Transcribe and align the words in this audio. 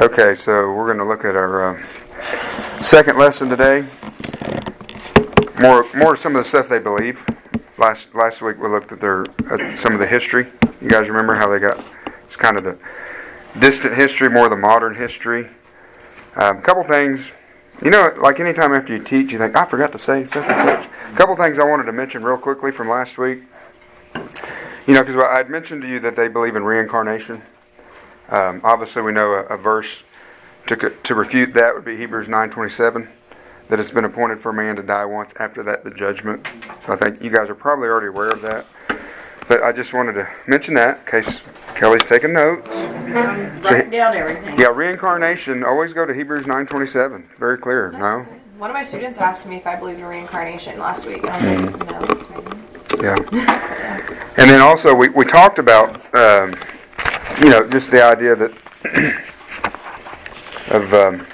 Okay, 0.00 0.32
so 0.36 0.72
we're 0.72 0.86
going 0.86 0.98
to 0.98 1.04
look 1.04 1.24
at 1.24 1.34
our 1.34 1.74
uh, 1.74 2.80
second 2.80 3.18
lesson 3.18 3.48
today. 3.48 3.84
More, 5.58 5.86
more 5.92 6.14
some 6.14 6.36
of 6.36 6.44
the 6.44 6.48
stuff 6.48 6.68
they 6.68 6.78
believe. 6.78 7.28
Last 7.78 8.14
last 8.14 8.40
week 8.40 8.58
we 8.58 8.68
looked 8.68 8.92
at 8.92 9.00
their 9.00 9.24
at 9.50 9.76
some 9.76 9.94
of 9.94 9.98
the 9.98 10.06
history. 10.06 10.46
You 10.80 10.88
guys 10.88 11.08
remember 11.08 11.34
how 11.34 11.48
they 11.48 11.58
got? 11.58 11.84
It's 12.26 12.36
kind 12.36 12.56
of 12.56 12.62
the 12.62 12.78
distant 13.58 13.96
history, 13.96 14.30
more 14.30 14.48
the 14.48 14.54
modern 14.54 14.94
history. 14.94 15.48
A 16.36 16.50
um, 16.50 16.62
couple 16.62 16.84
things. 16.84 17.32
You 17.82 17.90
know, 17.90 18.14
like 18.22 18.38
anytime 18.38 18.72
after 18.72 18.96
you 18.96 19.02
teach, 19.02 19.32
you 19.32 19.38
think 19.38 19.56
I 19.56 19.64
forgot 19.64 19.90
to 19.90 19.98
say 19.98 20.24
such 20.24 20.48
and 20.48 20.60
such. 20.60 20.88
A 21.12 21.16
couple 21.16 21.34
things 21.34 21.58
I 21.58 21.64
wanted 21.64 21.86
to 21.86 21.92
mention 21.92 22.22
real 22.22 22.38
quickly 22.38 22.70
from 22.70 22.88
last 22.88 23.18
week. 23.18 23.42
You 24.86 24.94
know, 24.94 25.02
because 25.02 25.16
I'd 25.16 25.50
mentioned 25.50 25.82
to 25.82 25.88
you 25.88 25.98
that 25.98 26.14
they 26.14 26.28
believe 26.28 26.54
in 26.54 26.62
reincarnation. 26.62 27.42
Um, 28.28 28.60
obviously, 28.62 29.02
we 29.02 29.12
know 29.12 29.32
a, 29.32 29.44
a, 29.44 29.56
verse 29.56 30.04
to, 30.66 30.76
to 30.76 31.14
refute 31.14 31.54
that 31.54 31.74
would 31.74 31.84
be 31.84 31.96
Hebrews 31.96 32.28
9:27, 32.28 33.08
that 33.68 33.80
it's 33.80 33.90
been 33.90 34.04
appointed 34.04 34.38
for 34.38 34.50
a 34.50 34.54
man 34.54 34.76
to 34.76 34.82
die 34.82 35.04
once. 35.04 35.32
After 35.38 35.62
that, 35.62 35.84
the 35.84 35.90
judgment. 35.90 36.46
So 36.84 36.92
I 36.92 36.96
think 36.96 37.22
you 37.22 37.30
guys 37.30 37.48
are 37.48 37.54
probably 37.54 37.88
already 37.88 38.08
aware 38.08 38.30
of 38.30 38.42
that. 38.42 38.66
But 39.48 39.62
I 39.62 39.72
just 39.72 39.94
wanted 39.94 40.12
to 40.12 40.28
mention 40.46 40.74
that 40.74 40.98
in 40.98 41.22
case 41.22 41.40
Kelly's 41.74 42.04
taking 42.04 42.34
notes. 42.34 42.68
Write 42.74 43.90
down 43.90 44.14
everything. 44.14 44.58
Yeah, 44.58 44.68
reincarnation. 44.68 45.64
Always 45.64 45.94
go 45.94 46.04
to 46.04 46.12
Hebrews 46.12 46.44
9:27. 46.44 47.24
Very 47.38 47.56
clear. 47.56 47.90
That's 47.90 48.00
no. 48.00 48.24
Good. 48.24 48.40
One 48.58 48.70
of 48.70 48.74
my 48.74 48.82
students 48.82 49.18
asked 49.18 49.46
me 49.46 49.56
if 49.56 49.66
I 49.66 49.76
believed 49.76 50.00
in 50.00 50.04
reincarnation 50.04 50.78
last 50.78 51.06
week, 51.06 51.24
and 51.24 51.30
I 51.30 52.00
was 52.00 52.28
like, 52.28 53.00
no, 53.00 53.16
Yeah. 53.32 54.34
And 54.36 54.50
then 54.50 54.60
also 54.60 54.94
we, 54.94 55.08
we 55.08 55.24
talked 55.24 55.58
about 55.58 55.94
um, 56.14 56.54
you 57.40 57.50
know, 57.50 57.68
just 57.68 57.90
the 57.90 58.02
idea 58.02 58.34
that 58.34 58.50
of 60.72 60.92
um, 60.92 61.26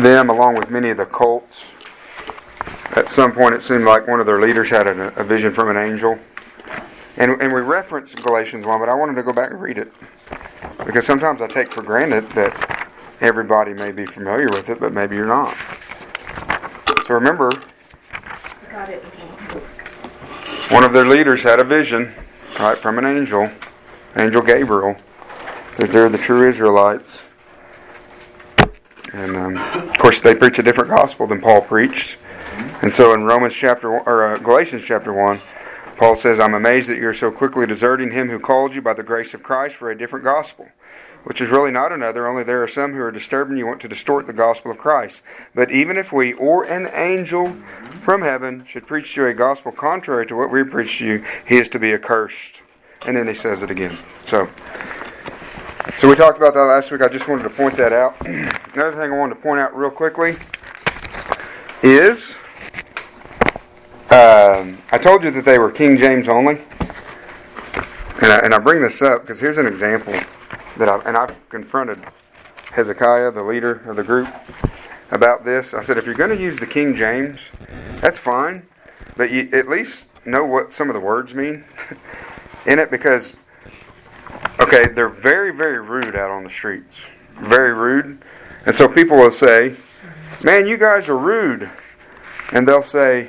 them, 0.00 0.30
along 0.30 0.54
with 0.54 0.70
many 0.70 0.90
of 0.90 0.96
the 0.96 1.06
cults, 1.06 1.66
at 2.96 3.08
some 3.08 3.32
point 3.32 3.54
it 3.54 3.62
seemed 3.62 3.84
like 3.84 4.06
one 4.06 4.20
of 4.20 4.26
their 4.26 4.40
leaders 4.40 4.70
had 4.70 4.86
a, 4.86 5.18
a 5.18 5.24
vision 5.24 5.50
from 5.50 5.70
an 5.70 5.76
angel. 5.76 6.18
And, 7.16 7.40
and 7.40 7.52
we 7.52 7.60
referenced 7.60 8.16
Galatians 8.22 8.64
1, 8.66 8.78
but 8.78 8.88
I 8.88 8.94
wanted 8.94 9.14
to 9.14 9.22
go 9.22 9.32
back 9.32 9.50
and 9.50 9.60
read 9.60 9.78
it. 9.78 9.92
Because 10.84 11.06
sometimes 11.06 11.40
I 11.40 11.46
take 11.46 11.70
for 11.70 11.82
granted 11.82 12.28
that 12.30 12.90
everybody 13.20 13.72
may 13.72 13.92
be 13.92 14.06
familiar 14.06 14.48
with 14.48 14.70
it, 14.70 14.80
but 14.80 14.92
maybe 14.92 15.16
you're 15.16 15.26
not. 15.26 15.56
So 17.06 17.14
remember, 17.14 17.50
one 20.70 20.84
of 20.84 20.92
their 20.92 21.06
leaders 21.06 21.42
had 21.42 21.60
a 21.60 21.64
vision, 21.64 22.12
right, 22.58 22.78
from 22.78 22.98
an 22.98 23.04
angel, 23.04 23.50
Angel 24.16 24.42
Gabriel 24.42 24.96
they're 25.76 26.08
the 26.08 26.18
true 26.18 26.48
Israelites. 26.48 27.22
And 29.12 29.36
um, 29.36 29.56
of 29.56 29.98
course, 29.98 30.20
they 30.20 30.34
preach 30.34 30.58
a 30.58 30.62
different 30.62 30.90
gospel 30.90 31.26
than 31.26 31.40
Paul 31.40 31.62
preached. 31.62 32.18
And 32.82 32.92
so 32.92 33.14
in 33.14 33.24
Romans 33.24 33.54
chapter 33.54 33.88
or 33.88 34.34
uh, 34.34 34.38
Galatians 34.38 34.82
chapter 34.84 35.12
one, 35.12 35.40
Paul 35.96 36.16
says, 36.16 36.40
"I'm 36.40 36.54
amazed 36.54 36.88
that 36.88 36.98
you're 36.98 37.14
so 37.14 37.30
quickly 37.30 37.66
deserting 37.66 38.10
him 38.10 38.28
who 38.28 38.38
called 38.38 38.74
you 38.74 38.82
by 38.82 38.92
the 38.92 39.02
grace 39.02 39.32
of 39.34 39.42
Christ 39.42 39.76
for 39.76 39.90
a 39.90 39.96
different 39.96 40.24
gospel." 40.24 40.68
Which 41.22 41.40
is 41.40 41.48
really 41.48 41.70
not 41.70 41.90
another, 41.90 42.26
only 42.26 42.42
there 42.42 42.62
are 42.62 42.68
some 42.68 42.92
who 42.92 43.00
are 43.00 43.10
disturbing 43.10 43.56
you 43.56 43.66
want 43.66 43.80
to 43.80 43.88
distort 43.88 44.26
the 44.26 44.34
gospel 44.34 44.70
of 44.70 44.76
Christ. 44.76 45.22
But 45.54 45.70
even 45.70 45.96
if 45.96 46.12
we 46.12 46.34
or 46.34 46.64
an 46.64 46.90
angel 46.92 47.54
from 48.02 48.20
heaven 48.20 48.62
should 48.66 48.86
preach 48.86 49.14
to 49.14 49.22
you 49.22 49.26
a 49.28 49.32
gospel 49.32 49.72
contrary 49.72 50.26
to 50.26 50.36
what 50.36 50.50
we 50.52 50.62
preach 50.64 50.98
to 50.98 51.06
you, 51.06 51.24
he 51.46 51.56
is 51.56 51.70
to 51.70 51.78
be 51.78 51.94
accursed. 51.94 52.60
And 53.06 53.16
then 53.16 53.26
he 53.26 53.32
says 53.32 53.62
it 53.62 53.70
again. 53.70 53.96
So 54.26 54.50
so 55.98 56.08
we 56.08 56.16
talked 56.16 56.38
about 56.38 56.54
that 56.54 56.62
last 56.62 56.90
week. 56.90 57.02
I 57.02 57.08
just 57.08 57.28
wanted 57.28 57.42
to 57.42 57.50
point 57.50 57.76
that 57.76 57.92
out. 57.92 58.18
Another 58.26 58.92
thing 58.92 59.12
I 59.12 59.18
wanted 59.18 59.34
to 59.34 59.40
point 59.40 59.60
out 59.60 59.76
real 59.76 59.90
quickly 59.90 60.36
is 61.82 62.34
um, 64.10 64.78
I 64.90 64.98
told 64.98 65.24
you 65.24 65.30
that 65.32 65.44
they 65.44 65.58
were 65.58 65.70
King 65.70 65.98
James 65.98 66.26
only, 66.26 66.58
and 68.22 68.32
I, 68.32 68.38
and 68.38 68.54
I 68.54 68.58
bring 68.58 68.80
this 68.80 69.02
up 69.02 69.22
because 69.22 69.40
here's 69.40 69.58
an 69.58 69.66
example 69.66 70.14
that 70.78 70.88
I 70.88 71.00
and 71.00 71.16
I've 71.16 71.36
confronted 71.50 72.02
Hezekiah, 72.72 73.32
the 73.32 73.42
leader 73.42 73.82
of 73.86 73.96
the 73.96 74.04
group, 74.04 74.28
about 75.10 75.44
this. 75.44 75.74
I 75.74 75.82
said, 75.82 75.98
if 75.98 76.06
you're 76.06 76.14
going 76.14 76.30
to 76.30 76.40
use 76.40 76.58
the 76.58 76.66
King 76.66 76.96
James, 76.96 77.40
that's 78.00 78.18
fine, 78.18 78.66
but 79.16 79.30
you 79.30 79.50
at 79.52 79.68
least 79.68 80.04
know 80.24 80.44
what 80.44 80.72
some 80.72 80.88
of 80.88 80.94
the 80.94 81.00
words 81.00 81.34
mean 81.34 81.64
in 82.66 82.78
it 82.78 82.90
because 82.90 83.36
Okay, 84.64 84.88
they're 84.88 85.10
very, 85.10 85.52
very 85.52 85.78
rude 85.78 86.16
out 86.16 86.30
on 86.30 86.42
the 86.42 86.48
streets. 86.48 86.96
Very 87.34 87.74
rude. 87.74 88.16
And 88.64 88.74
so 88.74 88.88
people 88.88 89.18
will 89.18 89.30
say, 89.30 89.76
Man, 90.42 90.66
you 90.66 90.78
guys 90.78 91.10
are 91.10 91.18
rude. 91.18 91.68
And 92.50 92.66
they'll 92.66 92.82
say, 92.82 93.28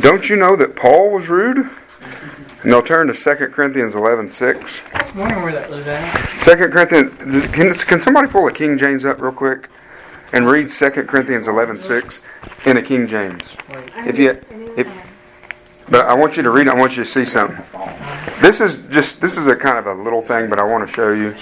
Don't 0.00 0.30
you 0.30 0.36
know 0.36 0.56
that 0.56 0.76
Paul 0.76 1.10
was 1.10 1.28
rude? 1.28 1.58
And 1.58 2.72
they'll 2.72 2.80
turn 2.80 3.08
to 3.08 3.12
2 3.12 3.48
Corinthians 3.48 3.94
11 3.94 4.30
6. 4.30 4.58
I 4.94 5.02
was 5.02 5.14
wondering 5.14 5.42
where 5.42 5.52
that 5.52 5.68
was 5.68 5.86
at. 5.86 6.10
2 6.42 6.68
Corinthians, 6.70 7.46
can, 7.48 7.74
can 7.74 8.00
somebody 8.00 8.28
pull 8.28 8.48
a 8.48 8.52
King 8.52 8.78
James 8.78 9.04
up 9.04 9.20
real 9.20 9.30
quick? 9.30 9.68
And 10.32 10.46
read 10.46 10.70
2 10.70 10.90
Corinthians 11.04 11.48
11 11.48 11.80
6 11.80 12.20
in 12.64 12.78
a 12.78 12.82
King 12.82 13.06
James. 13.06 13.42
If 14.06 14.18
you, 14.18 14.40
if, 14.78 14.88
but 15.88 16.06
I 16.06 16.14
want 16.14 16.36
you 16.36 16.42
to 16.42 16.50
read. 16.50 16.68
I 16.68 16.74
want 16.74 16.96
you 16.96 17.04
to 17.04 17.08
see 17.08 17.24
something. 17.24 17.62
This 18.40 18.60
is 18.60 18.76
just 18.90 19.20
this 19.20 19.36
is 19.36 19.46
a 19.46 19.56
kind 19.56 19.78
of 19.78 19.86
a 19.86 19.94
little 20.02 20.20
thing, 20.20 20.48
but 20.48 20.58
I 20.58 20.64
want 20.64 20.86
to 20.88 20.94
show 20.94 21.12
you 21.12 21.34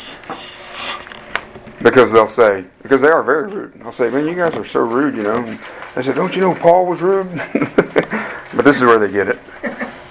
because 1.83 2.13
they'll 2.13 2.29
say 2.29 2.65
because 2.83 3.01
they 3.01 3.09
are 3.09 3.23
very 3.23 3.49
rude. 3.51 3.81
I'll 3.85 3.93
say, 3.93 4.11
man, 4.11 4.27
you 4.27 4.35
guys 4.35 4.55
are 4.57 4.65
so 4.65 4.81
rude, 4.81 5.17
you 5.17 5.23
know. 5.23 5.43
They 5.95 6.03
say, 6.03 6.15
don't 6.15 6.35
you 6.35 6.41
know 6.41 6.55
Paul 6.55 6.87
was 6.87 7.01
rude? 7.01 7.29
but 7.53 8.65
this 8.65 8.77
is 8.77 8.85
where 8.85 8.99
they 8.99 9.11
get 9.11 9.29
it, 9.29 9.39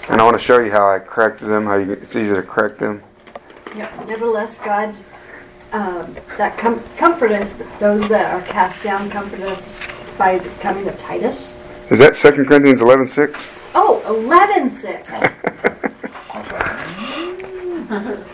and 0.10 0.22
I 0.22 0.24
want 0.24 0.38
to 0.38 0.44
show 0.44 0.60
you 0.60 0.72
how 0.72 0.90
I 0.90 1.00
corrected 1.00 1.48
them. 1.50 1.66
How 1.66 1.76
you, 1.76 1.94
it's 1.94 2.16
easy 2.16 2.34
to 2.34 2.42
correct 2.42 2.80
them. 2.80 3.04
Yep. 3.76 4.08
Nevertheless, 4.08 4.58
God 4.60 4.96
um, 5.72 6.16
that 6.38 6.58
com- 6.58 6.84
comforteth 6.98 7.80
those 7.80 8.08
that 8.10 8.34
are 8.34 8.46
cast 8.48 8.84
down, 8.84 9.10
comforteth 9.10 9.88
by 10.18 10.38
the 10.38 10.50
coming 10.60 10.88
of 10.88 10.98
Titus. 10.98 11.58
Is 11.90 12.00
that 12.00 12.16
2 12.16 12.46
Corinthians 12.46 12.82
eleven 12.82 13.08
six? 13.08 13.50
Oh, 13.74 14.04
11 14.08 14.70
6. 14.70 15.10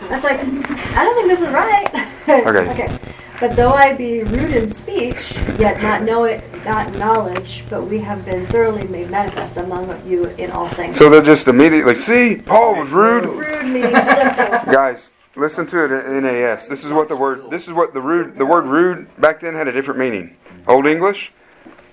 That's 0.08 0.24
like, 0.24 0.40
I 0.40 1.04
don't 1.04 1.14
think 1.14 1.28
this 1.28 1.40
is 1.40 1.48
right. 1.48 1.88
Okay. 2.28 2.70
okay. 2.70 2.98
But 3.40 3.54
though 3.54 3.72
I 3.72 3.94
be 3.94 4.24
rude 4.24 4.50
in 4.50 4.68
speech, 4.68 5.36
yet 5.60 5.80
not 5.80 6.02
know 6.02 6.24
it, 6.24 6.42
not 6.64 6.92
knowledge, 6.94 7.62
but 7.70 7.84
we 7.84 8.00
have 8.00 8.24
been 8.24 8.44
thoroughly 8.46 8.86
made 8.88 9.10
manifest 9.10 9.56
among 9.56 9.88
you 10.06 10.24
in 10.24 10.50
all 10.50 10.68
things. 10.70 10.96
So 10.96 11.08
they're 11.08 11.22
just 11.22 11.46
immediately 11.46 11.94
see 11.94 12.42
Paul 12.44 12.76
was 12.76 12.90
rude. 12.90 13.26
Rude 13.26 13.66
meaning 13.66 13.94
simple. 13.94 14.72
Guys, 14.72 15.10
listen 15.36 15.66
to 15.68 15.84
it 15.84 15.92
in 15.92 16.24
NAS. 16.24 16.66
This 16.66 16.84
is 16.84 16.92
what 16.92 17.08
the 17.08 17.16
word. 17.16 17.48
This 17.48 17.68
is 17.68 17.74
what 17.74 17.94
the 17.94 18.00
rude. 18.00 18.36
The 18.36 18.46
word 18.46 18.64
rude 18.64 19.06
back 19.20 19.38
then 19.38 19.54
had 19.54 19.68
a 19.68 19.72
different 19.72 20.00
meaning. 20.00 20.36
Old 20.66 20.86
English. 20.86 21.32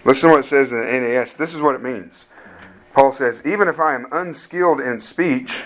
Listen 0.03 0.29
to 0.29 0.35
what 0.35 0.45
it 0.45 0.47
says 0.47 0.73
in 0.73 0.79
NAS. 0.79 1.33
This 1.33 1.53
is 1.53 1.61
what 1.61 1.75
it 1.75 1.83
means. 1.83 2.25
Paul 2.95 3.11
says, 3.11 3.45
even 3.45 3.67
if 3.67 3.77
I 3.77 3.93
am 3.93 4.07
unskilled 4.13 4.79
in 4.79 5.01
speech, 5.01 5.63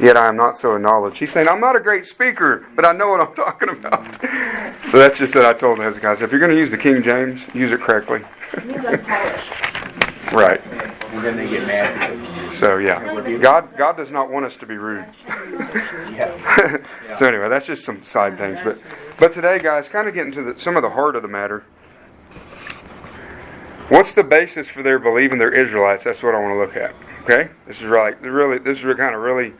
yet 0.00 0.16
I 0.16 0.26
am 0.26 0.36
not 0.36 0.58
so 0.58 0.74
in 0.74 0.82
knowledge. 0.82 1.18
He's 1.18 1.30
saying, 1.30 1.46
I'm 1.46 1.60
not 1.60 1.76
a 1.76 1.80
great 1.80 2.04
speaker, 2.04 2.66
but 2.74 2.84
I 2.84 2.92
know 2.92 3.10
what 3.10 3.20
I'm 3.20 3.32
talking 3.34 3.68
about. 3.68 4.12
So 4.90 4.98
that's 4.98 5.18
just 5.18 5.36
what 5.36 5.44
I 5.44 5.54
told 5.54 5.78
Hezekiah. 5.78 6.16
So 6.16 6.24
if 6.24 6.32
you're 6.32 6.40
going 6.40 6.50
to 6.50 6.58
use 6.58 6.72
the 6.72 6.76
King 6.76 7.00
James, 7.00 7.46
use 7.54 7.70
it 7.70 7.80
correctly. 7.80 8.22
means 8.64 8.84
unpolished. 8.84 9.52
Right. 10.32 10.60
And 11.12 11.24
then 11.24 11.36
they 11.36 11.48
get 11.48 11.64
mad. 11.64 12.52
So 12.52 12.78
yeah, 12.78 13.38
God 13.38 13.76
God 13.76 13.96
does 13.96 14.10
not 14.10 14.30
want 14.30 14.44
us 14.44 14.56
to 14.56 14.66
be 14.66 14.78
rude. 14.78 15.06
Yeah. 16.12 16.82
so 17.14 17.26
anyway, 17.26 17.48
that's 17.48 17.66
just 17.66 17.84
some 17.84 18.02
side 18.02 18.36
things. 18.36 18.60
But 18.62 18.78
but 19.18 19.32
today, 19.32 19.58
guys, 19.58 19.88
kind 19.88 20.08
of 20.08 20.14
getting 20.14 20.32
to 20.32 20.42
the, 20.42 20.58
some 20.58 20.76
of 20.76 20.82
the 20.82 20.90
heart 20.90 21.16
of 21.16 21.22
the 21.22 21.28
matter. 21.28 21.64
What's 23.88 24.12
the 24.12 24.22
basis 24.22 24.68
for 24.68 24.82
their 24.82 24.98
believing 24.98 25.38
they're 25.38 25.54
Israelites? 25.54 26.04
That's 26.04 26.22
what 26.22 26.34
I 26.34 26.40
want 26.40 26.52
to 26.52 26.58
look 26.58 26.76
at. 26.76 26.94
Okay, 27.22 27.50
this 27.66 27.80
is 27.80 27.86
really, 27.86 28.12
really, 28.20 28.58
this 28.58 28.84
is 28.84 28.96
kind 28.96 29.14
of 29.14 29.22
really, 29.22 29.54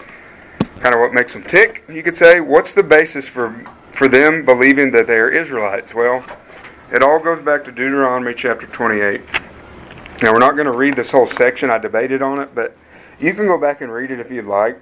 kind 0.80 0.94
of 0.94 1.00
what 1.00 1.14
makes 1.14 1.32
them 1.32 1.42
tick. 1.44 1.82
You 1.88 2.02
could 2.02 2.14
say, 2.14 2.40
what's 2.40 2.74
the 2.74 2.82
basis 2.82 3.26
for 3.26 3.64
for 3.90 4.06
them 4.06 4.44
believing 4.44 4.90
that 4.90 5.06
they 5.06 5.16
are 5.16 5.30
Israelites? 5.30 5.94
Well, 5.94 6.24
it 6.92 7.02
all 7.02 7.18
goes 7.18 7.42
back 7.42 7.64
to 7.64 7.72
Deuteronomy 7.72 8.34
chapter 8.34 8.66
28. 8.66 9.22
Now 10.22 10.32
we're 10.32 10.38
not 10.38 10.56
going 10.56 10.66
to 10.66 10.76
read 10.76 10.94
this 10.94 11.10
whole 11.10 11.26
section. 11.26 11.70
I 11.70 11.78
debated 11.78 12.20
on 12.20 12.38
it, 12.38 12.54
but 12.54 12.76
you 13.18 13.32
can 13.32 13.46
go 13.46 13.56
back 13.56 13.80
and 13.80 13.90
read 13.90 14.10
it 14.10 14.20
if 14.20 14.30
you'd 14.30 14.44
like. 14.44 14.78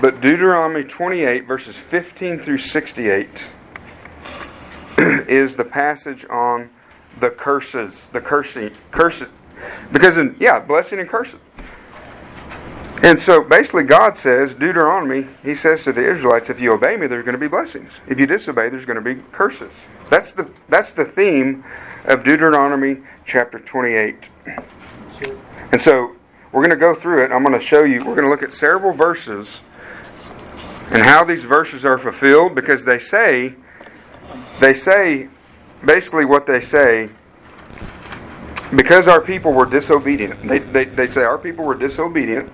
But 0.00 0.20
Deuteronomy 0.20 0.84
28 0.84 1.44
verses 1.44 1.76
15 1.76 2.38
through 2.38 2.58
68 2.58 3.48
is 4.98 5.56
the 5.56 5.64
passage 5.64 6.24
on 6.30 6.70
the 7.20 7.30
curses, 7.30 8.08
the 8.10 8.20
cursing, 8.20 8.72
curses. 8.90 9.28
Because 9.92 10.18
in 10.18 10.36
yeah, 10.38 10.58
blessing 10.58 10.98
and 10.98 11.08
cursing. 11.08 11.40
And 13.02 13.20
so 13.20 13.42
basically, 13.42 13.84
God 13.84 14.16
says, 14.16 14.54
Deuteronomy, 14.54 15.26
He 15.42 15.54
says 15.54 15.84
to 15.84 15.92
the 15.92 16.08
Israelites, 16.08 16.48
if 16.48 16.60
you 16.60 16.72
obey 16.72 16.96
me, 16.96 17.06
there's 17.06 17.24
going 17.24 17.34
to 17.34 17.38
be 17.38 17.48
blessings. 17.48 18.00
If 18.06 18.18
you 18.18 18.26
disobey, 18.26 18.68
there's 18.68 18.86
going 18.86 19.02
to 19.02 19.14
be 19.14 19.22
curses. 19.32 19.72
That's 20.08 20.32
the, 20.32 20.50
that's 20.68 20.92
the 20.92 21.04
theme 21.04 21.64
of 22.04 22.24
Deuteronomy 22.24 23.02
chapter 23.24 23.58
28. 23.58 24.30
And 25.72 25.80
so 25.80 26.16
we're 26.52 26.62
going 26.62 26.70
to 26.70 26.76
go 26.76 26.94
through 26.94 27.24
it. 27.24 27.32
I'm 27.32 27.42
going 27.42 27.58
to 27.58 27.64
show 27.64 27.84
you, 27.84 27.98
we're 27.98 28.14
going 28.14 28.24
to 28.24 28.30
look 28.30 28.42
at 28.42 28.52
several 28.52 28.92
verses 28.92 29.62
and 30.90 31.02
how 31.02 31.24
these 31.24 31.44
verses 31.44 31.84
are 31.84 31.98
fulfilled 31.98 32.54
because 32.54 32.84
they 32.84 32.98
say, 32.98 33.54
they 34.60 34.72
say, 34.72 35.28
basically 35.84 36.24
what 36.24 36.46
they 36.46 36.60
say, 36.60 37.08
because 38.74 39.06
our 39.08 39.20
people 39.20 39.52
were 39.52 39.66
disobedient. 39.66 40.40
They, 40.42 40.58
they, 40.58 40.84
they 40.84 41.06
say 41.06 41.22
our 41.22 41.38
people 41.38 41.64
were 41.64 41.74
disobedient 41.74 42.50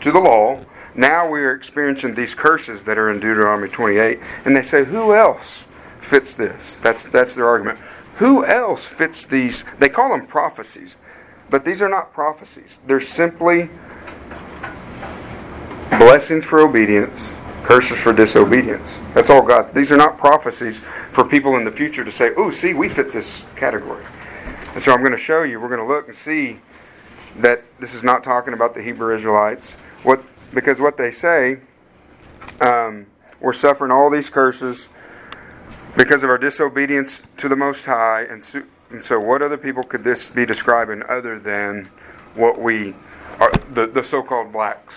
to 0.00 0.10
the 0.12 0.18
law. 0.18 0.60
Now 0.94 1.28
we 1.28 1.40
are 1.40 1.54
experiencing 1.54 2.14
these 2.14 2.34
curses 2.34 2.82
that 2.84 2.98
are 2.98 3.10
in 3.10 3.20
Deuteronomy 3.20 3.68
28. 3.68 4.18
And 4.44 4.56
they 4.56 4.62
say, 4.62 4.84
who 4.84 5.14
else 5.14 5.64
fits 6.00 6.34
this? 6.34 6.76
That's, 6.76 7.06
that's 7.06 7.34
their 7.34 7.46
argument. 7.46 7.78
Who 8.16 8.44
else 8.44 8.86
fits 8.86 9.26
these? 9.26 9.64
They 9.78 9.88
call 9.88 10.10
them 10.10 10.26
prophecies. 10.26 10.96
But 11.50 11.64
these 11.64 11.82
are 11.82 11.88
not 11.88 12.12
prophecies. 12.12 12.78
They're 12.86 13.00
simply 13.00 13.68
blessings 15.90 16.44
for 16.44 16.60
obedience, 16.60 17.32
curses 17.62 17.98
for 17.98 18.12
disobedience. 18.12 18.98
That's 19.14 19.30
all 19.30 19.42
God. 19.42 19.74
These 19.74 19.92
are 19.92 19.96
not 19.96 20.18
prophecies 20.18 20.80
for 21.12 21.24
people 21.24 21.56
in 21.56 21.64
the 21.64 21.70
future 21.70 22.04
to 22.04 22.12
say, 22.12 22.32
oh, 22.36 22.50
see, 22.50 22.74
we 22.74 22.88
fit 22.88 23.12
this 23.12 23.42
category. 23.56 24.04
And 24.74 24.82
so 24.82 24.92
I'm 24.92 25.00
going 25.00 25.12
to 25.12 25.18
show 25.18 25.42
you, 25.42 25.60
we're 25.60 25.68
going 25.68 25.80
to 25.80 25.86
look 25.86 26.08
and 26.08 26.16
see 26.16 26.60
that 27.36 27.62
this 27.78 27.94
is 27.94 28.02
not 28.02 28.24
talking 28.24 28.52
about 28.52 28.74
the 28.74 28.82
Hebrew 28.82 29.14
Israelites. 29.14 29.72
What 30.02 30.22
because 30.52 30.80
what 30.80 30.96
they 30.96 31.10
say, 31.10 31.58
um, 32.60 33.06
we're 33.40 33.52
suffering 33.52 33.90
all 33.90 34.10
these 34.10 34.28
curses 34.28 34.88
because 35.96 36.22
of 36.22 36.30
our 36.30 36.38
disobedience 36.38 37.22
to 37.38 37.48
the 37.48 37.56
Most 37.56 37.86
High, 37.86 38.22
and 38.22 38.42
so, 38.42 38.62
and 38.90 39.02
so 39.02 39.18
what 39.18 39.42
other 39.42 39.56
people 39.56 39.82
could 39.82 40.02
this 40.02 40.28
be 40.28 40.44
describing 40.44 41.02
other 41.08 41.38
than 41.38 41.90
what 42.34 42.60
we 42.60 42.94
are, 43.38 43.52
the 43.70 43.86
the 43.86 44.02
so-called 44.02 44.52
blacks? 44.52 44.94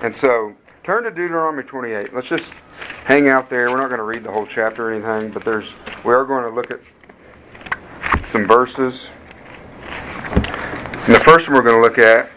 And 0.00 0.14
so 0.14 0.54
turn 0.82 1.04
to 1.04 1.10
Deuteronomy 1.10 1.62
28. 1.62 2.12
Let's 2.12 2.28
just 2.28 2.52
hang 3.04 3.28
out 3.28 3.48
there. 3.48 3.70
We're 3.70 3.76
not 3.76 3.88
going 3.88 3.98
to 3.98 4.04
read 4.04 4.24
the 4.24 4.32
whole 4.32 4.46
chapter 4.46 4.88
or 4.88 4.92
anything, 4.92 5.30
but 5.30 5.44
there's 5.44 5.72
we 6.04 6.12
are 6.12 6.24
going 6.24 6.42
to 6.42 6.50
look 6.50 6.70
at 6.70 6.80
some 8.30 8.46
verses. 8.46 9.10
And 9.84 11.14
the 11.14 11.20
first 11.20 11.48
one 11.48 11.56
we're 11.56 11.62
going 11.62 11.76
to 11.76 11.82
look 11.82 11.98
at 11.98 12.30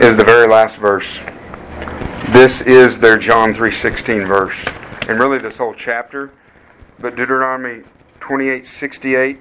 is 0.00 0.16
the 0.16 0.24
very 0.24 0.48
last 0.48 0.76
verse. 0.76 1.20
This 2.30 2.62
is 2.62 2.98
their 2.98 3.18
John 3.18 3.54
3:16 3.54 4.26
verse. 4.26 4.64
And 5.08 5.20
really 5.20 5.38
this 5.38 5.56
whole 5.56 5.74
chapter, 5.74 6.32
but 6.98 7.14
Deuteronomy 7.14 7.84
28:68. 8.20 9.38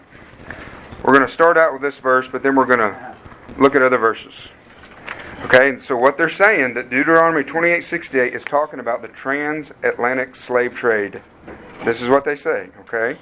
We're 1.03 1.13
going 1.13 1.25
to 1.25 1.31
start 1.31 1.57
out 1.57 1.73
with 1.73 1.81
this 1.81 1.97
verse, 1.97 2.27
but 2.27 2.43
then 2.43 2.55
we're 2.55 2.65
going 2.65 2.79
to 2.79 3.15
look 3.57 3.75
at 3.75 3.81
other 3.81 3.97
verses. 3.97 4.49
Okay, 5.45 5.79
so 5.79 5.95
what 5.95 6.17
they're 6.17 6.29
saying 6.29 6.75
that 6.75 6.89
Deuteronomy 6.89 7.43
28:68 7.43 8.33
is 8.33 8.45
talking 8.45 8.79
about 8.79 9.01
the 9.01 9.07
transatlantic 9.07 10.35
slave 10.35 10.75
trade. 10.75 11.21
This 11.83 12.01
is 12.01 12.09
what 12.09 12.23
they 12.23 12.35
say, 12.35 12.69
okay? 12.81 13.17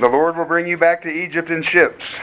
The 0.00 0.08
Lord 0.08 0.36
will 0.36 0.44
bring 0.44 0.66
you 0.66 0.76
back 0.76 1.02
to 1.02 1.10
Egypt 1.10 1.50
in 1.50 1.62
ships. 1.62 2.18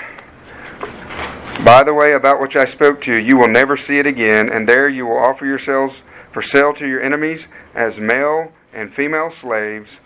By 1.64 1.84
the 1.84 1.94
way, 1.94 2.14
about 2.14 2.42
which 2.42 2.56
I 2.56 2.66
spoke 2.66 3.02
to 3.02 3.14
you, 3.14 3.20
you 3.20 3.38
will 3.38 3.48
never 3.48 3.78
see 3.78 3.98
it 3.98 4.06
again, 4.06 4.50
and 4.50 4.68
there 4.68 4.90
you 4.90 5.06
will 5.06 5.18
offer 5.18 5.46
yourselves 5.46 6.02
for 6.32 6.42
sale 6.42 6.74
to 6.74 6.88
your 6.88 7.02
enemies 7.02 7.48
as 7.74 8.00
male 8.00 8.52
and 8.74 8.94
female 8.94 9.30
slaves, 9.30 10.00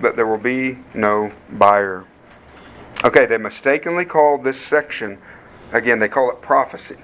but 0.00 0.16
there 0.16 0.26
will 0.26 0.36
be 0.36 0.78
no 0.94 1.32
buyer. 1.50 2.04
Okay, 3.04 3.24
they 3.24 3.38
mistakenly 3.38 4.04
called 4.04 4.42
this 4.42 4.60
section, 4.60 5.18
again, 5.72 6.00
they 6.00 6.08
call 6.08 6.30
it 6.30 6.42
prophecy. 6.42 6.96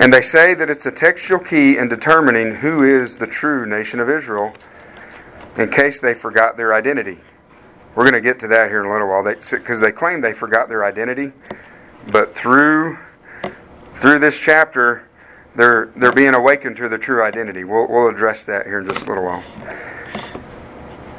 And 0.00 0.12
they 0.12 0.22
say 0.22 0.54
that 0.54 0.68
it's 0.70 0.86
a 0.86 0.90
textual 0.90 1.40
key 1.40 1.78
in 1.78 1.88
determining 1.88 2.56
who 2.56 2.82
is 2.82 3.16
the 3.16 3.26
true 3.26 3.64
nation 3.64 4.00
of 4.00 4.10
Israel 4.10 4.54
in 5.56 5.70
case 5.70 6.00
they 6.00 6.14
forgot 6.14 6.56
their 6.56 6.74
identity. 6.74 7.18
We're 7.94 8.02
going 8.02 8.14
to 8.14 8.20
get 8.20 8.40
to 8.40 8.48
that 8.48 8.70
here 8.70 8.80
in 8.80 8.86
a 8.86 8.92
little 8.92 9.08
while 9.08 9.22
because 9.22 9.80
they, 9.80 9.92
claim 9.92 10.20
they 10.20 10.32
forgot 10.32 10.68
their 10.68 10.84
identity. 10.84 11.32
But 12.10 12.34
through 12.34 12.98
through 13.94 14.18
this 14.18 14.38
chapter, 14.40 15.08
they're 15.54 15.86
they're 15.96 16.12
being 16.12 16.34
awakened 16.34 16.76
to 16.78 16.88
their 16.88 16.98
true 16.98 17.22
identity. 17.22 17.64
We'll 17.64 17.86
we'll 17.88 18.08
address 18.08 18.44
that 18.44 18.66
here 18.66 18.80
in 18.80 18.86
just 18.86 19.06
a 19.06 19.08
little 19.08 19.24
while. 19.24 19.44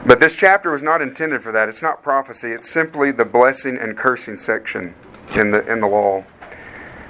But 0.06 0.20
this 0.20 0.36
chapter 0.36 0.70
was 0.72 0.84
not 0.84 1.02
intended 1.02 1.42
for 1.42 1.52
that. 1.52 1.68
It's 1.70 1.82
not 1.82 2.04
prophecy. 2.04 2.52
It's 2.52 2.70
simply 2.70 3.12
the 3.12 3.26
blessing 3.26 3.78
and 3.78 3.98
cursing 3.98 4.38
section 4.38 4.94
in 5.34 5.52
the 5.52 5.66
in 5.72 5.80
the 5.80 5.88
law. 5.88 6.26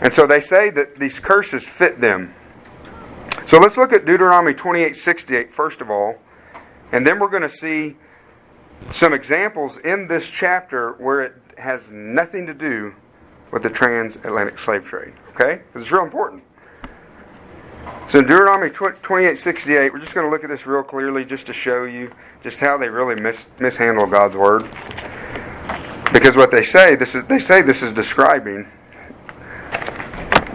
And 0.01 0.11
so 0.11 0.27
they 0.27 0.39
say 0.39 0.69
that 0.71 0.95
these 0.95 1.19
curses 1.19 1.67
fit 1.67 1.99
them. 2.01 2.33
So 3.45 3.59
let's 3.59 3.77
look 3.77 3.93
at 3.93 4.05
Deuteronomy 4.05 4.53
28:68 4.53 5.51
first 5.51 5.81
of 5.81 5.89
all, 5.89 6.19
and 6.91 7.05
then 7.05 7.19
we're 7.19 7.29
going 7.29 7.43
to 7.43 7.49
see 7.49 7.95
some 8.91 9.13
examples 9.13 9.77
in 9.77 10.07
this 10.07 10.29
chapter 10.29 10.93
where 10.93 11.21
it 11.21 11.33
has 11.57 11.91
nothing 11.91 12.45
to 12.47 12.53
do 12.53 12.95
with 13.51 13.63
the 13.63 13.69
transatlantic 13.69 14.59
slave 14.59 14.85
trade. 14.85 15.13
Okay? 15.29 15.61
Because 15.67 15.83
it's 15.83 15.91
real 15.91 16.03
important. 16.03 16.43
So 18.07 18.21
Deuteronomy 18.21 18.69
28:68, 18.69 19.93
we're 19.93 19.99
just 19.99 20.13
going 20.13 20.25
to 20.25 20.31
look 20.31 20.43
at 20.43 20.49
this 20.49 20.65
real 20.65 20.83
clearly 20.83 21.23
just 21.23 21.45
to 21.47 21.53
show 21.53 21.85
you 21.85 22.11
just 22.43 22.59
how 22.59 22.77
they 22.77 22.89
really 22.89 23.15
mis- 23.15 23.47
mishandle 23.59 24.07
God's 24.07 24.35
word. 24.35 24.63
Because 26.11 26.35
what 26.35 26.51
they 26.51 26.63
say, 26.63 26.95
this 26.95 27.15
is 27.15 27.25
they 27.25 27.39
say 27.39 27.61
this 27.61 27.81
is 27.81 27.93
describing 27.93 28.67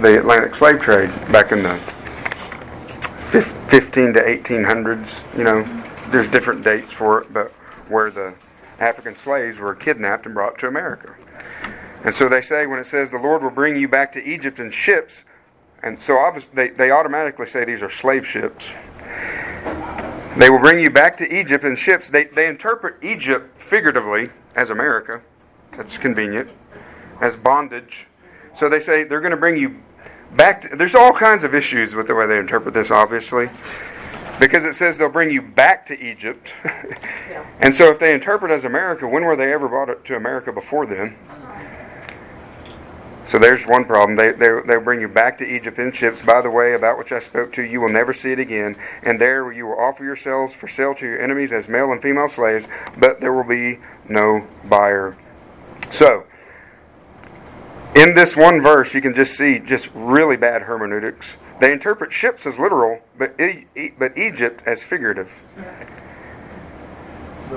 the 0.00 0.19
Atlantic 0.19 0.55
slave 0.55 0.81
trade 0.81 1.11
back 1.31 1.52
in 1.52 1.62
the 1.62 1.76
15 3.31 4.14
to 4.14 4.20
1800s, 4.20 5.23
you 5.37 5.44
know, 5.44 5.62
there's 6.11 6.26
different 6.26 6.64
dates 6.64 6.91
for 6.91 7.20
it, 7.20 7.32
but 7.32 7.50
where 7.88 8.11
the 8.11 8.35
African 8.79 9.14
slaves 9.14 9.58
were 9.58 9.75
kidnapped 9.75 10.25
and 10.25 10.35
brought 10.35 10.58
to 10.58 10.67
America. 10.67 11.14
And 12.02 12.14
so 12.14 12.29
they 12.29 12.41
say 12.41 12.67
when 12.67 12.79
it 12.79 12.87
says 12.87 13.11
the 13.11 13.19
Lord 13.19 13.43
will 13.43 13.50
bring 13.50 13.76
you 13.76 13.88
back 13.88 14.11
to 14.12 14.25
Egypt 14.25 14.58
in 14.58 14.70
ships, 14.70 15.25
and 15.82 16.00
so 16.00 16.35
they, 16.55 16.70
they 16.70 16.91
automatically 16.91 17.46
say 17.46 17.64
these 17.64 17.82
are 17.82 17.91
slave 17.91 18.26
ships. 18.26 18.70
They 20.37 20.49
will 20.49 20.58
bring 20.58 20.79
you 20.79 20.91
back 20.91 21.17
to 21.19 21.38
Egypt 21.38 21.64
in 21.64 21.76
ships. 21.76 22.08
They, 22.08 22.25
they 22.25 22.46
interpret 22.46 23.03
Egypt 23.03 23.61
figuratively 23.61 24.31
as 24.55 24.70
America. 24.70 25.20
That's 25.77 25.98
convenient. 25.98 26.48
As 27.20 27.36
bondage. 27.36 28.06
So 28.55 28.69
they 28.69 28.81
say 28.81 29.05
they're 29.05 29.20
going 29.20 29.32
to 29.32 29.36
bring 29.36 29.56
you 29.56 29.82
back. 30.37 30.63
To, 30.63 30.77
there's 30.77 30.94
all 30.94 31.13
kinds 31.13 31.44
of 31.44 31.55
issues 31.55 31.94
with 31.94 32.06
the 32.06 32.15
way 32.15 32.27
they 32.27 32.39
interpret 32.39 32.75
this, 32.75 32.91
obviously. 32.91 33.49
Because 34.39 34.65
it 34.65 34.75
says 34.75 34.96
they'll 34.96 35.10
bring 35.10 35.31
you 35.31 35.43
back 35.43 35.84
to 35.87 36.01
Egypt. 36.01 36.53
yeah. 36.65 37.44
And 37.60 37.75
so 37.75 37.91
if 37.91 37.99
they 37.99 38.15
interpret 38.15 38.51
as 38.51 38.65
America, 38.65 39.06
when 39.06 39.25
were 39.25 39.37
they 39.37 39.53
ever 39.53 39.69
brought 39.69 40.05
to 40.05 40.17
America 40.17 40.51
before 40.51 40.87
then? 40.87 41.15
So 43.31 43.39
there's 43.39 43.65
one 43.65 43.84
problem. 43.84 44.17
They, 44.17 44.32
they, 44.32 44.49
they'll 44.67 44.81
bring 44.81 45.01
you 45.01 45.06
back 45.06 45.39
to 45.39 45.46
Egypt 45.46 45.79
in 45.79 45.93
ships. 45.93 46.20
By 46.20 46.41
the 46.41 46.51
way, 46.51 46.75
about 46.75 46.99
which 46.99 47.13
I 47.13 47.20
spoke 47.20 47.53
to 47.53 47.63
you, 47.63 47.69
you 47.69 47.81
will 47.81 47.89
never 47.89 48.13
see 48.13 48.32
it 48.32 48.41
again. 48.41 48.75
And 49.05 49.20
there 49.20 49.53
you 49.53 49.67
will 49.67 49.79
offer 49.79 50.03
yourselves 50.03 50.53
for 50.53 50.67
sale 50.67 50.96
to 50.96 51.06
your 51.06 51.20
enemies 51.20 51.53
as 51.53 51.69
male 51.69 51.93
and 51.93 52.03
female 52.03 52.29
slaves, 52.29 52.67
but 52.99 53.20
there 53.20 53.32
will 53.32 53.44
be 53.44 53.79
no 54.08 54.44
buyer. 54.65 55.17
So, 55.91 56.25
in 57.94 58.15
this 58.15 58.37
one 58.37 58.61
verse, 58.61 58.94
you 58.94 59.01
can 59.01 59.15
just 59.15 59.37
see 59.37 59.59
just 59.59 59.91
really 59.94 60.37
bad 60.37 60.63
hermeneutics. 60.63 61.37
They 61.61 61.73
interpret 61.73 62.13
ships 62.13 62.47
as 62.47 62.59
literal, 62.59 63.01
but, 63.19 63.37
but 63.99 64.17
Egypt 64.17 64.63
as 64.67 64.82
figurative. 64.82 65.43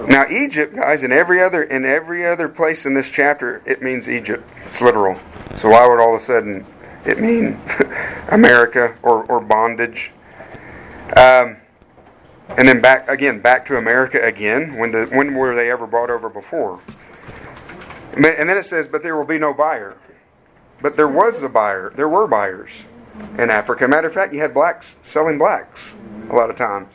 Now 0.07 0.27
Egypt, 0.27 0.75
guys, 0.75 1.03
in 1.03 1.11
every 1.11 1.41
other 1.41 1.63
in 1.63 1.85
every 1.85 2.25
other 2.25 2.49
place 2.49 2.85
in 2.85 2.95
this 2.95 3.11
chapter, 3.11 3.61
it 3.65 3.81
means 3.81 4.09
Egypt. 4.09 4.43
It's 4.65 4.81
literal. 4.81 5.19
So 5.55 5.69
why 5.69 5.87
would 5.87 5.99
all 5.99 6.15
of 6.15 6.21
a 6.21 6.23
sudden 6.23 6.65
it 7.05 7.19
mean 7.19 7.59
America 8.29 8.95
or, 9.03 9.23
or 9.25 9.39
bondage? 9.39 10.11
Um, 11.15 11.57
and 12.57 12.67
then 12.67 12.81
back 12.81 13.07
again, 13.07 13.39
back 13.39 13.65
to 13.65 13.77
America 13.77 14.19
again. 14.21 14.77
When 14.77 14.91
the 14.91 15.05
when 15.05 15.35
were 15.35 15.53
they 15.53 15.69
ever 15.69 15.85
brought 15.85 16.09
over 16.09 16.27
before? 16.27 16.79
And 18.13 18.25
then 18.25 18.57
it 18.57 18.65
says, 18.65 18.87
"But 18.87 19.03
there 19.03 19.15
will 19.15 19.25
be 19.25 19.37
no 19.37 19.53
buyer." 19.53 19.95
But 20.83 20.95
there 20.95 21.07
was 21.07 21.41
a 21.41 21.49
buyer. 21.49 21.91
There 21.95 22.09
were 22.09 22.27
buyers 22.27 22.69
in 23.39 23.49
Africa. 23.49 23.87
Matter 23.87 24.07
of 24.07 24.13
fact, 24.13 24.33
you 24.33 24.39
had 24.41 24.53
blacks 24.53 24.95
selling 25.01 25.39
blacks 25.39 25.95
a 26.29 26.35
lot 26.35 26.51
of 26.51 26.55
times 26.55 26.87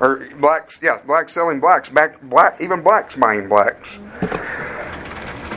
or 0.00 0.28
blacks, 0.38 0.78
yeah, 0.82 0.98
blacks 1.04 1.32
selling 1.32 1.60
blacks, 1.60 1.88
back, 1.88 2.20
black, 2.22 2.60
even 2.60 2.82
blacks 2.82 3.16
buying 3.16 3.48
blacks. 3.48 3.98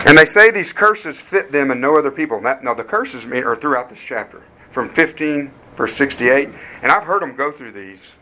And 0.06 0.18
they 0.18 0.26
say 0.26 0.52
these 0.52 0.72
curses 0.72 1.20
fit 1.20 1.52
them 1.52 1.72
and 1.72 1.82
no 1.82 1.98
other 1.98 2.12
people. 2.12 2.40
That, 2.42 2.64
now, 2.64 2.74
the 2.74 2.84
curses 2.84 3.26
are 3.26 3.56
throughout 3.56 3.90
this 3.90 4.00
chapter. 4.00 4.42
from 4.72 4.90
15, 4.90 5.52
verse 5.76 5.96
68. 5.96 6.50
And 6.82 6.92
I've 6.92 7.04
heard 7.04 7.22
them 7.22 7.36
go 7.36 7.52
through 7.52 7.72
these. 7.72 8.16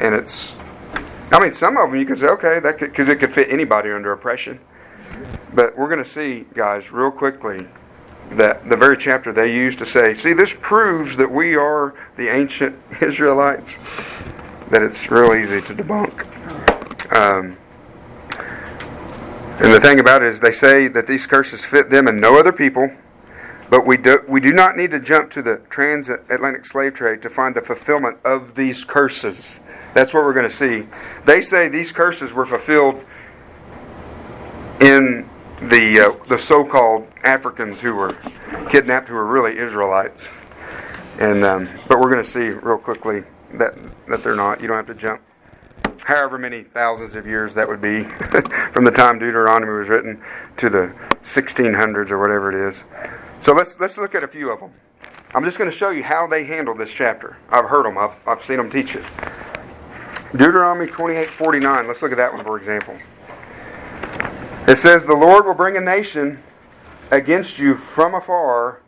And 0.00 0.14
it's, 0.14 0.54
I 1.30 1.40
mean, 1.40 1.52
some 1.52 1.76
of 1.76 1.90
them 1.90 1.98
you 1.98 2.06
can 2.06 2.16
say, 2.16 2.26
okay, 2.26 2.60
that 2.60 2.78
because 2.78 3.08
it 3.08 3.16
could 3.16 3.32
fit 3.32 3.48
anybody 3.50 3.90
under 3.90 4.12
oppression. 4.12 4.60
But 5.52 5.76
we're 5.76 5.88
going 5.88 6.02
to 6.02 6.08
see, 6.08 6.46
guys, 6.54 6.92
real 6.92 7.10
quickly, 7.10 7.66
that 8.36 8.68
the 8.68 8.76
very 8.76 8.96
chapter 8.96 9.32
they 9.32 9.54
used 9.54 9.78
to 9.78 9.86
say, 9.86 10.14
see, 10.14 10.32
this 10.32 10.54
proves 10.60 11.16
that 11.16 11.30
we 11.30 11.54
are 11.56 11.94
the 12.16 12.28
ancient 12.28 12.76
Israelites, 13.00 13.76
that 14.70 14.82
it's 14.82 15.10
real 15.10 15.34
easy 15.34 15.60
to 15.62 15.74
debunk. 15.74 16.26
Um, 17.14 17.56
and 19.58 19.72
the 19.72 19.80
thing 19.80 20.00
about 20.00 20.22
it 20.22 20.28
is, 20.28 20.40
they 20.40 20.52
say 20.52 20.88
that 20.88 21.06
these 21.06 21.26
curses 21.26 21.64
fit 21.64 21.90
them 21.90 22.08
and 22.08 22.20
no 22.20 22.38
other 22.38 22.52
people. 22.52 22.90
But 23.70 23.86
we 23.86 23.96
do, 23.96 24.22
we 24.28 24.40
do 24.40 24.52
not 24.52 24.76
need 24.76 24.90
to 24.90 25.00
jump 25.00 25.30
to 25.30 25.40
the 25.40 25.56
transatlantic 25.70 26.66
slave 26.66 26.94
trade 26.94 27.22
to 27.22 27.30
find 27.30 27.54
the 27.54 27.62
fulfillment 27.62 28.18
of 28.24 28.54
these 28.54 28.84
curses. 28.84 29.60
That's 29.94 30.12
what 30.12 30.24
we're 30.24 30.34
going 30.34 30.48
to 30.48 30.54
see. 30.54 30.88
They 31.24 31.40
say 31.40 31.68
these 31.68 31.92
curses 31.92 32.32
were 32.32 32.44
fulfilled 32.44 33.02
in 34.80 35.28
the 35.60 36.00
uh, 36.00 36.24
the 36.28 36.38
so-called 36.38 37.06
Africans 37.24 37.80
who 37.80 37.94
were 37.94 38.16
kidnapped, 38.68 39.08
who 39.08 39.14
were 39.14 39.26
really 39.26 39.58
Israelites. 39.58 40.28
And 41.20 41.44
um, 41.44 41.68
but 41.88 42.00
we're 42.00 42.10
going 42.10 42.22
to 42.22 42.28
see 42.28 42.48
real 42.48 42.78
quickly 42.78 43.22
that 43.54 43.74
that 44.08 44.22
they're 44.22 44.36
not. 44.36 44.60
You 44.60 44.68
don't 44.68 44.76
have 44.76 44.86
to 44.86 44.94
jump 44.94 45.22
however 46.04 46.38
many 46.38 46.62
thousands 46.62 47.14
of 47.14 47.26
years 47.26 47.54
that 47.54 47.68
would 47.68 47.80
be 47.80 48.02
from 48.72 48.84
the 48.84 48.90
time 48.90 49.18
Deuteronomy 49.18 49.72
was 49.72 49.88
written 49.88 50.22
to 50.56 50.68
the 50.68 50.92
1600s 51.22 52.10
or 52.10 52.18
whatever 52.18 52.50
it 52.50 52.68
is. 52.68 52.84
So 53.40 53.52
let's 53.52 53.78
let's 53.78 53.98
look 53.98 54.14
at 54.14 54.24
a 54.24 54.28
few 54.28 54.50
of 54.50 54.60
them. 54.60 54.72
I'm 55.34 55.44
just 55.44 55.58
going 55.58 55.70
to 55.70 55.76
show 55.76 55.90
you 55.90 56.02
how 56.02 56.26
they 56.26 56.44
handle 56.44 56.74
this 56.74 56.92
chapter. 56.92 57.36
I've 57.48 57.66
heard 57.66 57.86
them. 57.86 57.96
I've, 57.96 58.14
I've 58.26 58.44
seen 58.44 58.58
them 58.58 58.70
teach 58.70 58.94
it. 58.94 59.04
Deuteronomy 60.32 60.86
28:49. 60.86 61.86
Let's 61.86 62.02
look 62.02 62.12
at 62.12 62.18
that 62.18 62.32
one 62.32 62.44
for 62.44 62.58
example. 62.58 62.96
It 64.66 64.76
says, 64.76 65.04
"The 65.04 65.14
Lord 65.14 65.46
will 65.46 65.54
bring 65.54 65.76
a 65.76 65.80
nation 65.80 66.42
against 67.12 67.60
you 67.60 67.76
from 67.76 68.14
afar, 68.14 68.80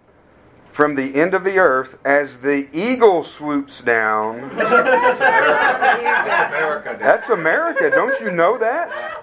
from 0.73 0.97
the 0.97 1.15
end 1.15 1.35
of 1.35 1.45
the 1.45 1.59
earth, 1.59 1.99
as 2.05 2.39
the 2.39 2.69
eagle 2.73 3.23
swoops 3.23 3.81
down." 3.81 4.51
That's 4.57 6.53
America. 6.53 6.97
That's 6.99 7.29
America. 7.29 7.91
Don't 7.91 8.21
you 8.21 8.33
know 8.33 8.59
that? 8.59 9.23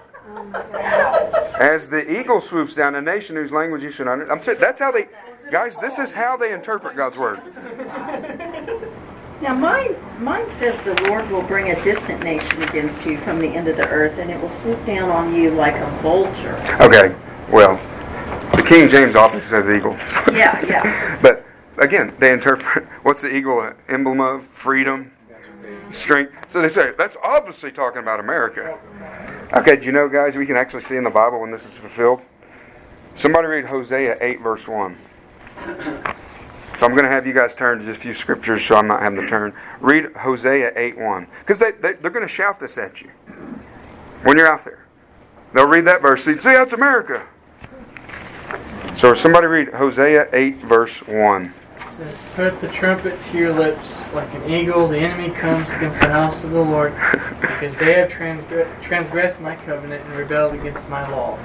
As 1.60 1.90
the 1.90 2.20
eagle 2.20 2.40
swoops 2.40 2.74
down, 2.74 2.94
a 2.94 3.02
nation 3.02 3.36
whose 3.36 3.52
language 3.52 3.82
you 3.82 3.90
should 3.90 4.08
understand. 4.08 4.38
I'm 4.38 4.42
saying 4.42 4.58
that's 4.60 4.80
how 4.80 4.90
they, 4.90 5.08
guys. 5.50 5.78
This 5.78 5.98
is 5.98 6.12
how 6.12 6.36
they 6.36 6.52
interpret 6.52 6.96
God's 6.96 7.18
word. 7.18 7.40
Now, 9.42 9.56
mine, 9.56 9.96
mine 10.20 10.48
says 10.52 10.80
the 10.84 10.94
Lord 11.08 11.28
will 11.28 11.42
bring 11.42 11.72
a 11.72 11.82
distant 11.82 12.22
nation 12.22 12.62
against 12.62 13.04
you 13.04 13.18
from 13.18 13.40
the 13.40 13.48
end 13.48 13.66
of 13.66 13.76
the 13.76 13.88
earth, 13.88 14.18
and 14.20 14.30
it 14.30 14.40
will 14.40 14.48
swoop 14.48 14.86
down 14.86 15.10
on 15.10 15.34
you 15.34 15.50
like 15.50 15.74
a 15.74 15.90
vulture. 16.00 16.54
Okay, 16.80 17.12
well, 17.50 17.76
the 18.62 18.68
King 18.68 18.88
James 18.88 19.16
often 19.16 19.40
says 19.42 19.68
eagle. 19.68 19.96
Yeah, 20.32 20.64
yeah. 20.66 21.18
but 21.20 21.44
again, 21.78 22.14
they 22.18 22.32
interpret 22.32 22.84
what's 23.02 23.22
the 23.22 23.34
eagle 23.34 23.60
an 23.60 23.74
emblem 23.88 24.20
of? 24.20 24.44
Freedom, 24.44 25.12
strength. 25.90 26.32
So 26.50 26.62
they 26.62 26.68
say 26.68 26.92
that's 26.96 27.16
obviously 27.22 27.70
talking 27.70 28.00
about 28.00 28.20
America. 28.20 28.78
Okay, 29.52 29.76
do 29.76 29.86
you 29.86 29.92
know, 29.92 30.08
guys, 30.08 30.36
we 30.36 30.46
can 30.46 30.56
actually 30.56 30.82
see 30.82 30.96
in 30.96 31.04
the 31.04 31.10
Bible 31.10 31.40
when 31.40 31.50
this 31.50 31.66
is 31.66 31.74
fulfilled? 31.74 32.22
Somebody 33.14 33.48
read 33.48 33.66
Hosea 33.66 34.16
8, 34.20 34.40
verse 34.40 34.66
1. 34.66 34.96
So 36.78 36.86
I'm 36.86 36.92
going 36.92 37.04
to 37.04 37.10
have 37.10 37.26
you 37.26 37.34
guys 37.34 37.54
turn 37.54 37.78
to 37.78 37.84
just 37.84 37.98
a 37.98 38.02
few 38.02 38.14
scriptures 38.14 38.64
so 38.64 38.76
I'm 38.76 38.86
not 38.86 39.00
having 39.00 39.20
to 39.20 39.28
turn. 39.28 39.52
Read 39.80 40.14
Hosea 40.16 40.72
8, 40.74 40.96
1. 40.96 41.26
Because 41.40 41.58
they, 41.58 41.72
they, 41.72 41.92
they're 41.92 42.10
going 42.10 42.26
to 42.26 42.32
shout 42.32 42.58
this 42.58 42.78
at 42.78 43.02
you 43.02 43.08
when 44.22 44.38
you're 44.38 44.48
out 44.48 44.64
there. 44.64 44.86
They'll 45.52 45.68
read 45.68 45.84
that 45.84 46.00
verse. 46.00 46.24
See, 46.24 46.34
see 46.34 46.50
that's 46.50 46.72
America. 46.72 47.26
So 48.94 49.14
somebody 49.14 49.46
read 49.46 49.68
Hosea 49.74 50.28
8, 50.32 50.56
verse 50.58 50.98
1 51.06 51.54
says, 52.02 52.22
Put 52.34 52.60
the 52.60 52.68
trumpet 52.68 53.20
to 53.22 53.38
your 53.38 53.52
lips. 53.52 54.12
Like 54.12 54.32
an 54.34 54.50
eagle, 54.50 54.88
the 54.88 54.98
enemy 54.98 55.30
comes 55.34 55.70
against 55.70 56.00
the 56.00 56.08
house 56.08 56.44
of 56.44 56.50
the 56.50 56.62
Lord, 56.62 56.94
because 57.40 57.76
they 57.76 57.94
have 57.94 58.08
transgressed, 58.08 58.82
transgressed 58.82 59.40
my 59.40 59.56
covenant 59.56 60.04
and 60.04 60.14
rebelled 60.16 60.54
against 60.54 60.88
my 60.88 61.08
law. 61.10 61.38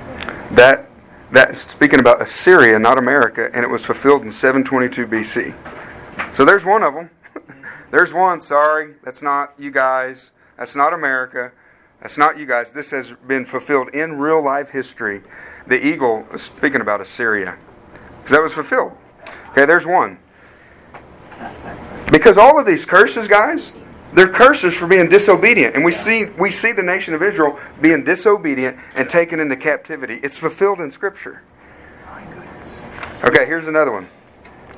That 0.51 0.89
that's 1.29 1.59
speaking 1.59 1.99
about 1.99 2.21
Assyria, 2.21 2.79
not 2.79 2.97
America, 2.97 3.49
and 3.53 3.63
it 3.63 3.69
was 3.69 3.85
fulfilled 3.85 4.23
in 4.23 4.31
722 4.31 5.07
BC. 5.07 6.33
So 6.33 6.45
there's 6.45 6.63
one 6.63 6.83
of 6.83 6.93
them. 6.93 7.09
there's 7.91 8.13
one. 8.13 8.39
Sorry, 8.39 8.95
that's 9.03 9.21
not 9.21 9.53
you 9.57 9.71
guys. 9.71 10.31
That's 10.57 10.75
not 10.75 10.93
America. 10.93 11.51
That's 12.01 12.17
not 12.17 12.37
you 12.37 12.45
guys. 12.45 12.71
This 12.71 12.91
has 12.91 13.13
been 13.27 13.43
fulfilled 13.43 13.89
in 13.89 14.19
real 14.19 14.43
life 14.43 14.69
history. 14.69 15.21
The 15.67 15.85
eagle 15.85 16.25
is 16.33 16.41
speaking 16.41 16.81
about 16.81 17.01
Assyria. 17.01 17.57
Because 18.17 18.31
that 18.31 18.41
was 18.41 18.53
fulfilled. 18.53 18.93
Okay, 19.49 19.65
there's 19.65 19.85
one. 19.85 20.17
Because 22.11 22.37
all 22.37 22.59
of 22.59 22.65
these 22.65 22.85
curses, 22.85 23.27
guys, 23.27 23.71
they're 24.13 24.29
curses 24.29 24.73
for 24.73 24.87
being 24.87 25.09
disobedient. 25.09 25.75
And 25.75 25.83
we 25.83 25.91
see 25.91 26.25
we 26.37 26.49
see 26.49 26.71
the 26.71 26.83
nation 26.83 27.13
of 27.13 27.21
Israel 27.21 27.59
being 27.81 28.03
disobedient 28.03 28.77
and 28.95 29.09
taken 29.09 29.39
into 29.39 29.55
captivity. 29.55 30.19
It's 30.23 30.37
fulfilled 30.37 30.79
in 30.79 30.91
Scripture. 30.91 31.43
Okay, 33.23 33.45
here's 33.45 33.67
another 33.67 33.91
one. 33.91 34.07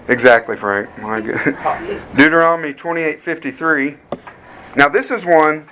Exactly, 0.07 0.55
Frank. 0.55 0.97
My 0.97 1.21
goodness. 1.21 2.01
Deuteronomy 2.15 2.73
28:53. 2.73 3.97
Now 4.75 4.89
this 4.89 5.11
is 5.11 5.25
one 5.25 5.69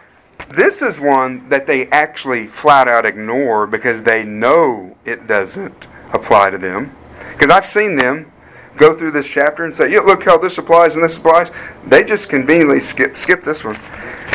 this 0.49 0.81
is 0.81 0.99
one 0.99 1.49
that 1.49 1.67
they 1.67 1.87
actually 1.87 2.47
flat 2.47 2.87
out 2.87 3.05
ignore 3.05 3.67
because 3.67 4.03
they 4.03 4.23
know 4.23 4.95
it 5.05 5.27
doesn't 5.27 5.87
apply 6.13 6.51
to 6.51 6.57
them. 6.57 6.95
Because 7.33 7.49
I've 7.49 7.65
seen 7.65 7.95
them 7.95 8.31
go 8.77 8.95
through 8.95 9.11
this 9.11 9.27
chapter 9.27 9.63
and 9.65 9.73
say, 9.73 9.91
yeah, 9.91 9.99
look 9.99 10.23
how 10.23 10.37
this 10.37 10.57
applies 10.57 10.95
and 10.95 11.03
this 11.03 11.17
applies. 11.17 11.51
They 11.85 12.03
just 12.03 12.29
conveniently 12.29 12.79
skip, 12.79 13.15
skip 13.15 13.43
this 13.43 13.63
one. 13.63 13.77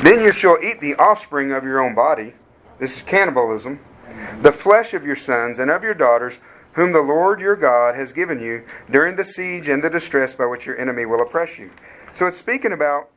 Then 0.02 0.20
you 0.20 0.32
shall 0.32 0.62
eat 0.62 0.80
the 0.80 0.96
offspring 0.96 1.52
of 1.52 1.64
your 1.64 1.80
own 1.80 1.94
body. 1.94 2.34
This 2.78 2.96
is 2.96 3.02
cannibalism. 3.02 3.80
The 4.40 4.52
flesh 4.52 4.94
of 4.94 5.06
your 5.06 5.16
sons 5.16 5.58
and 5.58 5.70
of 5.70 5.82
your 5.82 5.94
daughters, 5.94 6.38
whom 6.72 6.92
the 6.92 7.00
Lord 7.00 7.40
your 7.40 7.56
God 7.56 7.94
has 7.94 8.12
given 8.12 8.40
you 8.40 8.64
during 8.90 9.16
the 9.16 9.24
siege 9.24 9.68
and 9.68 9.82
the 9.82 9.90
distress 9.90 10.34
by 10.34 10.46
which 10.46 10.66
your 10.66 10.76
enemy 10.76 11.06
will 11.06 11.22
oppress 11.22 11.58
you. 11.58 11.70
So 12.14 12.26
it's 12.26 12.36
speaking 12.36 12.72
about 12.72 13.08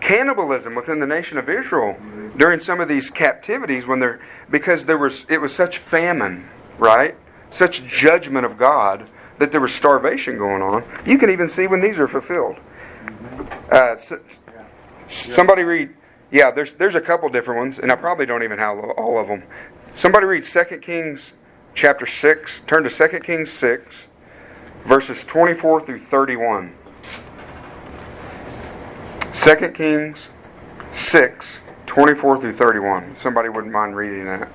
cannibalism 0.00 0.74
within 0.74 1.00
the 1.00 1.06
nation 1.06 1.38
of 1.38 1.48
Israel 1.48 1.96
during 2.36 2.60
some 2.60 2.80
of 2.80 2.88
these 2.88 3.10
captivities 3.10 3.86
when 3.86 3.98
they're 3.98 4.20
because 4.50 4.86
there 4.86 4.98
was 4.98 5.26
it 5.28 5.40
was 5.40 5.54
such 5.54 5.78
famine, 5.78 6.48
right? 6.78 7.16
Such 7.50 7.84
judgment 7.84 8.44
of 8.46 8.56
God 8.56 9.08
that 9.38 9.52
there 9.52 9.60
was 9.60 9.74
starvation 9.74 10.38
going 10.38 10.62
on. 10.62 10.84
You 11.04 11.18
can 11.18 11.30
even 11.30 11.48
see 11.48 11.66
when 11.66 11.80
these 11.80 11.98
are 11.98 12.08
fulfilled. 12.08 12.56
Uh, 13.70 13.96
somebody 15.08 15.62
read, 15.62 15.94
yeah, 16.30 16.50
there's, 16.50 16.72
there's 16.74 16.94
a 16.94 17.00
couple 17.00 17.28
different 17.28 17.58
ones, 17.58 17.78
and 17.78 17.92
I 17.92 17.96
probably 17.96 18.26
don't 18.26 18.42
even 18.42 18.58
have 18.58 18.78
all 18.78 19.18
of 19.18 19.28
them. 19.28 19.42
Somebody 19.94 20.26
read 20.26 20.44
2 20.44 20.64
Kings 20.80 21.32
chapter 21.74 22.06
6. 22.06 22.60
Turn 22.66 22.84
to 22.84 22.90
2 22.90 23.20
Kings 23.20 23.50
6, 23.52 24.04
verses 24.84 25.24
24 25.24 25.82
through 25.82 25.98
31. 25.98 26.74
2 29.36 29.68
Kings 29.68 30.30
6, 30.92 31.60
24 31.84 32.38
through 32.38 32.52
31. 32.52 33.14
Somebody 33.14 33.50
wouldn't 33.50 33.72
mind 33.72 33.94
reading 33.94 34.24
that. 34.24 34.50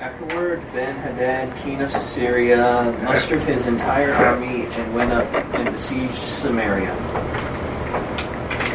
Afterward, 0.00 0.60
Ben 0.72 0.96
Hadad, 0.96 1.56
king 1.62 1.80
of 1.80 1.90
Syria, 1.90 2.94
mustered 3.04 3.40
his 3.42 3.68
entire 3.68 4.12
army 4.12 4.66
and 4.66 4.94
went 4.94 5.12
up 5.12 5.32
and 5.54 5.70
besieged 5.70 6.16
Samaria. 6.16 6.90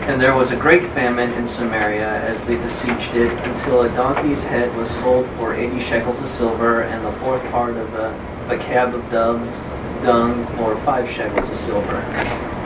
And 0.08 0.20
there 0.20 0.34
was 0.34 0.52
a 0.52 0.56
great 0.56 0.86
famine 0.86 1.32
in 1.34 1.46
Samaria 1.46 2.20
as 2.22 2.44
they 2.46 2.56
besieged 2.56 3.14
it, 3.16 3.32
until 3.46 3.82
a 3.82 3.90
donkey's 3.90 4.44
head 4.46 4.76
was 4.78 4.90
sold 4.90 5.28
for 5.32 5.54
eighty 5.54 5.80
shekels 5.80 6.22
of 6.22 6.30
silver, 6.30 6.84
and 6.84 7.06
the 7.06 7.12
fourth 7.20 7.44
part 7.52 7.76
of 7.76 7.94
a, 7.94 8.10
a 8.50 8.58
cab 8.58 8.96
of 8.96 9.12
doves 9.12 9.52
dung 10.04 10.48
for 10.56 10.76
five 10.78 11.08
shekels 11.08 11.50
of 11.50 11.56
silver. 11.56 12.59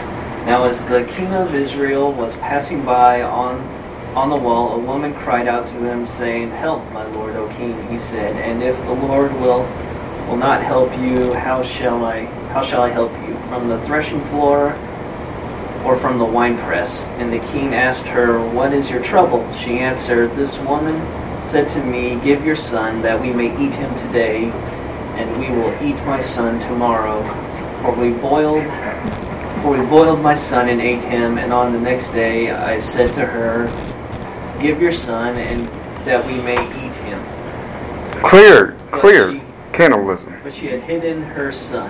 Now, 0.46 0.66
as 0.66 0.86
the 0.88 1.06
king 1.06 1.34
of 1.34 1.56
Israel 1.56 2.12
was 2.12 2.36
passing 2.36 2.84
by 2.84 3.22
on 3.22 3.62
on 4.14 4.30
the 4.30 4.36
wall, 4.36 4.76
a 4.76 4.78
woman 4.78 5.14
cried 5.14 5.48
out 5.48 5.68
to 5.68 5.76
him, 5.76 6.06
saying, 6.06 6.52
Help, 6.52 6.84
my 6.92 7.06
lord, 7.06 7.36
O 7.36 7.48
king, 7.56 7.82
he 7.90 7.98
said, 7.98 8.36
and 8.36 8.62
if 8.62 8.78
the 8.86 8.94
Lord 8.94 9.32
will 9.36 9.64
will 10.28 10.36
not 10.36 10.62
help 10.62 10.92
you, 11.00 11.34
how 11.34 11.64
shall 11.64 12.04
I 12.04 12.26
how 12.52 12.62
shall 12.62 12.82
I 12.82 12.90
help 12.90 13.12
you? 13.26 13.36
From 13.48 13.70
the 13.70 13.80
threshing 13.86 14.20
floor 14.26 14.74
or 15.86 15.98
from 15.98 16.20
the 16.20 16.26
winepress? 16.26 17.06
And 17.20 17.32
the 17.32 17.40
king 17.54 17.74
asked 17.74 18.06
her, 18.08 18.40
What 18.50 18.74
is 18.74 18.90
your 18.90 19.02
trouble? 19.02 19.50
She 19.54 19.80
answered, 19.80 20.36
This 20.36 20.60
woman 20.60 21.00
said 21.42 21.70
to 21.70 21.84
me, 21.86 22.20
Give 22.22 22.46
your 22.46 22.58
son, 22.58 23.02
that 23.02 23.20
we 23.20 23.32
may 23.32 23.48
eat 23.58 23.74
him 23.74 23.96
today, 23.96 24.52
and 25.16 25.40
we 25.40 25.48
will 25.50 25.74
eat 25.82 25.96
my 26.06 26.20
son 26.20 26.60
tomorrow. 26.60 27.24
For 27.82 27.96
we 27.96 28.12
boiled 28.12 28.64
For 29.64 29.72
we 29.80 29.86
boiled 29.86 30.20
my 30.22 30.36
son 30.36 30.68
and 30.68 30.82
ate 30.82 31.02
him, 31.02 31.38
and 31.38 31.54
on 31.54 31.72
the 31.72 31.80
next 31.80 32.12
day 32.12 32.52
I 32.52 32.80
said 32.80 33.14
to 33.14 33.26
her, 33.26 33.68
Give 34.62 34.82
your 34.82 34.92
son, 34.92 35.38
and 35.38 35.66
that 36.06 36.26
we 36.28 36.34
may 36.42 36.62
eat 36.62 36.92
him. 36.98 37.24
Clear, 38.22 38.76
But 38.92 39.00
clear 39.00 39.32
she- 39.32 39.42
cannibalism. 39.72 40.36
But 40.44 40.54
she 40.54 40.68
had 40.68 40.82
hidden 40.82 41.24
her 41.24 41.54
son. 41.54 41.90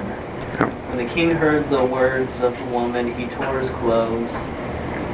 When 0.89 1.03
the 1.03 1.11
king 1.11 1.31
heard 1.31 1.67
the 1.71 1.83
words 1.83 2.43
of 2.43 2.55
the 2.59 2.65
woman, 2.65 3.11
he 3.15 3.25
tore 3.25 3.57
his 3.59 3.71
clothes. 3.71 4.31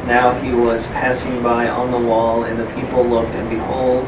Now 0.06 0.32
he 0.42 0.52
was 0.52 0.86
passing 0.88 1.42
by 1.42 1.70
on 1.70 1.92
the 1.92 1.98
wall, 1.98 2.44
and 2.44 2.60
the 2.60 2.66
people 2.76 3.06
looked, 3.06 3.34
and 3.36 3.50
behold, 3.50 4.06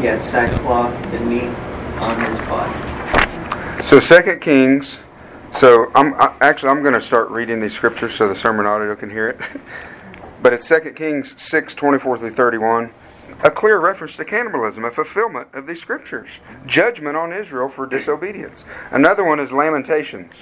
he 0.00 0.06
had 0.06 0.22
sackcloth 0.22 0.98
beneath 1.10 1.54
on 2.00 2.18
his 2.24 2.38
body. 2.48 3.82
So 3.82 3.98
Second 4.00 4.40
Kings. 4.40 5.00
So 5.52 5.92
I'm 5.94 6.14
I, 6.14 6.34
actually 6.40 6.70
I'm 6.70 6.82
going 6.82 6.94
to 6.94 7.00
start 7.00 7.30
reading 7.30 7.60
these 7.60 7.74
scriptures 7.74 8.14
so 8.14 8.26
the 8.26 8.34
sermon 8.34 8.66
audio 8.66 8.96
can 8.96 9.10
hear 9.10 9.28
it. 9.28 9.40
but 10.42 10.52
it's 10.52 10.66
Second 10.66 10.96
Kings 10.96 11.40
six 11.40 11.74
twenty 11.74 11.98
four 11.98 12.16
through 12.16 12.30
thirty 12.30 12.58
one. 12.58 12.92
A 13.44 13.50
clear 13.50 13.78
reference 13.78 14.16
to 14.16 14.24
cannibalism, 14.24 14.84
a 14.84 14.90
fulfillment 14.90 15.48
of 15.52 15.66
these 15.66 15.80
scriptures. 15.80 16.28
Judgment 16.64 17.16
on 17.16 17.32
Israel 17.32 17.68
for 17.68 17.86
disobedience. 17.86 18.64
Another 18.90 19.24
one 19.24 19.40
is 19.40 19.52
Lamentations. 19.52 20.32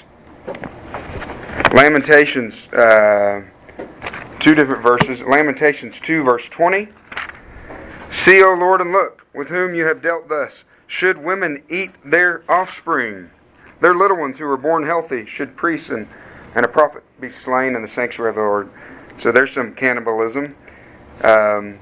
Lamentations, 1.72 2.68
uh, 2.68 3.42
two 4.38 4.54
different 4.54 4.82
verses. 4.82 5.22
Lamentations 5.22 5.98
2, 5.98 6.22
verse 6.22 6.46
20. 6.48 6.88
See, 8.10 8.42
O 8.42 8.54
Lord, 8.54 8.80
and 8.80 8.92
look, 8.92 9.26
with 9.32 9.48
whom 9.48 9.74
you 9.74 9.86
have 9.86 10.02
dealt 10.02 10.28
thus. 10.28 10.64
Should 10.86 11.18
women 11.18 11.62
eat 11.70 11.92
their 12.04 12.42
offspring? 12.48 13.30
Their 13.80 13.94
little 13.94 14.16
ones 14.16 14.38
who 14.38 14.46
were 14.46 14.56
born 14.56 14.84
healthy, 14.84 15.25
should 15.25 15.56
priests 15.56 15.90
and, 15.90 16.06
and 16.54 16.64
a 16.64 16.68
prophet 16.68 17.02
be 17.20 17.30
slain 17.30 17.75
in 17.75 17.82
the 17.82 17.88
sanctuary 17.88 18.30
of 18.30 18.37
the 18.37 18.42
Lord? 18.42 18.70
So 19.18 19.32
there's 19.32 19.52
some 19.52 19.75
cannibalism. 19.75 20.56
Um, 21.22 21.78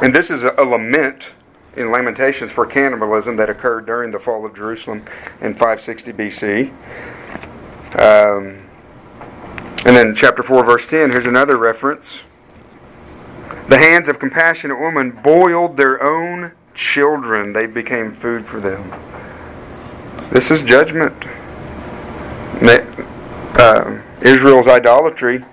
and 0.00 0.14
this 0.14 0.30
is 0.30 0.42
a, 0.42 0.54
a 0.58 0.64
lament 0.64 1.32
in 1.76 1.90
Lamentations 1.90 2.50
for 2.50 2.66
cannibalism 2.66 3.36
that 3.36 3.48
occurred 3.48 3.86
during 3.86 4.10
the 4.10 4.18
fall 4.18 4.44
of 4.44 4.54
Jerusalem 4.54 5.04
in 5.40 5.54
560 5.54 6.12
BC. 6.12 6.70
Um, 7.98 8.68
and 9.84 9.96
then 9.96 10.14
chapter 10.14 10.42
4, 10.42 10.64
verse 10.64 10.86
10, 10.86 11.10
here's 11.10 11.26
another 11.26 11.56
reference. 11.56 12.20
The 13.68 13.78
hands 13.78 14.08
of 14.08 14.18
compassionate 14.18 14.80
women 14.80 15.10
boiled 15.10 15.76
their 15.76 16.02
own 16.02 16.52
children, 16.74 17.52
they 17.52 17.66
became 17.66 18.12
food 18.12 18.44
for 18.46 18.60
them. 18.60 18.90
This 20.32 20.50
is 20.50 20.62
judgment. 20.62 21.26
Uh, 23.54 24.00
Israel's 24.22 24.66
idolatry, 24.66 25.44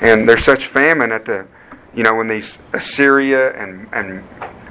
and 0.00 0.26
there's 0.26 0.42
such 0.42 0.66
famine 0.66 1.12
at 1.12 1.26
the, 1.26 1.46
you 1.94 2.02
know, 2.02 2.14
when 2.14 2.26
these 2.26 2.56
Assyria 2.72 3.52
and, 3.52 3.86
and 3.92 4.24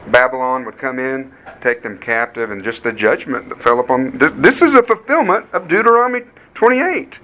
Babylon 0.08 0.66
would 0.66 0.80
come 0.80 0.98
in, 0.98 1.32
take 1.62 1.84
them 1.84 2.00
captive, 2.00 2.50
and 2.50 2.64
just 2.64 2.82
the 2.82 2.92
judgment 2.92 3.50
that 3.50 3.62
fell 3.62 3.80
upon 3.80 4.18
this. 4.18 4.32
This 4.32 4.64
is 4.64 4.74
a 4.74 4.82
fulfillment 4.82 5.48
of 5.54 5.68
Deuteronomy 5.68 6.25
28. 6.56 7.20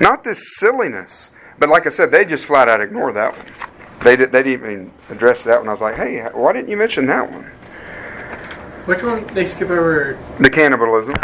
Not 0.00 0.24
this 0.24 0.56
silliness. 0.56 1.30
But 1.58 1.68
like 1.68 1.84
I 1.84 1.90
said, 1.90 2.10
they 2.10 2.24
just 2.24 2.46
flat 2.46 2.68
out 2.68 2.80
ignore 2.80 3.12
that 3.12 3.36
one. 3.36 3.46
They, 4.00 4.16
did, 4.16 4.32
they 4.32 4.42
didn't 4.42 4.70
even 4.70 4.92
address 5.10 5.44
that 5.44 5.58
one. 5.58 5.68
I 5.68 5.72
was 5.72 5.82
like, 5.82 5.96
hey, 5.96 6.22
why 6.32 6.54
didn't 6.54 6.70
you 6.70 6.78
mention 6.78 7.06
that 7.06 7.30
one? 7.30 7.50
Which 8.86 9.02
one 9.02 9.26
they 9.28 9.44
skip 9.44 9.68
over? 9.68 10.18
The 10.38 10.48
cannibalism. 10.48 11.14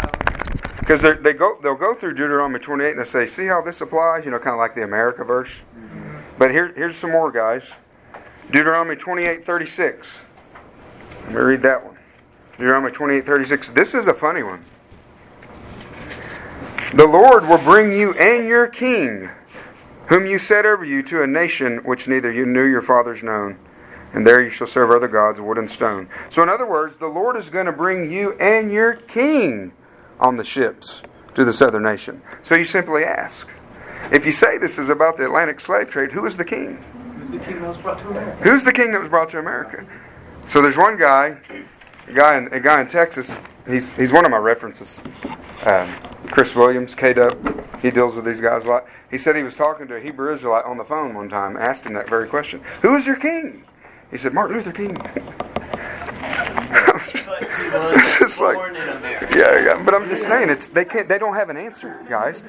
Because 0.79 1.01
they 1.01 1.31
go, 1.31 1.57
they'll 1.63 1.75
go 1.75 1.93
through 1.93 2.13
Deuteronomy 2.13 2.59
28 2.59 2.91
and 2.91 2.99
they 2.99 3.05
say, 3.05 3.25
see 3.25 3.45
how 3.45 3.61
this 3.61 3.79
applies? 3.79 4.25
You 4.25 4.31
know, 4.31 4.37
kind 4.37 4.49
of 4.49 4.57
like 4.57 4.75
the 4.75 4.83
America 4.83 5.23
verse. 5.23 5.49
Mm-hmm. 5.49 6.17
But 6.37 6.51
here, 6.51 6.73
here's 6.75 6.97
some 6.97 7.11
more, 7.11 7.31
guys. 7.31 7.71
Deuteronomy 8.51 8.97
28:36. 8.97 10.17
Let 11.21 11.29
me 11.29 11.35
read 11.35 11.61
that 11.61 11.85
one. 11.85 11.97
Deuteronomy 12.57 12.91
28:36. 12.91 13.73
This 13.73 13.93
is 13.93 14.07
a 14.07 14.13
funny 14.13 14.43
one. 14.43 14.63
The 16.93 17.07
Lord 17.07 17.47
will 17.47 17.59
bring 17.59 17.93
you 17.93 18.13
and 18.15 18.45
your 18.45 18.67
king, 18.67 19.29
whom 20.07 20.25
you 20.27 20.37
set 20.37 20.65
over 20.65 20.83
you, 20.83 21.01
to 21.03 21.23
a 21.23 21.27
nation 21.27 21.77
which 21.77 22.09
neither 22.09 22.29
you 22.29 22.45
knew 22.45 22.65
your 22.65 22.81
fathers 22.81 23.23
known. 23.23 23.57
And 24.13 24.25
there 24.25 24.41
you 24.41 24.49
shall 24.49 24.67
serve 24.67 24.91
other 24.91 25.07
gods, 25.07 25.41
wood 25.41 25.57
and 25.57 25.69
stone. 25.69 26.07
So, 26.29 26.43
in 26.43 26.49
other 26.49 26.67
words, 26.67 26.97
the 26.97 27.07
Lord 27.07 27.35
is 27.35 27.49
going 27.49 27.65
to 27.65 27.71
bring 27.71 28.11
you 28.11 28.33
and 28.33 28.71
your 28.71 28.93
king 28.93 29.73
on 30.19 30.37
the 30.37 30.43
ships 30.43 31.01
to 31.35 31.45
this 31.45 31.61
other 31.61 31.79
nation. 31.79 32.21
So 32.41 32.55
you 32.55 32.63
simply 32.63 33.03
ask. 33.03 33.49
If 34.11 34.25
you 34.25 34.31
say 34.31 34.57
this 34.57 34.77
is 34.77 34.89
about 34.89 35.17
the 35.17 35.25
Atlantic 35.25 35.59
slave 35.59 35.89
trade, 35.89 36.11
who 36.11 36.25
is 36.25 36.37
the 36.37 36.45
king? 36.45 36.77
Who's 37.17 37.31
the 37.31 37.39
king 37.39 37.61
that 37.61 37.67
was 37.67 37.77
brought 37.77 37.99
to 37.99 38.09
America? 38.09 38.43
Who's 38.43 38.63
the 38.63 38.73
king 38.73 38.91
that 38.91 38.99
was 38.99 39.09
brought 39.09 39.29
to 39.29 39.39
America? 39.39 39.85
So 40.45 40.61
there's 40.61 40.77
one 40.77 40.97
guy, 40.97 41.37
a 42.07 42.13
guy 42.13 42.37
in, 42.37 42.53
a 42.53 42.59
guy 42.59 42.81
in 42.81 42.87
Texas. 42.87 43.35
He's 43.65 43.93
he's 43.93 44.11
one 44.11 44.25
of 44.25 44.31
my 44.31 44.37
references. 44.37 44.97
Um, 45.63 45.89
Chris 46.27 46.53
Williams, 46.53 46.95
K 46.95 47.13
Dub. 47.13 47.81
He 47.81 47.91
deals 47.91 48.15
with 48.15 48.25
these 48.25 48.41
guys 48.41 48.65
a 48.65 48.67
lot. 48.67 48.85
He 49.09 49.17
said 49.17 49.35
he 49.35 49.43
was 49.43 49.55
talking 49.55 49.87
to 49.87 49.95
a 49.95 49.99
Hebrew 50.01 50.33
Israelite 50.33 50.65
on 50.65 50.77
the 50.77 50.83
phone 50.83 51.13
one 51.13 51.29
time, 51.29 51.55
asked 51.55 51.85
him 51.85 51.93
that 51.93 52.09
very 52.09 52.27
question: 52.27 52.61
Who 52.81 52.95
is 52.95 53.07
your 53.07 53.15
king? 53.15 53.62
He 54.13 54.19
said 54.19 54.33
Martin 54.33 54.55
Luther 54.55 54.71
King. 54.71 54.95
It's 57.75 58.19
just 58.19 58.39
like-. 58.39 58.57
Yeah, 59.35 59.65
yeah, 59.65 59.81
but 59.83 59.95
I'm 59.95 60.07
just 60.07 60.27
saying 60.27 60.49
it's 60.51 60.67
they 60.67 60.85
can't 60.85 61.09
they 61.09 61.17
don't 61.17 61.33
have 61.33 61.49
an 61.49 61.57
answer, 61.57 61.99
guys, 62.07 62.43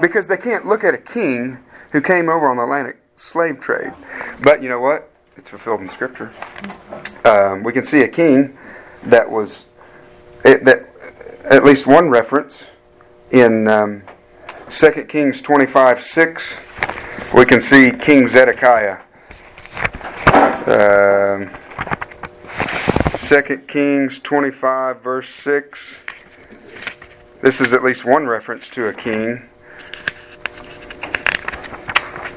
because 0.00 0.26
they 0.26 0.38
can't 0.38 0.64
look 0.64 0.84
at 0.84 0.94
a 0.94 0.98
king 0.98 1.58
who 1.92 2.00
came 2.00 2.30
over 2.30 2.48
on 2.48 2.56
the 2.56 2.62
Atlantic 2.62 2.96
slave 3.16 3.60
trade. 3.60 3.92
But 4.42 4.62
you 4.62 4.70
know 4.70 4.80
what? 4.80 5.10
It's 5.36 5.50
fulfilled 5.50 5.82
in 5.82 5.90
Scripture. 5.90 6.32
Um, 7.26 7.62
we 7.62 7.74
can 7.74 7.84
see 7.84 8.00
a 8.00 8.08
king 8.08 8.56
that 9.02 9.30
was 9.30 9.66
it, 10.44 10.64
that 10.64 10.88
at 11.44 11.62
least 11.62 11.86
one 11.86 12.08
reference 12.08 12.66
in 13.30 13.68
um, 13.68 14.02
2 14.70 15.04
Kings 15.08 15.42
25 15.42 16.00
6. 16.00 16.60
We 17.34 17.44
can 17.44 17.60
see 17.60 17.90
King 17.90 18.26
Zedekiah. 18.28 19.00
Um, 21.30 21.50
2 23.16 23.58
Kings 23.68 24.18
25, 24.18 25.00
verse 25.00 25.28
6. 25.28 25.98
This 27.42 27.60
is 27.60 27.72
at 27.72 27.84
least 27.84 28.04
one 28.04 28.26
reference 28.26 28.68
to 28.70 28.88
a 28.88 28.92
king. 28.92 29.48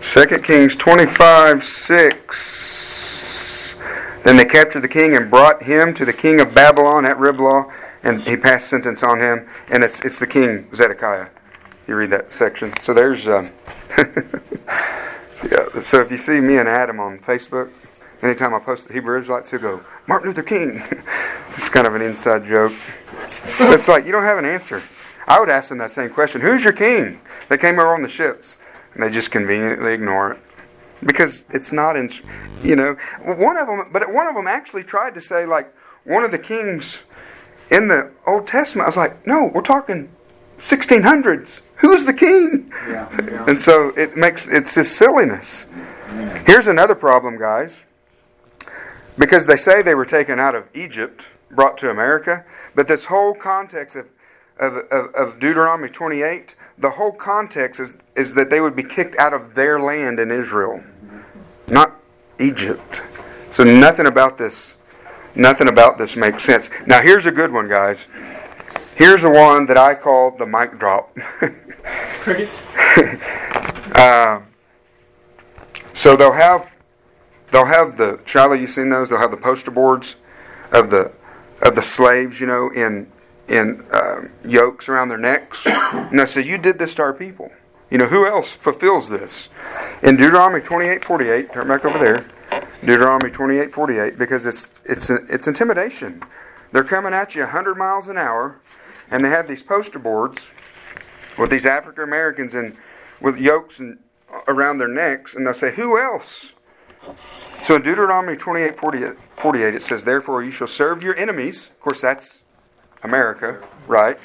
2 0.02 0.26
Kings 0.44 0.76
25, 0.76 1.64
6. 1.64 3.76
Then 4.24 4.38
they 4.38 4.46
captured 4.46 4.82
the 4.82 4.88
king 4.88 5.16
and 5.16 5.32
brought 5.32 5.64
him 5.64 5.96
to 5.96 6.06
the 6.06 6.14
king 6.14 6.40
of 6.40 6.54
Babylon 6.54 7.06
at 7.06 7.18
Riblah, 7.18 7.74
and 8.04 8.22
he 8.22 8.38
passed 8.38 8.68
sentence 8.68 9.02
on 9.02 9.20
him. 9.20 9.50
And 9.70 9.84
it's, 9.84 10.02
it's 10.02 10.20
the 10.20 10.28
king 10.28 10.68
Zedekiah. 10.76 11.30
You 11.88 11.96
read 11.96 12.12
that 12.12 12.32
section. 12.32 12.72
So 12.84 12.94
there's. 12.94 13.28
Um, 13.28 13.50
yeah, 13.98 15.82
so 15.82 16.00
if 16.00 16.12
you 16.12 16.18
see 16.18 16.40
me 16.40 16.58
and 16.58 16.70
Adam 16.70 17.00
on 17.00 17.18
Facebook, 17.18 17.72
anytime 18.24 18.54
I 18.54 18.60
post 18.60 18.88
the 18.88 18.94
Hebrew 18.94 19.20
Israelites, 19.20 19.52
he'll 19.52 19.60
go, 19.60 19.84
Martin 20.08 20.30
Luther 20.30 20.44
King. 20.44 20.82
it's 21.50 21.70
kind 21.70 21.86
of 21.86 21.96
an 21.96 22.02
inside 22.02 22.46
joke. 22.46 22.74
It's 23.60 23.88
like, 23.88 24.06
you 24.06 24.12
don't 24.12 24.24
have 24.24 24.38
an 24.38 24.46
answer. 24.46 24.82
I 25.28 25.40
would 25.40 25.50
ask 25.50 25.70
them 25.70 25.78
that 25.80 25.92
same 25.92 26.10
question 26.10 26.42
Who's 26.42 26.64
your 26.64 26.74
king? 26.74 27.22
They 27.50 27.58
came 27.58 27.80
over 27.80 27.94
on 27.94 28.02
the 28.02 28.10
ships. 28.10 28.58
And 28.94 29.02
they 29.02 29.10
just 29.10 29.32
conveniently 29.32 29.94
ignore 29.94 30.34
it. 30.34 30.40
Because 31.04 31.46
it's 31.50 31.72
not 31.72 31.98
in, 31.98 32.10
you 32.64 32.76
know, 32.76 32.96
one 33.24 33.58
of 33.58 33.68
them, 33.68 33.90
but 33.92 34.14
one 34.14 34.28
of 34.28 34.36
them 34.36 34.48
actually 34.48 34.84
tried 34.84 35.16
to 35.16 35.22
say, 35.22 35.46
like, 35.46 35.74
one 36.04 36.24
of 36.24 36.32
the 36.32 36.40
kings 36.40 37.00
in 37.72 37.88
the 37.88 38.12
Old 38.28 38.48
Testament. 38.48 38.86
I 38.86 38.90
was 38.90 38.98
like, 38.98 39.26
no, 39.26 39.50
we're 39.54 39.62
talking 39.62 40.10
1600s. 40.60 41.62
Who's 41.78 42.06
the 42.06 42.14
king? 42.14 42.72
Yeah. 42.88 43.10
And 43.48 43.60
so 43.60 43.90
it 43.98 44.16
makes, 44.16 44.48
it's 44.48 44.76
just 44.76 44.96
silliness. 44.96 45.66
Here's 46.46 46.68
another 46.68 46.96
problem, 46.96 47.38
guys. 47.38 47.84
Because 49.18 49.46
they 49.46 49.58
say 49.58 49.82
they 49.82 49.96
were 49.96 50.06
taken 50.06 50.40
out 50.40 50.56
of 50.56 50.68
Egypt, 50.76 51.28
brought 51.52 51.78
to 51.80 51.90
America, 51.90 52.46
but 52.76 52.88
this 52.88 53.06
whole 53.06 53.34
context 53.34 53.96
of, 53.96 54.08
of, 54.60 54.76
of, 54.92 55.14
of 55.14 55.40
Deuteronomy 55.40 55.90
28, 55.90 56.56
the 56.78 56.92
whole 56.92 57.12
context 57.12 57.80
is, 57.80 57.96
is 58.16 58.34
that 58.34 58.50
they 58.50 58.60
would 58.60 58.76
be 58.76 58.84
kicked 58.84 59.16
out 59.18 59.34
of 59.34 59.54
their 59.56 59.80
land 59.80 60.20
in 60.20 60.32
Israel, 60.32 60.84
not 61.68 62.00
Egypt. 62.40 63.02
So 63.52 63.64
nothing 63.64 64.08
about 64.08 64.38
this, 64.38 64.74
nothing 65.36 65.68
about 65.68 65.98
this 65.98 66.16
makes 66.16 66.44
sense. 66.44 66.70
Now 66.88 67.02
here's 67.02 67.28
a 67.28 67.32
good 67.32 67.52
one, 67.52 67.70
guys. 67.70 68.00
Here's 68.96 69.22
the 69.22 69.30
one 69.30 69.66
that 69.68 69.78
I 69.78 69.96
call 69.96 70.32
the 70.32 70.46
mic 70.46 70.80
drop. 70.80 71.16
Crickets. 72.20 72.62
Um, 73.96 74.46
so 75.94 76.16
they'll 76.16 76.32
have 76.32 76.73
they'll 77.54 77.66
have 77.66 77.96
the 77.96 78.20
Charlie. 78.26 78.60
You've 78.60 78.72
seen 78.72 78.90
those? 78.90 79.08
They'll 79.08 79.20
have 79.20 79.32
the 79.32 79.38
poster 79.38 79.72
boards 79.72 80.18
of 80.74 80.90
the 80.90 81.14
of 81.62 81.76
the 81.76 81.82
slaves, 81.82 82.42
you 82.42 82.48
know, 82.48 82.70
in 82.70 83.10
in 83.48 83.86
um, 83.94 84.30
yokes 84.44 84.90
around 84.90 85.08
their 85.08 85.18
necks. 85.18 85.66
And 85.66 86.20
they 86.20 86.26
say, 86.26 86.42
"You 86.42 86.58
did 86.58 86.78
this 86.78 86.94
to 86.96 87.04
our 87.04 87.14
people. 87.14 87.52
You 87.90 88.00
know, 88.00 88.08
who 88.08 88.26
else 88.26 88.52
fulfills 88.52 89.10
this? 89.10 89.50
In 90.02 90.18
Deuteronomy 90.18 90.62
28 90.62 91.06
48, 91.06 91.54
turn 91.54 91.68
back 91.68 91.86
over 91.86 92.00
there. 92.00 92.26
Deuteronomy 92.82 93.32
28 93.32 93.72
48, 93.72 94.18
because 94.18 94.46
it's, 94.48 94.72
it's, 94.84 95.10
it's 95.10 95.48
intimidation. 95.48 96.24
They're 96.72 96.84
coming 96.84 97.14
at 97.14 97.36
you 97.36 97.42
100 97.42 97.76
miles 97.76 98.08
an 98.08 98.18
hour, 98.18 98.60
and 99.12 99.24
they 99.24 99.30
have 99.30 99.48
these 99.48 99.62
poster 99.62 100.00
boards 100.00 100.42
with 101.38 101.52
these 101.52 101.68
African 101.68 102.04
Americans 102.04 102.56
and 102.56 102.76
with 103.22 103.38
yokes 103.38 103.80
and 103.80 104.00
around 104.48 104.80
their 104.80 104.88
necks, 104.88 105.36
and 105.36 105.46
they'll 105.46 105.54
say, 105.54 105.74
Who 105.74 106.00
else? 106.00 106.53
So 107.64 107.76
in 107.76 107.82
Deuteronomy 107.82 108.36
28 108.36 108.78
48, 108.78 109.16
48, 109.38 109.76
it 109.76 109.82
says, 109.82 110.04
Therefore 110.04 110.44
you 110.44 110.52
shall 110.52 110.68
serve 110.68 111.02
your 111.02 111.16
enemies. 111.16 111.68
Of 111.68 111.80
course, 111.80 112.02
that's 112.02 112.44
America, 113.04 113.62
right? 113.88 114.18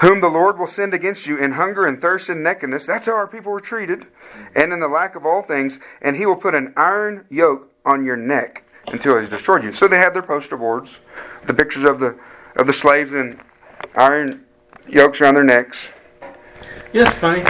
Whom 0.00 0.20
the 0.20 0.28
Lord 0.28 0.58
will 0.58 0.68
send 0.68 0.94
against 0.94 1.26
you 1.26 1.36
in 1.36 1.52
hunger 1.52 1.84
and 1.84 2.00
thirst 2.00 2.28
and 2.28 2.42
nakedness. 2.42 2.86
That's 2.86 3.06
how 3.06 3.14
our 3.14 3.26
people 3.26 3.50
were 3.50 3.60
treated. 3.60 4.06
And 4.54 4.72
in 4.72 4.78
the 4.78 4.86
lack 4.86 5.16
of 5.16 5.26
all 5.26 5.42
things. 5.42 5.80
And 6.00 6.16
he 6.16 6.24
will 6.26 6.36
put 6.36 6.54
an 6.54 6.72
iron 6.76 7.24
yoke 7.28 7.72
on 7.84 8.04
your 8.04 8.16
neck 8.16 8.62
until 8.86 9.14
he 9.14 9.20
has 9.20 9.28
destroyed 9.28 9.64
you. 9.64 9.72
So 9.72 9.88
they 9.88 9.98
had 9.98 10.14
their 10.14 10.22
poster 10.22 10.56
boards, 10.56 11.00
the 11.46 11.54
pictures 11.54 11.84
of 11.84 11.98
the 11.98 12.18
of 12.56 12.66
the 12.66 12.72
slaves 12.72 13.12
and 13.12 13.38
iron 13.94 14.44
yokes 14.88 15.20
around 15.20 15.34
their 15.34 15.44
necks. 15.44 15.88
Yes, 16.92 17.14
funny. 17.14 17.44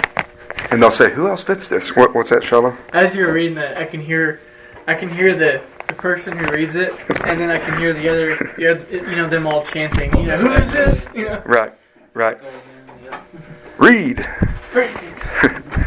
And 0.71 0.81
they'll 0.81 0.91
say, 0.91 1.11
Who 1.11 1.27
else 1.27 1.43
fits 1.43 1.67
this? 1.67 1.95
What, 1.95 2.13
what's 2.13 2.29
that, 2.29 2.43
Shallow? 2.43 2.75
As 2.93 3.15
you're 3.15 3.33
reading 3.33 3.55
that, 3.55 3.77
I 3.77 3.85
can 3.85 3.99
hear, 3.99 4.39
I 4.87 4.93
can 4.93 5.09
hear 5.09 5.33
the, 5.35 5.61
the 5.87 5.93
person 5.93 6.37
who 6.37 6.45
reads 6.51 6.75
it, 6.75 6.93
and 7.25 7.39
then 7.39 7.49
I 7.49 7.59
can 7.59 7.79
hear 7.79 7.93
the 7.93 8.07
other, 8.09 8.53
the 8.57 8.67
other- 8.67 8.85
you 8.91 9.15
know, 9.15 9.27
them 9.27 9.47
all 9.47 9.63
chanting. 9.65 10.15
You 10.17 10.27
know, 10.27 10.37
who 10.37 10.51
is 10.53 10.71
this? 10.71 11.07
You 11.15 11.25
know. 11.25 11.41
Right, 11.45 11.73
right. 12.13 12.37
Read. 13.77 14.27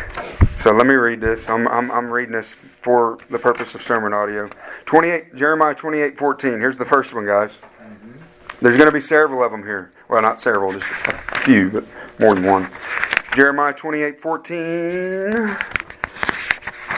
So 0.63 0.71
let 0.71 0.87
me 0.87 0.95
read 0.95 1.21
this. 1.21 1.49
I'm, 1.49 1.67
I'm, 1.67 1.91
I'm 1.91 2.09
reading 2.09 2.35
this 2.37 2.55
for 2.83 3.19
the 3.31 3.39
purpose 3.41 3.75
of 3.75 3.83
sermon 3.83 4.13
audio. 4.13 4.49
28 4.87 5.35
Jeremiah 5.35 5.75
28 5.75 6.17
14. 6.17 6.53
Here's 6.53 6.79
the 6.79 6.85
first 6.85 7.13
one, 7.13 7.27
guys. 7.27 7.51
Mm-hmm. 7.51 8.13
There's 8.61 8.77
going 8.77 8.87
to 8.87 8.93
be 8.93 9.01
several 9.01 9.43
of 9.43 9.51
them 9.51 9.65
here. 9.65 9.91
Well, 10.09 10.23
not 10.23 10.39
several, 10.39 10.71
just 10.71 10.87
a 10.87 11.41
few, 11.41 11.69
but 11.69 11.85
more 12.21 12.37
than 12.37 12.45
one. 12.45 12.69
Jeremiah 13.35 13.73
28 13.73 14.21
14. 14.21 15.57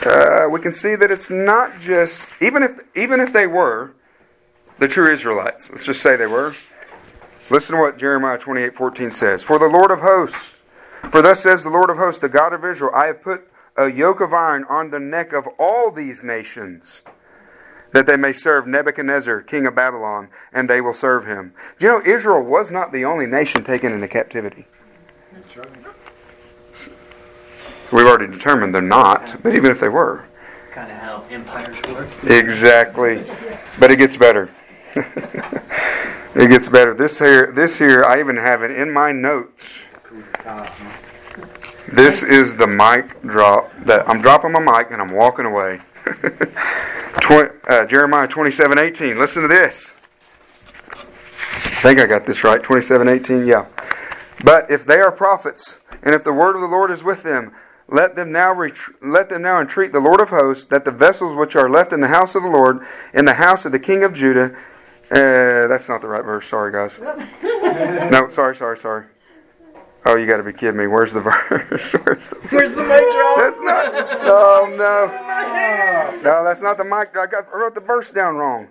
Uh, 0.04 0.48
we 0.50 0.60
can 0.60 0.72
see 0.72 0.96
that 0.96 1.10
it's 1.10 1.30
not 1.30 1.80
just 1.80 2.28
even 2.40 2.62
if 2.62 2.80
even 2.96 3.20
if 3.20 3.32
they 3.32 3.46
were 3.46 3.94
the 4.78 4.88
true 4.88 5.10
Israelites. 5.10 5.70
Let's 5.70 5.84
just 5.84 6.02
say 6.02 6.16
they 6.16 6.26
were. 6.26 6.54
Listen 7.50 7.76
to 7.76 7.82
what 7.82 7.98
Jeremiah 7.98 8.38
28 8.38 8.74
14 8.74 9.10
says. 9.10 9.42
For 9.42 9.58
the 9.58 9.66
Lord 9.66 9.90
of 9.90 10.00
hosts, 10.00 10.54
for 11.10 11.22
thus 11.22 11.40
says 11.40 11.62
the 11.62 11.70
Lord 11.70 11.90
of 11.90 11.98
hosts, 11.98 12.20
the 12.20 12.28
God 12.28 12.52
of 12.52 12.64
Israel, 12.64 12.90
I 12.94 13.06
have 13.06 13.22
put 13.22 13.48
a 13.76 13.88
yoke 13.88 14.20
of 14.20 14.32
iron 14.32 14.64
on 14.68 14.90
the 14.90 15.00
neck 15.00 15.32
of 15.32 15.46
all 15.58 15.90
these 15.90 16.22
nations, 16.22 17.02
that 17.92 18.06
they 18.06 18.16
may 18.16 18.32
serve 18.32 18.66
Nebuchadnezzar, 18.66 19.42
king 19.42 19.66
of 19.66 19.74
Babylon, 19.74 20.28
and 20.52 20.68
they 20.68 20.80
will 20.80 20.94
serve 20.94 21.26
him. 21.26 21.54
You 21.78 21.88
know, 21.88 22.02
Israel 22.04 22.42
was 22.42 22.70
not 22.70 22.92
the 22.92 23.04
only 23.04 23.26
nation 23.26 23.62
taken 23.62 23.92
into 23.92 24.08
captivity. 24.08 24.66
We've 27.94 28.06
already 28.06 28.26
determined 28.26 28.74
they're 28.74 28.82
not, 28.82 29.40
but 29.44 29.54
even 29.54 29.70
if 29.70 29.78
they 29.78 29.88
were. 29.88 30.24
Kind 30.72 30.90
of 30.90 30.98
how 30.98 31.24
empires 31.30 31.80
work. 31.84 32.08
Exactly. 32.24 33.22
But 33.78 33.92
it 33.92 34.00
gets 34.00 34.16
better. 34.16 34.50
it 34.96 36.48
gets 36.48 36.68
better. 36.68 36.92
This 36.92 37.20
here, 37.20 37.52
this 37.52 37.78
here, 37.78 38.04
I 38.04 38.18
even 38.18 38.36
have 38.36 38.64
it 38.64 38.72
in 38.72 38.90
my 38.90 39.12
notes. 39.12 39.62
This 41.86 42.24
is 42.24 42.56
the 42.56 42.66
mic 42.66 43.22
drop 43.22 43.72
that 43.84 44.08
I'm 44.08 44.20
dropping 44.20 44.50
my 44.50 44.58
mic 44.58 44.90
and 44.90 45.00
I'm 45.00 45.12
walking 45.12 45.46
away. 45.46 45.78
Twen- 47.20 47.52
uh, 47.68 47.84
Jeremiah 47.84 48.26
27 48.26 48.76
18. 48.76 49.20
Listen 49.20 49.42
to 49.42 49.48
this. 49.48 49.92
I 50.90 51.80
think 51.80 52.00
I 52.00 52.06
got 52.06 52.26
this 52.26 52.42
right. 52.42 52.60
27 52.60 53.08
18. 53.08 53.46
Yeah. 53.46 53.66
But 54.42 54.68
if 54.68 54.84
they 54.84 54.98
are 54.98 55.12
prophets, 55.12 55.78
and 56.02 56.12
if 56.12 56.24
the 56.24 56.32
word 56.32 56.56
of 56.56 56.60
the 56.60 56.66
Lord 56.66 56.90
is 56.90 57.04
with 57.04 57.22
them, 57.22 57.52
let 57.88 58.16
them 58.16 58.32
now 58.32 58.52
ret- 58.52 58.76
let 59.02 59.28
them 59.28 59.42
now 59.42 59.60
entreat 59.60 59.92
the 59.92 60.00
Lord 60.00 60.20
of 60.20 60.30
hosts 60.30 60.64
that 60.66 60.84
the 60.84 60.90
vessels 60.90 61.34
which 61.36 61.54
are 61.56 61.68
left 61.68 61.92
in 61.92 62.00
the 62.00 62.08
house 62.08 62.34
of 62.34 62.42
the 62.42 62.48
Lord, 62.48 62.84
in 63.12 63.24
the 63.24 63.34
house 63.34 63.64
of 63.64 63.72
the 63.72 63.78
king 63.78 64.02
of 64.02 64.14
Judah. 64.14 64.56
Uh, 65.10 65.66
that's 65.68 65.88
not 65.88 66.00
the 66.00 66.08
right 66.08 66.24
verse. 66.24 66.46
Sorry, 66.48 66.72
guys. 66.72 66.92
no, 68.10 68.28
sorry, 68.30 68.56
sorry, 68.56 68.78
sorry. 68.78 69.04
Oh, 70.06 70.16
you 70.16 70.26
got 70.26 70.36
to 70.38 70.42
be 70.42 70.52
kidding 70.52 70.76
me. 70.78 70.86
Where's 70.86 71.12
the 71.12 71.20
verse? 71.20 71.40
Where's 71.50 72.28
the 72.28 72.36
Where's 72.50 72.74
the 72.74 72.82
mic 72.82 73.04
drop? 73.12 73.38
that's 73.38 73.60
not. 73.60 73.92
No, 74.22 74.66
no. 74.76 76.20
No, 76.22 76.44
that's 76.44 76.60
not 76.60 76.76
the 76.78 76.84
mic. 76.84 77.16
I 77.16 77.26
got. 77.26 77.46
I 77.52 77.56
wrote 77.56 77.74
the 77.74 77.80
verse 77.80 78.10
down 78.10 78.36
wrong. 78.36 78.68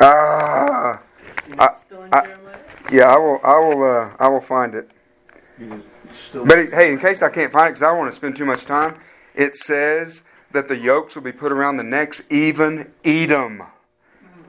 Ah. 0.00 1.00
I- 1.58 1.74
I- 2.12 2.28
Yeah, 2.90 3.08
I 3.14 3.18
will. 3.18 3.40
I 3.44 3.58
will. 3.58 3.84
Uh, 3.84 4.10
I 4.18 4.28
will 4.28 4.40
find 4.40 4.74
it. 4.74 4.90
Still, 6.14 6.44
But 6.44 6.58
it, 6.58 6.74
hey, 6.74 6.92
in 6.92 6.98
case 6.98 7.22
I 7.22 7.30
can't 7.30 7.52
find 7.52 7.68
it, 7.68 7.70
because 7.72 7.82
I 7.82 7.88
don't 7.88 7.98
want 7.98 8.10
to 8.10 8.16
spend 8.16 8.36
too 8.36 8.44
much 8.44 8.64
time, 8.64 8.96
it 9.34 9.54
says 9.54 10.22
that 10.52 10.68
the 10.68 10.76
yokes 10.76 11.14
will 11.14 11.22
be 11.22 11.32
put 11.32 11.52
around 11.52 11.76
the 11.78 11.84
necks. 11.84 12.22
Even 12.30 12.92
Edom, 13.04 13.62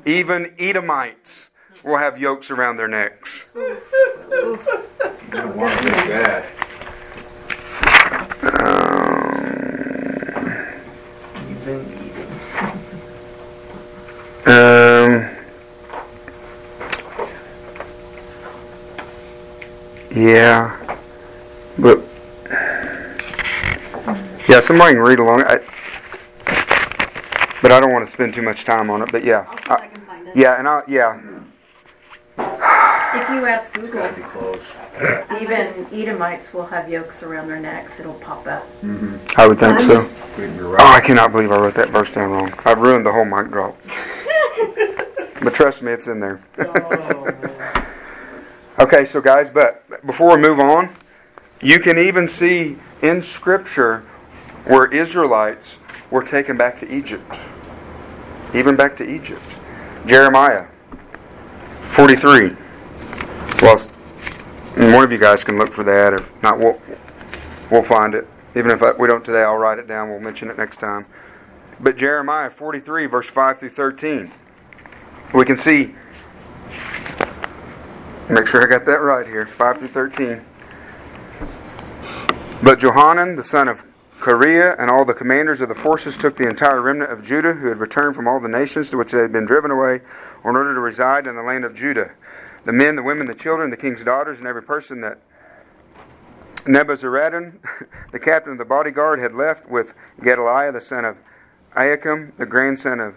even 0.06 0.54
Edomites 0.60 1.49
will 1.84 1.97
have 1.97 2.19
yokes 2.19 2.52
around 2.52 2.78
their 2.78 2.88
necks. 2.88 3.45
you 3.56 3.80
don't 5.32 5.56
want 5.56 5.82
to 5.82 5.88
do. 5.88 5.93
Even. 11.49 12.04
Um. 14.45 15.30
Yeah, 20.15 20.78
but 21.80 22.00
yeah, 24.48 24.60
somebody 24.60 24.94
can 24.94 25.02
read 25.04 25.20
along. 25.20 25.44
I, 25.44 25.60
but 27.62 27.72
I 27.72 27.80
don't 27.80 27.92
want 27.94 28.06
to 28.06 28.12
spend 28.12 28.34
too 28.34 28.42
much 28.42 28.66
time 28.66 28.90
on 28.90 29.02
it. 29.02 29.12
But 29.12 29.24
yeah, 29.24 29.46
I'll 29.48 29.58
see 29.58 29.70
I 29.70 29.76
I, 29.76 29.88
can 29.88 30.02
find 30.06 30.28
it. 30.28 30.36
yeah, 30.36 30.60
and 30.60 30.68
I 30.68 30.84
yeah. 30.88 31.20
If 33.16 33.30
you 33.30 33.46
ask 33.46 33.72
Google, 33.74 34.02
Gotta 34.02 34.16
be 34.16 34.22
close. 34.24 34.62
even 35.40 35.86
Edomites 35.94 36.52
will 36.54 36.66
have 36.66 36.90
yokes 36.90 37.22
around 37.22 37.48
their 37.48 37.60
necks. 37.60 38.00
It'll 38.00 38.16
pop 38.16 38.48
up. 38.48 38.64
Mm-hmm. 38.82 39.40
I 39.40 39.48
would 39.48 39.60
think 39.60 39.80
so. 39.82 40.10
You're 40.38 40.82
Oh, 40.82 40.86
I 40.94 41.00
cannot 41.00 41.32
believe 41.32 41.52
I 41.52 41.58
wrote 41.60 41.76
that 41.76 41.90
verse 41.90 42.12
down 42.12 42.32
wrong. 42.32 42.52
I've 42.66 42.80
ruined 42.80 43.06
the 43.06 43.12
whole 43.12 43.24
mic 43.26 43.52
drop. 43.52 43.78
but 45.44 45.54
trust 45.54 45.84
me, 45.84 45.92
it's 45.92 46.08
in 46.08 46.20
there. 46.20 46.42
Oh. 46.60 47.30
Okay, 48.80 49.06
so 49.06 49.22
guys, 49.22 49.52
but 49.52 49.84
before 50.04 50.36
we 50.36 50.42
move 50.42 50.60
on, 50.60 50.90
you 51.63 51.80
can 51.80 51.97
even 51.97 52.28
see 52.28 52.78
in 53.02 53.21
Scripture 53.21 53.99
where 54.65 54.91
Israelites 54.91 55.78
were 56.12 56.23
taken 56.23 56.58
back 56.58 56.80
to 56.80 56.91
Egypt. 56.93 57.39
Even 58.54 58.76
back 58.76 58.95
to 58.97 59.10
Egypt. 59.10 59.41
Jeremiah 60.06 60.67
43. 61.89 62.56
Well, 63.62 63.78
one 64.76 65.04
of 65.04 65.12
you 65.12 65.17
guys 65.17 65.43
can 65.43 65.58
look 65.58 65.71
for 65.71 65.84
that. 65.84 66.13
If 66.13 66.32
not, 66.43 66.60
we'll, 66.60 66.82
we'll 67.71 67.84
find 67.84 68.13
it. 68.13 68.28
Even 68.56 68.71
if 68.71 68.82
we 68.99 69.08
don't 69.08 69.26
today, 69.26 69.43
I'll 69.43 69.58
write 69.58 69.80
it 69.80 69.88
down. 69.88 70.10
We'll 70.10 70.19
mention 70.19 70.49
it 70.49 70.58
next 70.58 70.80
time. 70.80 71.06
But 71.80 71.97
Jeremiah 71.97 72.49
43, 72.49 73.08
verse 73.08 73.28
5 73.28 73.60
through 73.60 73.69
13. 73.69 74.32
We 75.34 75.45
can 75.45 75.58
see 75.58 75.95
Make 78.30 78.47
sure 78.47 78.63
I 78.63 78.67
got 78.67 78.86
that 78.86 79.02
right 79.02 79.28
here. 79.28 79.45
5 79.45 79.80
through 79.80 79.88
13. 79.89 80.41
But 82.63 82.80
Johanan, 82.80 83.36
the 83.36 83.43
son 83.43 83.67
of 83.67 83.84
Kareah, 84.21 84.80
and 84.80 84.89
all 84.89 85.04
the 85.04 85.13
commanders 85.13 85.60
of 85.60 85.67
the 85.67 85.76
forces 85.76 86.15
took 86.15 86.38
the 86.38 86.47
entire 86.47 86.80
remnant 86.80 87.12
of 87.12 87.21
Judah, 87.21 87.56
who 87.56 87.67
had 87.67 87.78
returned 87.78 88.15
from 88.15 88.26
all 88.26 88.39
the 88.39 88.47
nations 88.47 88.89
to 88.91 88.97
which 88.97 89.12
they 89.12 89.19
had 89.19 89.34
been 89.34 89.43
driven 89.43 89.69
away, 89.69 89.95
in 89.95 90.56
order 90.56 90.73
to 90.73 90.80
reside 90.80 91.28
in 91.28 91.36
the 91.36 91.41
land 91.41 91.65
of 91.65 91.76
Judah. 91.76 92.12
The 92.63 92.71
men, 92.71 92.95
the 92.95 93.04
women, 93.04 93.28
the 93.28 93.36
children, 93.36 93.69
the 93.69 93.76
king's 93.76 94.06
daughters, 94.06 94.39
and 94.39 94.47
every 94.47 94.63
person 94.63 95.02
that 95.02 95.19
Nebuzaradan, 96.63 97.60
the 98.13 98.19
captain 98.19 98.54
of 98.54 98.58
the 98.58 98.63
bodyguard, 98.63 99.19
had 99.19 99.34
left 99.34 99.67
with 99.67 99.93
Gedaliah, 100.23 100.71
the 100.71 100.80
son 100.80 101.04
of 101.04 101.17
Ahikam, 101.76 102.32
the 102.38 102.45
grandson 102.45 103.02
of 103.02 103.15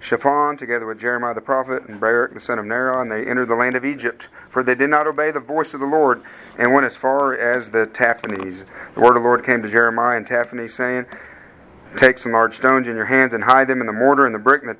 Shaphan, 0.00 0.56
together 0.56 0.86
with 0.86 1.00
Jeremiah 1.00 1.34
the 1.34 1.40
prophet, 1.40 1.88
and 1.88 2.00
Baruch 2.00 2.34
the 2.34 2.40
son 2.40 2.58
of 2.58 2.64
Neriah, 2.64 3.02
and 3.02 3.10
they 3.10 3.26
entered 3.28 3.46
the 3.46 3.56
land 3.56 3.76
of 3.76 3.84
Egypt. 3.84 4.28
For 4.48 4.62
they 4.62 4.74
did 4.74 4.90
not 4.90 5.06
obey 5.06 5.30
the 5.30 5.40
voice 5.40 5.74
of 5.74 5.80
the 5.80 5.86
Lord, 5.86 6.22
and 6.56 6.72
went 6.72 6.86
as 6.86 6.96
far 6.96 7.36
as 7.36 7.70
the 7.70 7.86
Tahpanhes. 7.86 8.64
The 8.94 9.00
word 9.00 9.16
of 9.16 9.22
the 9.22 9.28
Lord 9.28 9.44
came 9.44 9.62
to 9.62 9.68
Jeremiah 9.68 10.16
and 10.16 10.26
Tahpanhes, 10.26 10.70
saying, 10.74 11.06
Take 11.96 12.18
some 12.18 12.32
large 12.32 12.54
stones 12.54 12.86
in 12.86 12.96
your 12.96 13.06
hands, 13.06 13.32
and 13.32 13.44
hide 13.44 13.68
them 13.68 13.80
in 13.80 13.86
the 13.86 13.92
mortar 13.92 14.26
and 14.26 14.34
the 14.34 14.38
brick 14.38 14.62
and 14.62 14.70
the 14.70 14.76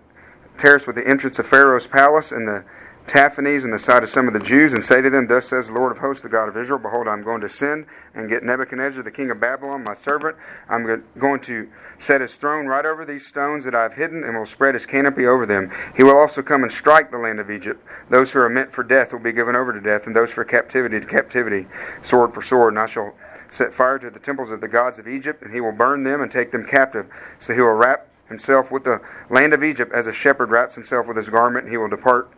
terrace 0.57 0.87
with 0.87 0.97
the 0.97 1.07
entrance 1.07 1.39
of 1.39 1.47
Pharaoh's 1.47 1.87
palace, 1.87 2.31
and 2.31 2.47
the 2.47 2.65
Tahpanhes 3.09 3.65
in 3.65 3.71
the 3.71 3.79
sight 3.79 4.03
of 4.03 4.11
some 4.11 4.29
of 4.29 4.35
the 4.35 4.41
Jews, 4.41 4.75
and 4.75 4.85
say 4.85 5.01
to 5.01 5.09
them, 5.09 5.27
Thus 5.27 5.49
says 5.49 5.69
the 5.69 5.73
Lord 5.73 5.91
of 5.91 5.99
hosts, 5.99 6.23
the 6.23 6.29
God 6.29 6.49
of 6.49 6.57
Israel, 6.57 6.79
Behold, 6.79 7.09
I'm 7.09 7.23
going 7.23 7.41
to 7.41 7.49
send 7.49 7.87
and 8.15 8.29
get 8.29 8.43
Nebuchadnezzar, 8.43 9.03
the 9.03 9.11
king 9.11 9.31
of 9.31 9.41
Babylon, 9.41 9.83
my 9.83 9.95
servant. 9.95 10.37
I'm 10.69 11.03
going 11.19 11.41
to 11.41 11.69
set 11.99 12.21
his 12.21 12.35
throne 12.35 12.67
right 12.67 12.85
over 12.85 13.05
these 13.05 13.27
stones 13.27 13.65
that 13.65 13.75
I've 13.75 13.95
hidden, 13.95 14.23
and 14.23 14.37
will 14.37 14.47
spread 14.47 14.75
his 14.75 14.85
canopy 14.85 15.27
over 15.27 15.47
them. 15.47 15.73
He 15.97 16.03
will 16.03 16.17
also 16.17 16.43
come 16.43 16.63
and 16.63 16.71
strike 16.71 17.11
the 17.11 17.19
land 17.19 17.41
of 17.41 17.51
Egypt. 17.51 17.83
Those 18.11 18.33
who 18.33 18.41
are 18.41 18.49
meant 18.51 18.73
for 18.73 18.85
death 18.85 19.13
will 19.13 19.21
be 19.21 19.33
given 19.33 19.57
over 19.57 19.73
to 19.73 19.81
death, 19.81 20.07
and 20.07 20.15
those 20.15 20.31
for 20.31 20.45
captivity 20.45 21.01
to 21.01 21.07
captivity, 21.07 21.67
sword 22.03 22.35
for 22.35 22.43
sword. 22.43 22.75
And 22.75 22.81
I 22.81 22.87
shall 22.87 23.15
set 23.49 23.73
fire 23.73 23.99
to 23.99 24.11
the 24.11 24.21
temples 24.21 24.51
of 24.51 24.61
the 24.61 24.69
gods 24.69 24.99
of 24.99 25.09
Egypt, 25.09 25.43
and 25.43 25.55
he 25.55 25.61
will 25.61 25.73
burn 25.73 26.03
them 26.03 26.21
and 26.21 26.31
take 26.31 26.53
them 26.53 26.65
captive. 26.65 27.07
So 27.39 27.55
he 27.55 27.61
will 27.61 27.73
wrap 27.73 28.07
himself 28.29 28.71
with 28.71 28.85
the 28.85 29.01
land 29.31 29.55
of 29.55 29.65
Egypt 29.65 29.93
as 29.93 30.07
a 30.07 30.13
shepherd 30.13 30.51
wraps 30.51 30.75
himself 30.75 31.07
with 31.07 31.17
his 31.17 31.31
garment, 31.31 31.65
and 31.65 31.73
he 31.73 31.79
will 31.79 31.89
depart 31.89 32.31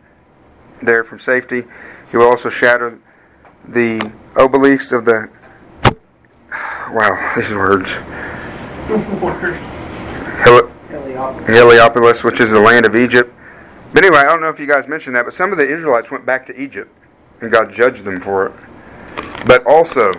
there 0.81 1.03
from 1.03 1.19
safety. 1.19 1.63
He 2.09 2.17
will 2.17 2.27
also 2.27 2.49
shatter 2.49 2.99
the 3.67 4.11
obelisks 4.35 4.91
of 4.91 5.05
the. 5.05 5.29
Wow, 6.91 7.33
these 7.35 7.53
words. 7.53 7.91
Heli- 10.41 10.71
Heliopolis, 11.45 12.23
which 12.23 12.39
is 12.39 12.51
the 12.51 12.59
land 12.59 12.85
of 12.85 12.95
Egypt. 12.95 13.33
But 13.93 14.03
anyway, 14.03 14.19
I 14.19 14.25
don't 14.25 14.41
know 14.41 14.49
if 14.49 14.59
you 14.59 14.67
guys 14.67 14.87
mentioned 14.87 15.15
that, 15.15 15.25
but 15.25 15.33
some 15.33 15.51
of 15.51 15.57
the 15.57 15.67
Israelites 15.67 16.09
went 16.09 16.25
back 16.25 16.45
to 16.47 16.59
Egypt, 16.59 16.91
and 17.41 17.51
God 17.51 17.71
judged 17.71 18.05
them 18.05 18.19
for 18.19 18.47
it. 18.47 18.53
But 19.45 19.65
also, 19.65 20.11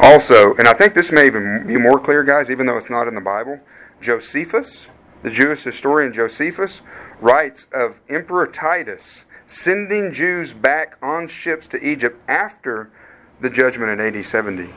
also, 0.00 0.54
and 0.54 0.68
I 0.68 0.74
think 0.74 0.94
this 0.94 1.10
may 1.12 1.26
even 1.26 1.66
be 1.66 1.76
more 1.76 1.98
clear, 1.98 2.22
guys, 2.22 2.50
even 2.50 2.66
though 2.66 2.76
it's 2.76 2.90
not 2.90 3.08
in 3.08 3.14
the 3.14 3.20
Bible. 3.20 3.60
Josephus, 4.00 4.88
the 5.22 5.30
Jewish 5.30 5.62
historian 5.62 6.12
Josephus, 6.12 6.82
writes 7.20 7.66
of 7.72 8.00
Emperor 8.08 8.46
Titus 8.46 9.24
sending 9.52 10.14
Jews 10.14 10.54
back 10.54 10.96
on 11.02 11.28
ships 11.28 11.68
to 11.68 11.86
Egypt 11.86 12.18
after 12.26 12.90
the 13.40 13.50
judgment 13.50 14.00
in 14.00 14.00
AD 14.00 14.24
70. 14.24 14.72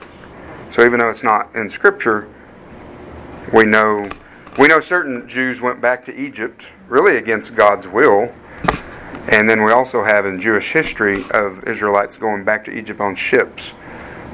So 0.69 0.85
even 0.85 0.99
though 0.99 1.09
it's 1.09 1.23
not 1.23 1.55
in 1.55 1.69
Scripture, 1.69 2.27
we 3.53 3.63
know 3.63 4.09
we 4.57 4.67
know 4.67 4.79
certain 4.79 5.27
Jews 5.27 5.61
went 5.61 5.79
back 5.79 6.03
to 6.05 6.15
Egypt 6.15 6.71
really 6.89 7.17
against 7.17 7.55
God's 7.55 7.87
will. 7.87 8.33
And 9.27 9.49
then 9.49 9.63
we 9.63 9.71
also 9.71 10.03
have 10.03 10.25
in 10.25 10.39
Jewish 10.39 10.71
history 10.71 11.23
of 11.31 11.63
Israelites 11.67 12.17
going 12.17 12.43
back 12.43 12.65
to 12.65 12.71
Egypt 12.71 12.99
on 12.99 13.15
ships 13.15 13.73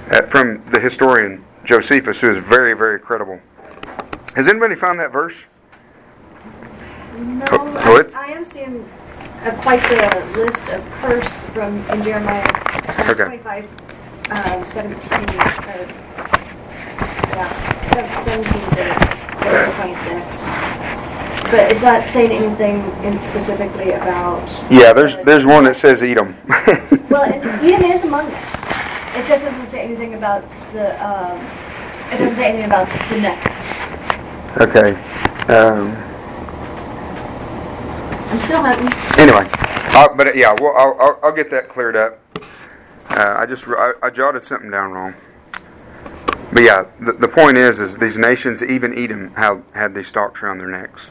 uh, 0.10 0.24
from 0.24 0.64
the 0.70 0.80
historian 0.80 1.46
Josephus, 1.64 2.22
who 2.22 2.30
is 2.30 2.38
very, 2.38 2.74
very 2.74 3.00
credible. 3.00 3.40
Has 4.36 4.48
anybody 4.48 4.76
found 4.76 5.00
that 5.00 5.12
verse? 5.14 5.46
No, 7.18 7.46
Oh, 7.52 7.82
oh, 7.86 8.10
I, 8.16 8.28
I 8.28 8.32
am 8.32 8.44
seeing 8.44 8.88
uh, 9.44 9.52
quite 9.62 9.82
the 9.90 10.40
list 10.40 10.68
of 10.70 10.84
curse 11.02 11.46
from 11.48 11.78
in 11.90 12.04
Jeremiah 12.04 12.44
uh, 12.46 13.12
Okay. 13.12 13.26
25, 13.26 13.66
um, 14.32 14.66
17, 14.66 15.12
uh, 15.12 15.88
yeah, 17.30 17.50
sev- 17.94 18.24
17 18.26 18.46
to 18.72 18.84
26. 19.76 20.46
But 21.52 21.72
it's 21.72 21.84
not 21.84 22.08
saying 22.08 22.32
anything 22.32 22.80
in 23.04 23.20
specifically 23.20 23.92
about. 23.92 24.48
Yeah, 24.70 24.94
there's 24.94 25.18
there's 25.26 25.46
one 25.46 25.64
that 25.66 25.76
says 25.76 26.02
Edom. 26.04 26.36
Well, 27.10 27.24
and 27.24 27.44
Edom 27.44 27.84
is 27.92 28.04
among 28.06 28.28
it. 28.32 28.38
It 29.18 29.26
just 29.26 29.44
doesn't 29.44 29.68
say 29.68 29.82
anything 29.82 30.14
about 30.14 30.48
the. 30.72 30.96
Um, 31.06 31.38
it 32.14 32.18
doesn't 32.20 32.36
say 32.36 32.46
anything 32.50 32.66
about 32.68 32.88
the 33.10 33.20
neck. 33.20 33.40
okay. 34.62 34.94
Um, 35.54 35.92
I'm 38.32 38.40
still 38.40 38.62
hunting. 38.62 38.88
anyway, 39.20 39.46
I'll, 39.94 40.16
but 40.16 40.30
uh, 40.30 40.34
yeah, 40.34 40.56
well, 40.60 40.74
I'll, 40.78 40.98
I'll, 41.02 41.20
I'll 41.24 41.36
get 41.36 41.50
that 41.50 41.68
cleared 41.68 41.98
up. 41.98 42.18
Uh, 43.10 43.36
I 43.38 43.46
just 43.46 43.68
I, 43.68 43.92
I 44.02 44.10
jotted 44.10 44.44
something 44.46 44.72
down 44.72 44.94
wrong. 44.94 45.14
But 46.54 46.64
yeah, 46.64 46.86
the, 47.02 47.12
the 47.12 47.28
point 47.28 47.58
is, 47.58 47.82
is 47.82 47.98
these 47.98 48.18
nations, 48.18 48.64
even 48.64 48.98
Edom, 48.98 49.34
had 49.36 49.64
had 49.74 49.96
these 49.96 50.08
stalks 50.08 50.42
around 50.42 50.60
their 50.60 50.70
necks. 50.70 51.10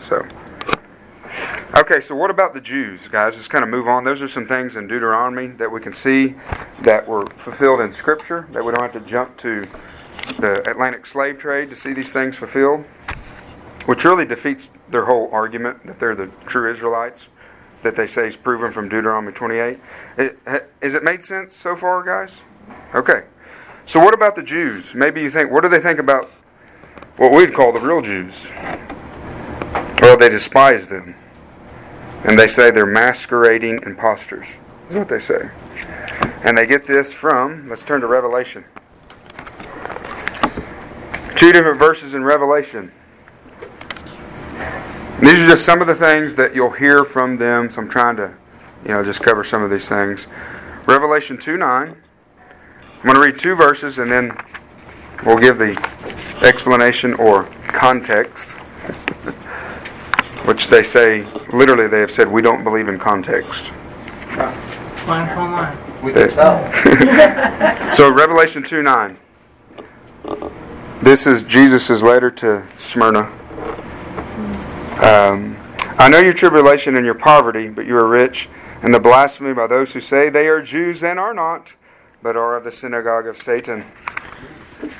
So, 0.00 0.26
okay, 1.74 2.00
so 2.00 2.16
what 2.16 2.30
about 2.30 2.52
the 2.52 2.60
Jews, 2.60 3.06
guys? 3.06 3.36
Let's 3.36 3.46
kind 3.46 3.62
of 3.62 3.70
move 3.70 3.86
on. 3.86 4.02
Those 4.02 4.20
are 4.20 4.28
some 4.28 4.46
things 4.46 4.76
in 4.76 4.88
Deuteronomy 4.88 5.46
that 5.46 5.70
we 5.70 5.80
can 5.80 5.92
see 5.92 6.34
that 6.80 7.06
were 7.06 7.26
fulfilled 7.36 7.80
in 7.80 7.92
Scripture. 7.92 8.48
That 8.50 8.64
we 8.64 8.72
don't 8.72 8.82
have 8.82 8.92
to 8.92 9.08
jump 9.08 9.36
to 9.38 9.64
the 10.40 10.68
Atlantic 10.68 11.06
slave 11.06 11.38
trade 11.38 11.70
to 11.70 11.76
see 11.76 11.92
these 11.92 12.12
things 12.12 12.36
fulfilled, 12.36 12.84
which 13.86 14.04
really 14.04 14.24
defeats 14.24 14.68
their 14.88 15.06
whole 15.06 15.28
argument 15.32 15.84
that 15.86 15.98
they're 15.98 16.14
the 16.14 16.30
true 16.46 16.70
Israelites 16.70 17.28
that 17.82 17.96
they 17.96 18.06
say 18.06 18.26
is 18.26 18.36
proven 18.36 18.72
from 18.72 18.88
Deuteronomy 18.88 19.32
28. 19.32 19.78
It, 20.18 20.38
has 20.82 20.94
it 20.94 21.04
made 21.04 21.24
sense 21.24 21.54
so 21.54 21.76
far, 21.76 22.02
guys? 22.02 22.40
Okay. 22.94 23.24
So 23.84 24.00
what 24.00 24.14
about 24.14 24.34
the 24.34 24.42
Jews? 24.42 24.94
Maybe 24.94 25.22
you 25.22 25.30
think, 25.30 25.50
what 25.50 25.62
do 25.62 25.68
they 25.68 25.80
think 25.80 25.98
about 25.98 26.30
what 27.16 27.32
we'd 27.32 27.54
call 27.54 27.72
the 27.72 27.80
real 27.80 28.02
Jews? 28.02 28.48
Well, 30.00 30.16
they 30.16 30.28
despise 30.28 30.88
them. 30.88 31.14
And 32.24 32.38
they 32.38 32.48
say 32.48 32.70
they're 32.72 32.86
masquerading 32.86 33.82
impostors, 33.84 34.46
Is 34.90 34.96
what 34.96 35.08
they 35.08 35.20
say. 35.20 35.50
And 36.42 36.58
they 36.58 36.66
get 36.66 36.86
this 36.86 37.12
from, 37.14 37.68
let's 37.68 37.84
turn 37.84 38.00
to 38.00 38.06
Revelation. 38.08 38.64
Two 41.36 41.52
different 41.52 41.78
verses 41.78 42.14
in 42.14 42.24
Revelation. 42.24 42.90
These 45.20 45.44
are 45.44 45.48
just 45.48 45.64
some 45.64 45.80
of 45.80 45.86
the 45.86 45.94
things 45.94 46.34
that 46.34 46.54
you'll 46.54 46.70
hear 46.70 47.02
from 47.02 47.38
them. 47.38 47.70
So 47.70 47.80
I'm 47.80 47.88
trying 47.88 48.16
to, 48.16 48.34
you 48.84 48.90
know, 48.92 49.02
just 49.02 49.22
cover 49.22 49.44
some 49.44 49.62
of 49.62 49.70
these 49.70 49.88
things. 49.88 50.26
Revelation 50.86 51.38
2 51.38 51.56
9. 51.56 51.96
I'm 52.96 53.02
going 53.02 53.14
to 53.14 53.20
read 53.20 53.38
two 53.38 53.54
verses 53.54 53.98
and 53.98 54.10
then 54.10 54.36
we'll 55.24 55.38
give 55.38 55.58
the 55.58 55.72
explanation 56.42 57.14
or 57.14 57.44
context, 57.68 58.50
which 60.46 60.66
they 60.68 60.82
say, 60.82 61.22
literally, 61.50 61.86
they 61.86 62.00
have 62.00 62.10
said, 62.12 62.28
we 62.28 62.42
don't 62.42 62.62
believe 62.62 62.88
in 62.88 62.98
context. 62.98 63.72
Line 65.06 65.30
upon 65.30 65.52
line. 65.52 65.78
We 66.02 66.12
can 66.12 66.28
tell. 66.30 67.92
So, 67.92 68.12
Revelation 68.12 68.62
2 68.62 68.82
9. 68.82 69.18
This 71.00 71.26
is 71.26 71.42
Jesus' 71.42 72.02
letter 72.02 72.30
to 72.32 72.66
Smyrna. 72.76 73.32
Um, 75.02 75.56
I 75.98 76.08
know 76.08 76.20
your 76.20 76.32
tribulation 76.32 76.96
and 76.96 77.04
your 77.04 77.14
poverty, 77.14 77.68
but 77.68 77.84
you 77.86 77.96
are 77.96 78.08
rich, 78.08 78.48
and 78.82 78.94
the 78.94 79.00
blasphemy 79.00 79.52
by 79.52 79.66
those 79.66 79.92
who 79.92 80.00
say 80.00 80.30
they 80.30 80.46
are 80.46 80.62
Jews 80.62 81.02
and 81.02 81.18
are 81.18 81.34
not, 81.34 81.74
but 82.22 82.34
are 82.34 82.56
of 82.56 82.64
the 82.64 82.72
synagogue 82.72 83.26
of 83.26 83.36
Satan. 83.36 83.84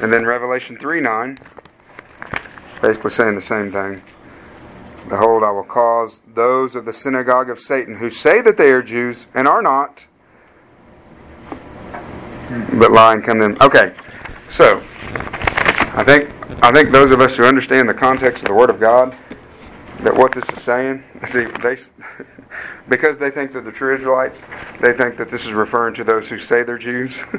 And 0.01 0.13
then 0.13 0.27
Revelation 0.27 0.77
3 0.77 1.01
9, 1.01 1.39
basically 2.83 3.11
saying 3.11 3.35
the 3.37 3.41
same 3.41 3.73
thing. 3.73 4.03
Behold, 5.09 5.43
I 5.43 5.51
will 5.51 5.65
cause 5.65 6.21
those 6.35 6.77
of 6.77 6.85
the 6.85 6.93
synagogue 6.93 7.49
of 7.49 7.59
Satan 7.59 7.97
who 7.97 8.11
say 8.11 8.41
that 8.43 8.57
they 8.57 8.71
are 8.73 8.83
Jews 8.83 9.27
and 9.33 9.49
are 9.49 9.63
not, 9.63 10.07
but 12.75 12.91
lie 12.91 13.15
and 13.15 13.25
come 13.25 13.39
them. 13.39 13.57
Okay, 13.61 13.95
so 14.49 14.79
I 15.95 16.03
think 16.05 16.31
I 16.63 16.73
think 16.73 16.91
those 16.91 17.13
of 17.13 17.21
us 17.21 17.37
who 17.37 17.45
understand 17.45 17.89
the 17.89 17.95
context 17.95 18.43
of 18.43 18.49
the 18.49 18.55
Word 18.55 18.71
of 18.71 18.81
God, 18.81 19.17
that 20.01 20.15
what 20.15 20.33
this 20.33 20.49
is 20.51 20.63
saying, 20.63 21.03
see, 21.27 21.45
they 21.45 21.77
because 22.89 23.19
they 23.19 23.31
think 23.31 23.53
that 23.53 23.65
the 23.65 23.73
true 23.73 23.95
Israelites, 23.95 24.41
they 24.81 24.93
think 24.93 25.17
that 25.17 25.31
this 25.31 25.47
is 25.47 25.53
referring 25.53 25.95
to 25.95 26.05
those 26.05 26.29
who 26.29 26.39
say 26.39 26.63
they're 26.63 26.79
Jews, 26.79 27.25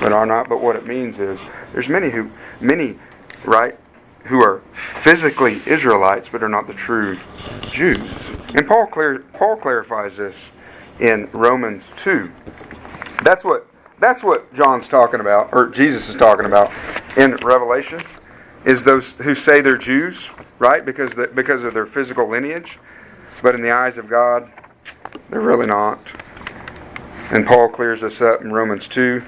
but 0.00 0.12
are 0.12 0.26
not. 0.26 0.48
But 0.48 0.60
what 0.60 0.76
it 0.76 0.86
means 0.86 1.18
is 1.20 1.42
there's 1.72 1.88
many 1.88 2.10
who 2.10 2.30
many, 2.60 2.98
right, 3.44 3.76
who 4.24 4.42
are 4.42 4.62
physically 4.72 5.60
Israelites 5.66 6.28
but 6.28 6.42
are 6.42 6.48
not 6.48 6.66
the 6.66 6.74
true 6.74 7.18
Jews. 7.70 8.30
And 8.54 8.66
Paul 8.66 8.86
clear 8.86 9.20
Paul 9.32 9.56
clarifies 9.56 10.16
this 10.16 10.44
in 11.00 11.28
Romans 11.32 11.84
two. 11.96 12.30
That's 13.22 13.44
what 13.44 13.66
that's 13.98 14.22
what 14.22 14.52
John's 14.52 14.88
talking 14.88 15.20
about, 15.20 15.50
or 15.52 15.68
Jesus 15.68 16.08
is 16.08 16.16
talking 16.16 16.46
about 16.46 16.72
in 17.16 17.36
Revelation, 17.36 18.00
is 18.64 18.84
those 18.84 19.12
who 19.12 19.34
say 19.34 19.60
they're 19.60 19.76
Jews, 19.76 20.30
right? 20.58 20.84
Because 20.84 21.14
the, 21.14 21.26
because 21.28 21.64
of 21.64 21.74
their 21.74 21.86
physical 21.86 22.28
lineage, 22.28 22.78
but 23.42 23.54
in 23.54 23.62
the 23.62 23.70
eyes 23.70 23.98
of 23.98 24.08
God, 24.08 24.50
they're 25.30 25.40
really 25.40 25.66
not. 25.66 25.98
And 27.30 27.46
Paul 27.46 27.68
clears 27.68 28.02
this 28.02 28.20
up 28.20 28.40
in 28.40 28.52
Romans 28.52 28.86
two, 28.86 29.22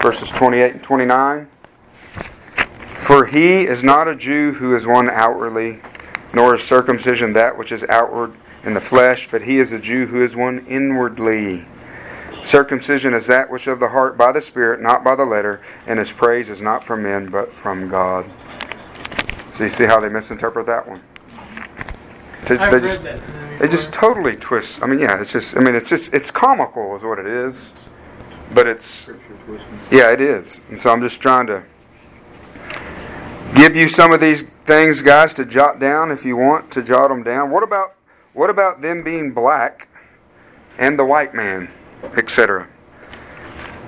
verses 0.00 0.28
twenty-eight 0.30 0.74
and 0.74 0.82
twenty-nine. 0.82 1.48
For 2.96 3.26
he 3.26 3.62
is 3.62 3.82
not 3.82 4.06
a 4.06 4.14
Jew 4.14 4.52
who 4.52 4.74
is 4.74 4.86
one 4.86 5.08
outwardly, 5.08 5.80
nor 6.34 6.54
is 6.56 6.62
circumcision 6.62 7.32
that 7.32 7.56
which 7.56 7.72
is 7.72 7.84
outward 7.84 8.34
in 8.64 8.74
the 8.74 8.80
flesh, 8.80 9.30
but 9.30 9.42
he 9.42 9.58
is 9.58 9.72
a 9.72 9.78
Jew 9.78 10.06
who 10.06 10.22
is 10.22 10.36
one 10.36 10.66
inwardly. 10.66 11.64
Circumcision 12.42 13.14
is 13.14 13.26
that 13.28 13.50
which 13.50 13.66
of 13.66 13.80
the 13.80 13.88
heart 13.88 14.18
by 14.18 14.30
the 14.30 14.40
Spirit, 14.40 14.80
not 14.80 15.02
by 15.02 15.14
the 15.14 15.24
letter, 15.24 15.60
and 15.86 15.98
his 15.98 16.12
praise 16.12 16.50
is 16.50 16.60
not 16.60 16.84
from 16.84 17.02
men, 17.02 17.30
but 17.30 17.54
from 17.54 17.88
God. 17.88 18.30
So 19.58 19.64
you 19.64 19.70
see 19.70 19.86
how 19.86 19.98
they 19.98 20.08
misinterpret 20.08 20.66
that 20.66 20.86
one? 20.88 21.02
They 22.46 22.54
read 22.54 22.80
just- 22.80 23.02
It 23.04 23.70
just 23.72 23.92
totally 23.92 24.36
twists. 24.36 24.80
I 24.80 24.86
mean, 24.86 25.00
yeah, 25.00 25.20
it's 25.20 25.32
just. 25.32 25.56
I 25.56 25.60
mean, 25.60 25.74
it's 25.74 25.90
just. 25.90 26.14
It's 26.14 26.30
comical, 26.30 26.94
is 26.94 27.02
what 27.02 27.18
it 27.18 27.26
is. 27.26 27.72
But 28.54 28.68
it's. 28.68 29.10
Yeah, 29.90 30.12
it 30.12 30.20
is. 30.20 30.60
And 30.68 30.80
so 30.80 30.92
I'm 30.92 31.00
just 31.00 31.20
trying 31.20 31.48
to 31.48 31.64
give 33.56 33.74
you 33.74 33.88
some 33.88 34.12
of 34.12 34.20
these 34.20 34.44
things, 34.64 35.02
guys, 35.02 35.34
to 35.34 35.44
jot 35.44 35.80
down 35.80 36.12
if 36.12 36.24
you 36.24 36.36
want 36.36 36.70
to 36.70 36.80
jot 36.80 37.08
them 37.08 37.24
down. 37.24 37.50
What 37.50 37.64
about 37.64 37.94
what 38.34 38.50
about 38.50 38.80
them 38.80 39.02
being 39.02 39.32
black 39.32 39.88
and 40.78 40.96
the 40.96 41.04
white 41.04 41.34
man, 41.34 41.68
etc. 42.16 42.68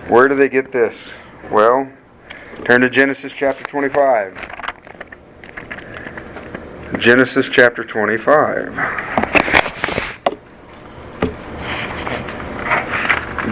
Where 0.09 0.27
do 0.27 0.35
they 0.35 0.49
get 0.49 0.73
this? 0.73 1.13
Well, 1.49 1.89
turn 2.65 2.81
to 2.81 2.91
Genesis 2.91 3.33
chapter 3.33 3.63
25. 3.63 4.60
Genesis 7.01 7.49
chapter 7.49 7.83
25. 7.83 8.75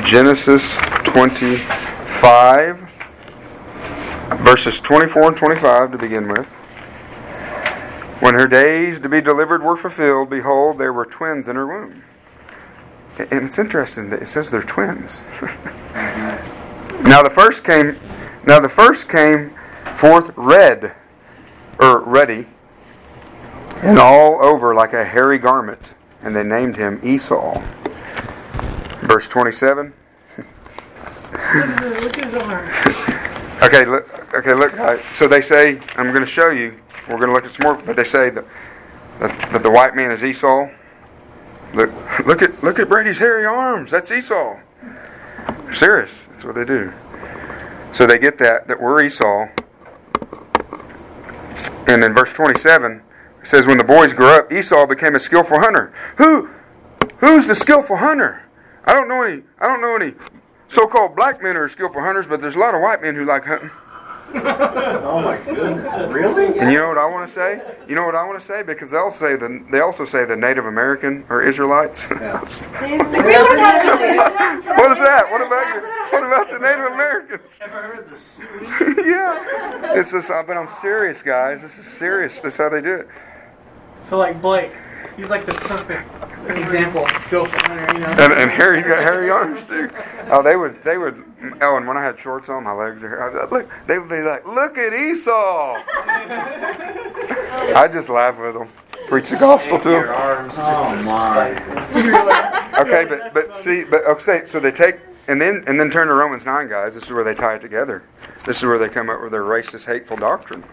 Genesis 0.05 0.77
25, 1.05 2.79
verses 4.37 4.79
24 4.81 5.29
and 5.29 5.37
25 5.39 5.93
to 5.93 5.99
begin 5.99 6.29
with. 6.29 6.47
When 8.21 8.35
her 8.35 8.47
days 8.47 9.01
to 9.01 9.09
be 9.09 9.23
delivered 9.23 9.63
were 9.63 9.79
fulfilled, 9.79 10.29
behold, 10.29 10.77
there 10.77 10.93
were 10.93 11.07
twins 11.07 11.49
in 11.49 11.57
her 11.57 11.67
womb. 11.67 12.05
And 13.19 13.45
it's 13.45 13.59
interesting 13.59 14.11
that 14.11 14.21
it 14.21 14.27
says 14.27 14.51
they're 14.51 14.61
twins. 14.61 15.23
now 17.03 17.23
the 17.23 17.33
first 17.35 17.65
came 17.65 17.99
now 18.47 18.61
the 18.61 18.69
first 18.69 19.09
came 19.09 19.55
forth 19.97 20.37
red 20.37 20.93
or 21.81 22.01
ready 22.01 22.47
and 23.83 23.99
all 23.99 24.43
over 24.43 24.75
like 24.75 24.93
a 24.93 25.05
hairy 25.05 25.39
garment, 25.39 25.95
and 26.23 26.35
they 26.35 26.43
named 26.43 26.77
him 26.77 27.01
Esau. 27.03 27.61
Verse 29.03 29.29
27. 29.29 29.93
Look 30.53 32.19
at 32.19 32.25
his 32.25 32.35
arm. 32.35 32.69
Okay, 33.63 33.85
look, 33.85 34.35
okay, 34.35 34.55
look. 34.55 34.79
Uh, 34.79 35.03
so 35.13 35.27
they 35.27 35.41
say, 35.41 35.81
I'm 35.97 36.09
going 36.09 36.21
to 36.21 36.27
show 36.27 36.51
you. 36.51 36.79
We're 37.09 37.17
going 37.17 37.29
to 37.29 37.35
look 37.35 37.45
at 37.45 37.51
some 37.51 37.65
more, 37.65 37.75
but 37.75 37.97
they 37.97 38.05
say 38.05 38.31
that, 38.31 38.45
that, 39.19 39.53
that 39.53 39.63
the 39.63 39.71
white 39.71 39.97
man 39.97 40.11
is 40.11 40.25
Esau. 40.25 40.69
Look, 41.75 41.91
look 42.27 42.43
at 42.43 42.63
look 42.63 42.79
at 42.79 42.89
Brady's 42.89 43.19
hairy 43.19 43.45
arms. 43.45 43.91
That's 43.91 44.11
Esau. 44.11 44.59
Serious. 45.75 46.25
That's 46.27 46.45
what 46.45 46.55
they 46.55 46.65
do. 46.65 46.93
So 47.93 48.07
they 48.07 48.19
get 48.19 48.39
that 48.39 48.69
that 48.69 48.81
we're 48.81 49.05
Esau. 49.05 49.49
And 51.87 52.03
then 52.03 52.15
verse 52.15 52.33
27 52.33 53.03
it 53.49 53.53
says, 53.53 53.67
"When 53.67 53.79
the 53.79 53.85
boys 53.85 54.13
grew 54.13 54.29
up, 54.29 54.53
Esau 54.53 54.85
became 54.85 55.15
a 55.15 55.21
skillful 55.21 55.59
hunter." 55.59 55.91
Who, 56.17 56.51
who's 57.17 57.47
the 57.47 57.55
skillful 57.55 57.97
hunter? 57.97 58.43
I 58.85 58.93
don't 58.93 59.09
know 59.09 59.23
any. 59.23 59.43
I 59.59 59.67
don't 59.67 59.81
know 59.81 59.97
any 59.97 60.13
so-called 60.69 61.17
black 61.17 61.43
men 61.43 61.57
who 61.57 61.63
are 61.63 61.69
skillful 61.69 62.03
hunters, 62.03 62.27
but 62.27 62.43
there's 62.43 62.57
a 62.57 62.59
lot 62.59 62.75
of 62.75 62.83
white 62.83 63.01
men 63.01 63.15
who 63.15 63.25
like 63.25 63.47
hunting. 63.47 63.71
Oh 64.35 65.23
my 65.23 65.39
goodness. 65.39 66.13
Really? 66.13 66.59
And 66.59 66.71
you 66.71 66.77
know 66.77 66.89
what 66.89 66.99
I 66.99 67.07
want 67.07 67.27
to 67.27 67.33
say? 67.33 67.63
You 67.89 67.95
know 67.95 68.05
what 68.05 68.15
I 68.15 68.27
want 68.27 68.39
to 68.39 68.45
say 68.45 68.63
because 68.63 68.91
they'll 68.91 69.11
say 69.11 69.37
the 69.37 69.65
they 69.73 69.81
also 69.81 70.05
say 70.05 70.27
the 70.27 70.37
Native 70.37 70.67
American 70.67 71.25
or 71.31 71.41
Israelites. 71.41 72.07
Yeah. 72.11 72.39
We 72.83 72.99
learned 72.99 73.61
how 73.61 73.73
to 73.73 73.97
believe. 73.97 74.67
what 74.77 74.93
is 74.93 74.99
that? 74.99 75.31
What 75.31 75.41
about 75.41 75.75
your, 75.75 76.11
what 76.11 76.25
about 76.25 76.51
the 76.51 76.59
Native 76.59 76.93
Americans? 76.93 77.59
Ever 77.63 77.83
heard 77.83 77.99
of 78.01 78.11
the 78.11 78.17
Sioux? 78.17 78.45
yeah, 79.11 79.99
it's 79.99 80.11
just. 80.11 80.29
But 80.29 80.59
I'm 80.59 80.69
serious, 80.69 81.23
guys. 81.23 81.63
This 81.63 81.79
is 81.79 81.87
serious. 81.87 82.39
That's 82.41 82.59
how 82.59 82.69
they 82.69 82.83
do 82.83 82.97
it. 82.97 83.09
So 84.09 84.17
like 84.17 84.41
Blake, 84.41 84.73
he's 85.19 85.29
like 85.29 85.45
the 85.45 85.53
perfect 85.53 86.09
example 86.49 87.05
of 87.05 87.11
skillful 87.21 87.59
hunter. 87.61 87.93
You 87.93 88.01
know. 88.01 88.07
And, 88.07 88.33
and 88.33 88.51
Harry's 88.51 88.87
got 88.87 89.03
hairy 89.03 89.29
arms 89.29 89.67
too. 89.67 89.91
Oh, 90.31 90.43
they 90.43 90.57
would. 90.57 90.83
They 90.83 90.97
would. 90.97 91.23
Oh, 91.61 91.77
and 91.77 91.87
when 91.87 91.99
I 91.99 92.03
had 92.03 92.19
shorts 92.19 92.49
on, 92.49 92.65
my 92.65 92.73
legs 92.73 93.03
are. 93.03 93.39
I- 93.39 93.45
Look, 93.51 93.69
they 93.87 93.99
would 93.99 94.09
be 94.09 94.23
like, 94.23 94.47
"Look 94.47 94.79
at 94.79 94.95
Esau." 94.95 95.83
I 97.77 97.87
just 97.93 98.09
laugh 98.09 98.39
with 98.39 98.55
them, 98.55 98.69
preach 99.09 99.29
the 99.29 99.37
gospel 99.37 99.79
to 99.79 99.91
them. 99.91 100.09
arms 100.09 100.55
Oh 100.57 101.03
my. 101.05 102.81
Okay, 102.81 103.05
but 103.05 103.35
but 103.35 103.59
see, 103.59 103.85
but 103.85 104.05
okay, 104.07 104.47
so 104.47 104.59
they 104.59 104.71
take 104.71 105.01
and 105.29 105.39
then 105.39 105.65
and 105.67 105.79
then 105.79 105.91
turn 105.91 106.09
to 106.09 106.15
Romans 106.15 106.47
nine, 106.47 106.71
guys. 106.71 106.95
This 106.95 107.05
is 107.05 107.13
where 107.13 107.25
they 107.25 107.35
tie 107.35 107.57
it 107.57 107.61
together. 107.61 108.03
This 108.47 108.57
is 108.59 108.65
where 108.65 108.79
they 108.79 108.89
come 108.89 109.11
up 109.11 109.21
with 109.21 109.33
their 109.33 109.45
racist, 109.45 109.85
hateful 109.85 110.17
doctrine. 110.17 110.65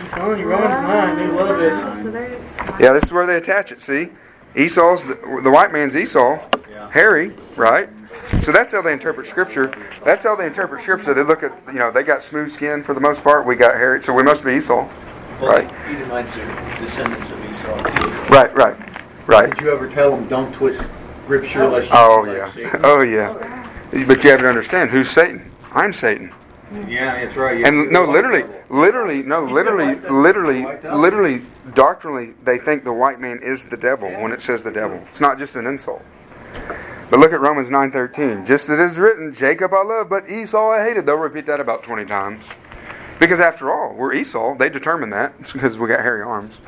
I'm 0.00 0.08
telling 0.10 0.40
you, 0.40 0.46
Romans 0.46 0.70
9, 0.70 1.16
they 1.16 1.26
love 1.28 1.60
it. 1.60 1.72
Oh, 1.72 2.76
yeah, 2.80 2.92
this 2.92 3.04
is 3.04 3.12
where 3.12 3.26
they 3.26 3.36
attach 3.36 3.72
it. 3.72 3.80
See, 3.80 4.08
Esau's 4.56 5.04
the, 5.04 5.14
the 5.42 5.50
white 5.50 5.72
man's 5.72 5.96
Esau, 5.96 6.38
Yeah. 6.70 6.90
Harry, 6.90 7.34
right? 7.56 7.88
So 8.40 8.52
that's 8.52 8.72
how 8.72 8.82
they 8.82 8.92
interpret 8.92 9.26
Scripture. 9.26 9.72
That's 10.04 10.22
how 10.24 10.36
they 10.36 10.46
interpret 10.46 10.82
Scripture. 10.82 11.14
They 11.14 11.22
look 11.22 11.42
at 11.42 11.52
you 11.68 11.74
know 11.78 11.90
they 11.90 12.02
got 12.02 12.22
smooth 12.22 12.50
skin 12.50 12.82
for 12.82 12.92
the 12.94 13.00
most 13.00 13.22
part. 13.24 13.46
We 13.46 13.56
got 13.56 13.74
hairy, 13.76 14.02
so 14.02 14.12
we 14.12 14.22
must 14.22 14.44
be 14.44 14.52
Esau. 14.54 14.86
Well, 15.40 15.50
Right. 15.52 15.68
the 15.68 15.98
Edomites 15.98 16.36
are 16.36 16.80
descendants 16.80 17.30
of 17.30 17.50
Esau. 17.50 17.74
Right, 18.28 18.52
right, 18.54 18.76
right. 19.26 19.50
Did 19.50 19.60
you 19.60 19.70
ever 19.70 19.88
tell 19.88 20.10
them 20.10 20.28
don't 20.28 20.52
twist 20.52 20.86
scripture 21.24 21.64
unless 21.64 21.84
you 21.86 21.90
Oh 21.96 22.24
like 22.26 22.36
yeah, 22.36 22.50
Satan? 22.50 22.80
oh 22.84 23.02
yeah. 23.02 23.28
Oh, 23.94 24.04
but 24.06 24.22
you 24.24 24.30
have 24.30 24.40
to 24.40 24.48
understand 24.48 24.90
who's 24.90 25.08
Satan. 25.10 25.50
I'm 25.72 25.92
Satan. 25.92 26.32
Yeah, 26.86 27.24
that's 27.24 27.36
right. 27.36 27.58
You 27.58 27.64
And 27.64 27.90
no, 27.90 28.04
literally, 28.04 28.44
literally, 28.68 29.22
no, 29.22 29.44
literally, 29.44 29.94
literally, 30.10 30.64
literally, 30.82 31.42
doctrinally, 31.74 32.34
they 32.44 32.58
think 32.58 32.84
the 32.84 32.92
white 32.92 33.20
man 33.20 33.40
is 33.42 33.64
the 33.64 33.76
devil 33.76 34.10
when 34.10 34.32
it 34.32 34.42
says 34.42 34.62
the 34.62 34.70
devil. 34.70 34.98
It's 35.08 35.20
not 35.20 35.38
just 35.38 35.56
an 35.56 35.66
insult. 35.66 36.02
But 37.10 37.20
look 37.20 37.32
at 37.32 37.40
Romans 37.40 37.70
nine 37.70 37.90
thirteen. 37.90 38.44
Just 38.44 38.68
as 38.68 38.78
it 38.78 38.82
is 38.82 38.98
written, 38.98 39.32
Jacob 39.32 39.72
I 39.72 39.82
love, 39.82 40.10
but 40.10 40.30
Esau 40.30 40.70
I 40.70 40.84
hated. 40.84 41.06
They'll 41.06 41.16
repeat 41.16 41.46
that 41.46 41.58
about 41.60 41.82
twenty 41.82 42.04
times. 42.04 42.44
Because 43.18 43.40
after 43.40 43.72
all, 43.72 43.94
we're 43.94 44.14
Esau. 44.14 44.54
They 44.56 44.68
determined 44.68 45.12
that 45.12 45.34
It's 45.40 45.52
because 45.52 45.78
we 45.78 45.88
got 45.88 46.00
hairy 46.00 46.22
arms. 46.22 46.58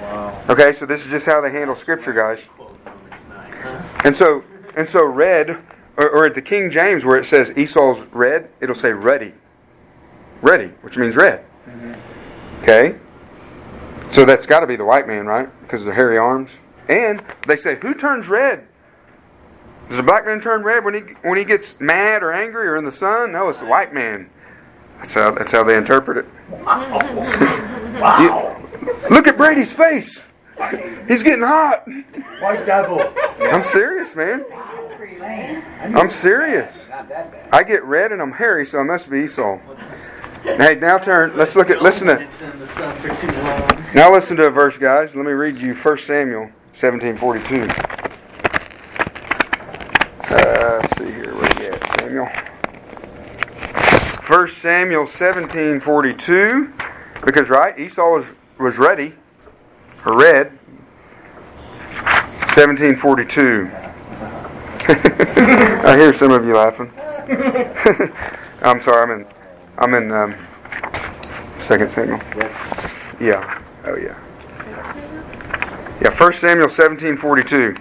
Wow. 0.00 0.44
Okay, 0.48 0.72
so 0.72 0.86
this 0.86 1.04
is 1.04 1.10
just 1.10 1.26
how 1.26 1.40
they 1.40 1.50
handle 1.50 1.74
Scripture, 1.74 2.12
guys. 2.12 2.40
Quote 2.56 2.78
Romans 2.84 3.28
9. 3.28 3.52
Huh? 3.62 4.00
And 4.04 4.14
so, 4.14 4.44
and 4.76 4.86
so, 4.86 5.04
red, 5.04 5.58
or, 5.96 6.08
or 6.08 6.26
at 6.26 6.34
the 6.34 6.42
King 6.42 6.70
James 6.70 7.04
where 7.04 7.16
it 7.16 7.24
says 7.24 7.56
Esau's 7.56 8.02
red, 8.12 8.48
it'll 8.60 8.74
say 8.74 8.92
ready, 8.92 9.32
ready, 10.42 10.68
which 10.82 10.96
means 10.98 11.16
red. 11.16 11.44
Mm-hmm. 11.68 12.62
Okay, 12.62 12.96
so 14.10 14.24
that's 14.24 14.46
got 14.46 14.60
to 14.60 14.66
be 14.66 14.76
the 14.76 14.84
white 14.84 15.06
man, 15.06 15.26
right? 15.26 15.48
Because 15.62 15.80
of 15.82 15.86
the 15.86 15.94
hairy 15.94 16.18
arms. 16.18 16.56
And 16.88 17.22
they 17.46 17.56
say, 17.56 17.76
who 17.76 17.94
turns 17.94 18.28
red? 18.28 18.66
Does 19.88 19.98
a 19.98 20.02
black 20.02 20.26
man 20.26 20.40
turn 20.40 20.62
red 20.62 20.84
when 20.84 20.94
he 20.94 21.00
when 21.22 21.38
he 21.38 21.44
gets 21.44 21.78
mad 21.80 22.22
or 22.22 22.32
angry 22.32 22.66
or 22.66 22.76
in 22.76 22.84
the 22.84 22.92
sun? 22.92 23.32
No, 23.32 23.48
it's 23.48 23.60
the 23.60 23.66
white 23.66 23.94
man. 23.94 24.28
That's 24.98 25.14
how 25.14 25.30
that's 25.32 25.52
how 25.52 25.62
they 25.62 25.76
interpret 25.76 26.18
it. 26.18 26.26
Wow. 26.50 27.72
You- 27.96 29.08
look 29.08 29.26
at 29.26 29.38
Brady's 29.38 29.72
face. 29.72 30.26
He's 31.08 31.22
getting 31.22 31.44
hot. 31.44 31.88
White 32.40 32.66
devil. 32.66 33.00
I'm 33.40 33.62
serious, 33.62 34.14
man. 34.14 34.44
I'm 35.20 36.08
serious. 36.08 36.86
I 37.52 37.62
get 37.64 37.84
red 37.84 38.12
and 38.12 38.20
I'm 38.20 38.32
hairy, 38.32 38.66
so 38.66 38.78
I 38.80 38.82
must 38.82 39.10
be 39.10 39.20
Esau. 39.20 39.58
Hey, 40.42 40.76
now 40.76 40.98
turn. 40.98 41.36
Let's 41.36 41.56
look 41.56 41.70
at. 41.70 41.82
Listen 41.82 42.08
to. 42.08 42.18
Now 43.94 44.12
listen 44.12 44.36
to 44.36 44.46
a 44.46 44.50
verse, 44.50 44.78
guys. 44.78 45.14
Let 45.14 45.24
me 45.24 45.32
read 45.32 45.56
you 45.56 45.74
1 45.74 45.98
Samuel 45.98 46.50
17:42. 46.74 47.68
Uh, 50.30 50.86
see 50.96 51.04
here. 51.04 51.34
Where 51.34 51.62
you 51.62 51.72
at, 51.72 52.00
Samuel? 52.00 52.26
1 54.26 54.48
Samuel 54.48 55.06
17:42. 55.06 56.72
Because 57.24 57.50
right, 57.50 57.78
Esau 57.78 58.14
was 58.14 58.32
was 58.58 58.78
ready, 58.78 59.14
or 60.04 60.16
red. 60.16 60.52
1742. 62.56 63.85
I 64.88 65.96
hear 65.96 66.12
some 66.12 66.30
of 66.30 66.46
you 66.46 66.54
laughing. 66.54 66.92
I'm 68.62 68.80
sorry. 68.80 69.02
I'm 69.02 69.20
in. 69.20 69.26
I'm 69.78 69.94
in 69.94 70.12
um, 70.12 70.36
Second 71.58 71.90
Samuel. 71.90 72.20
Yeah. 73.20 73.60
Oh 73.84 73.96
yeah. 73.96 74.16
Yeah. 76.00 76.10
First 76.10 76.40
Samuel 76.40 76.68
17:42. 76.68 77.78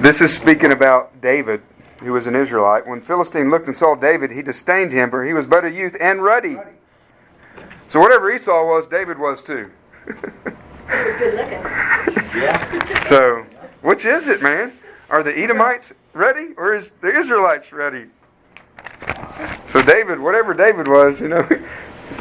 This 0.00 0.20
is 0.20 0.34
speaking 0.34 0.72
about 0.72 1.22
David, 1.22 1.62
who 2.00 2.12
was 2.12 2.26
an 2.26 2.36
Israelite. 2.36 2.86
When 2.86 3.00
Philistine 3.00 3.50
looked 3.50 3.66
and 3.66 3.74
saw 3.74 3.94
David, 3.94 4.32
he 4.32 4.42
disdained 4.42 4.92
him, 4.92 5.10
for 5.10 5.24
he 5.24 5.32
was 5.32 5.46
but 5.46 5.64
a 5.64 5.70
youth 5.70 5.96
and 5.98 6.22
ruddy. 6.22 6.58
So 7.88 7.98
whatever 8.00 8.30
Esau 8.30 8.66
was, 8.66 8.86
David 8.86 9.18
was 9.18 9.42
too. 9.42 9.70
He 10.04 10.12
was 10.12 11.16
good 11.18 11.34
looking. 11.34 11.62
Yeah. 12.42 13.02
So, 13.06 13.46
which 13.82 14.04
is 14.04 14.26
it, 14.26 14.42
man? 14.42 14.72
Are 15.08 15.22
the 15.22 15.36
Edomites 15.36 15.92
ready 16.12 16.48
or 16.56 16.74
is 16.74 16.90
the 17.00 17.16
Israelites 17.16 17.72
ready? 17.72 18.06
So 19.68 19.82
David, 19.82 20.18
whatever 20.18 20.54
David 20.54 20.88
was, 20.88 21.20
you 21.20 21.28
know. 21.28 21.48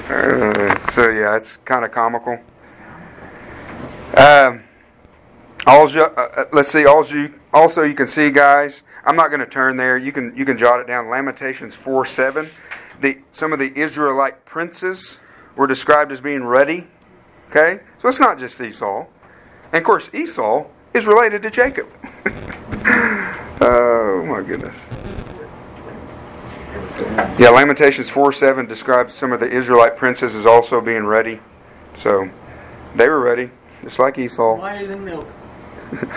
Uh, 0.08 0.78
so 0.92 1.10
yeah, 1.10 1.36
it's 1.36 1.58
kind 1.58 1.84
of 1.84 1.92
comical. 1.92 2.40
Um, 4.16 4.64
Also, 5.68 6.02
uh, 6.02 6.30
uh, 6.38 6.46
let's 6.54 6.70
see. 6.70 6.86
Also, 6.86 7.16
you, 7.16 7.34
also 7.52 7.84
you 7.84 7.96
can 7.96 8.06
see, 8.06 8.30
guys. 8.30 8.84
I'm 9.04 9.16
not 9.16 9.30
going 9.30 9.40
to 9.40 9.48
turn 9.48 9.78
there. 9.78 9.98
You 9.98 10.12
can 10.12 10.36
you 10.36 10.46
can 10.46 10.58
jot 10.58 10.80
it 10.80 10.86
down. 10.88 11.10
Lamentations 11.10 11.74
four 11.74 12.06
seven. 12.06 12.48
The 13.02 13.18
some 13.32 13.52
of 13.52 13.58
the 13.60 13.76
Israelite 13.78 14.46
princes 14.46 15.20
were 15.56 15.66
described 15.68 16.12
as 16.12 16.22
being 16.22 16.44
ready. 16.44 16.88
Okay, 17.50 17.80
so 17.98 18.08
it's 18.10 18.20
not 18.20 18.38
just 18.38 18.62
Esau, 18.62 19.06
and 19.72 19.78
of 19.78 19.84
course 19.84 20.10
Esau 20.14 20.68
is 20.94 21.08
related 21.08 21.42
to 21.44 21.50
Jacob. 21.50 21.88
oh 23.62 24.24
my 24.28 24.42
goodness. 24.42 24.80
Yeah, 27.40 27.50
Lamentations 27.50 28.10
4 28.10 28.32
7 28.32 28.66
describes 28.66 29.14
some 29.14 29.32
of 29.32 29.40
the 29.40 29.48
Israelite 29.48 29.98
princes 29.98 30.36
as 30.36 30.46
also 30.46 30.80
being 30.82 31.06
ready. 31.06 31.40
So 31.98 32.30
they 32.96 33.10
were 33.10 33.20
ready, 33.20 33.50
just 33.84 34.00
like 34.00 34.18
Esau. 34.18 34.56
Whiter 34.58 34.88
than 34.88 35.04
milk. 35.04 35.28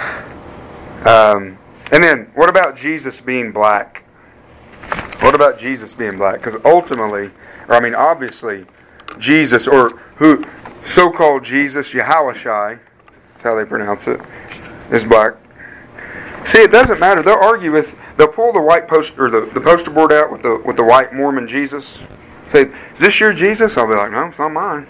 Um, 1.06 1.58
and 1.92 2.02
then, 2.02 2.30
what 2.34 2.48
about 2.48 2.76
Jesus 2.76 3.20
being 3.20 3.52
black? 3.52 4.02
What 5.20 5.34
about 5.34 5.58
Jesus 5.58 5.94
being 5.94 6.16
black? 6.16 6.42
Because 6.42 6.60
ultimately, 6.64 7.30
or 7.68 7.76
I 7.76 7.80
mean, 7.80 7.94
obviously, 7.94 8.66
Jesus, 9.18 9.68
or 9.68 9.90
who 10.16 10.44
so 10.82 11.10
called 11.10 11.44
Jesus, 11.44 11.92
Yahushai, 11.92 12.80
that's 13.32 13.42
how 13.44 13.54
they 13.54 13.64
pronounce 13.64 14.06
it, 14.08 14.20
is 14.90 15.04
black. 15.04 15.34
See, 16.44 16.58
it 16.62 16.70
doesn't 16.72 16.98
matter. 17.00 17.22
They'll 17.22 17.34
argue 17.34 17.72
with, 17.72 17.96
they'll 18.16 18.28
pull 18.28 18.52
the 18.52 18.60
white 18.62 18.88
post 18.88 19.18
or 19.18 19.28
the, 19.30 19.40
the 19.42 19.60
poster 19.60 19.90
board 19.90 20.12
out 20.12 20.30
with 20.32 20.42
the 20.42 20.56
with 20.64 20.76
the 20.76 20.84
white 20.84 21.12
Mormon 21.12 21.46
Jesus. 21.46 22.02
Say, 22.46 22.62
is 22.62 23.00
this 23.00 23.20
your 23.20 23.32
Jesus? 23.34 23.76
I'll 23.76 23.86
be 23.86 23.94
like, 23.94 24.10
no, 24.10 24.24
it's 24.26 24.38
not 24.38 24.50
mine. 24.52 24.86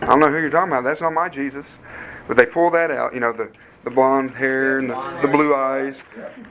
I 0.00 0.06
don't 0.06 0.18
know 0.20 0.28
who 0.28 0.38
you're 0.38 0.50
talking 0.50 0.72
about. 0.72 0.84
That's 0.84 1.00
not 1.00 1.12
my 1.12 1.28
Jesus. 1.28 1.78
But 2.26 2.36
they 2.36 2.46
pull 2.46 2.70
that 2.70 2.90
out, 2.90 3.14
you 3.14 3.20
know, 3.20 3.32
the, 3.32 3.48
the 3.84 3.90
blonde 3.90 4.32
hair 4.32 4.78
and 4.80 4.90
the, 4.90 5.18
the 5.22 5.28
blue 5.28 5.54
eyes, 5.54 6.02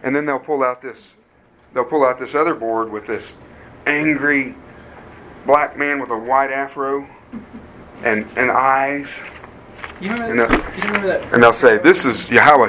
and 0.04 0.16
then 0.16 0.26
they'll 0.26 0.40
pull 0.40 0.64
out 0.64 0.82
this 0.82 1.14
they'll 1.74 1.84
pull 1.84 2.06
out 2.06 2.18
this 2.18 2.34
other 2.34 2.56
board 2.56 2.90
with 2.90 3.06
this 3.06 3.36
angry 3.86 4.56
black 5.46 5.78
man 5.78 6.00
with 6.00 6.10
a 6.10 6.18
white 6.18 6.52
afro 6.52 7.08
and 8.04 8.26
and 8.38 8.50
eyes, 8.50 9.20
You 10.00 10.10
and 10.12 10.20
remember, 10.20 10.48
they'll, 10.48 10.76
you 10.78 10.84
remember 10.84 11.08
that? 11.08 11.34
and 11.34 11.44
they'll 11.44 11.54
say, 11.54 11.78
"This 11.78 12.06
is 12.06 12.30
Yahweh 12.30 12.68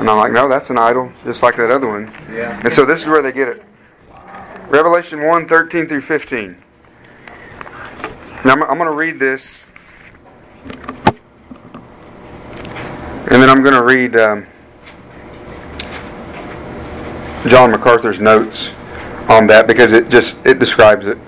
and 0.00 0.10
I'm 0.10 0.16
like, 0.16 0.32
"No, 0.32 0.48
that's 0.48 0.70
an 0.70 0.78
idol, 0.78 1.12
just 1.24 1.42
like 1.42 1.56
that 1.56 1.70
other 1.70 1.86
one." 1.86 2.12
Yeah. 2.32 2.60
And 2.64 2.72
so 2.72 2.84
this 2.84 3.00
is 3.00 3.06
where 3.06 3.22
they 3.22 3.32
get 3.32 3.48
it. 3.48 3.62
Revelation 4.68 5.22
1, 5.22 5.48
13 5.48 5.86
through 5.86 6.00
15. 6.00 6.56
Now 8.44 8.52
I'm, 8.52 8.62
I'm 8.62 8.78
going 8.78 8.90
to 8.90 8.96
read 8.96 9.18
this. 9.18 9.64
And 13.30 13.40
then 13.42 13.50
I'm 13.50 13.62
going 13.62 13.74
to 13.74 13.82
read 13.82 14.16
um, 14.16 14.46
John 17.48 17.70
MacArthur's 17.70 18.20
notes 18.20 18.70
on 19.28 19.46
that 19.48 19.66
because 19.66 19.92
it 19.92 20.08
just 20.08 20.44
it 20.44 20.58
describes 20.58 21.06
it. 21.06 21.18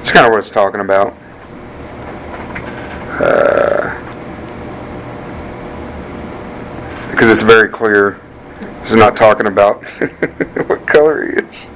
It's 0.00 0.12
kind 0.12 0.26
of 0.26 0.32
what 0.32 0.40
it's 0.40 0.50
talking 0.50 0.80
about. 0.80 1.14
Because 7.20 7.32
it's 7.32 7.42
very 7.42 7.68
clear. 7.68 8.18
Is 8.84 8.96
not 8.96 9.14
talking 9.14 9.46
about 9.46 9.84
what 10.68 10.86
color 10.86 11.26
he 11.26 11.34
is. 11.34 11.66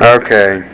Okay. 0.00 0.68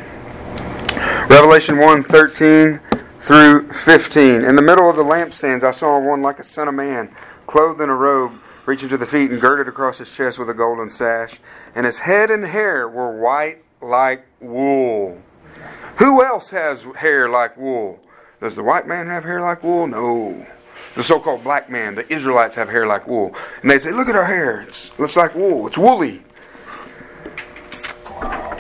Revelation 1.29 1.77
1 1.77 2.03
13 2.03 2.81
through 3.19 3.71
15. 3.71 4.43
In 4.43 4.57
the 4.57 4.63
middle 4.63 4.89
of 4.89 4.97
the 4.97 5.03
lampstands, 5.03 5.63
I 5.63 5.71
saw 5.71 5.99
one 5.99 6.23
like 6.23 6.39
a 6.39 6.43
son 6.43 6.67
of 6.67 6.75
man, 6.75 7.15
clothed 7.47 7.83
in 7.83 7.91
a 7.91 7.95
robe, 7.95 8.33
reaching 8.65 8.89
to 8.89 8.97
the 8.97 9.05
feet 9.05 9.31
and 9.31 9.39
girded 9.39 9.69
across 9.69 9.99
his 9.99 10.11
chest 10.11 10.39
with 10.39 10.49
a 10.49 10.55
golden 10.55 10.89
sash. 10.89 11.41
And 11.75 11.85
his 11.85 11.99
head 11.99 12.31
and 12.31 12.47
hair 12.47 12.89
were 12.89 13.21
white 13.21 13.59
like 13.83 14.25
wool. 14.41 15.21
Who 15.99 16.25
else 16.25 16.49
has 16.49 16.85
hair 16.85 17.29
like 17.29 17.59
wool? 17.59 18.01
Does 18.41 18.57
the 18.57 18.63
white 18.63 18.87
man 18.87 19.09
have 19.09 19.25
hair 19.25 19.43
like 19.43 19.63
wool? 19.63 19.87
No. 19.87 20.47
The 20.95 21.03
so 21.03 21.21
called 21.21 21.45
black 21.45 21.71
man, 21.71 21.95
the 21.95 22.13
Israelites 22.13 22.57
have 22.57 22.69
hair 22.69 22.87
like 22.87 23.07
wool. 23.07 23.35
And 23.63 23.71
they 23.71 23.79
say, 23.79 23.93
Look 23.93 24.09
at 24.09 24.17
our 24.17 24.25
hair. 24.25 24.63
It's, 24.63 24.91
it's 24.99 25.17
like 25.17 25.35
wool. 25.35 25.67
It's 25.67 25.79
woolly. 25.79 26.23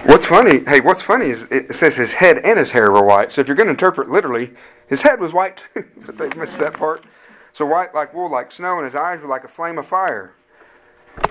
What's 0.04 0.26
funny, 0.26 0.64
hey, 0.64 0.80
what's 0.80 1.02
funny 1.02 1.26
is 1.26 1.42
it 1.50 1.74
says 1.74 1.94
his 1.94 2.12
head 2.12 2.38
and 2.38 2.58
his 2.58 2.70
hair 2.70 2.90
were 2.90 3.04
white. 3.04 3.30
So 3.30 3.42
if 3.42 3.46
you're 3.46 3.56
going 3.56 3.66
to 3.66 3.72
interpret 3.72 4.08
literally, 4.08 4.50
his 4.88 5.02
head 5.02 5.20
was 5.20 5.32
white 5.32 5.64
too, 5.74 5.84
but 6.06 6.16
they 6.16 6.28
missed 6.38 6.58
that 6.58 6.72
part. 6.72 7.04
So 7.52 7.66
white 7.66 7.94
like 7.94 8.14
wool, 8.14 8.30
like 8.30 8.50
snow, 8.50 8.76
and 8.76 8.84
his 8.84 8.94
eyes 8.94 9.20
were 9.20 9.28
like 9.28 9.44
a 9.44 9.48
flame 9.48 9.78
of 9.78 9.86
fire. 9.86 10.34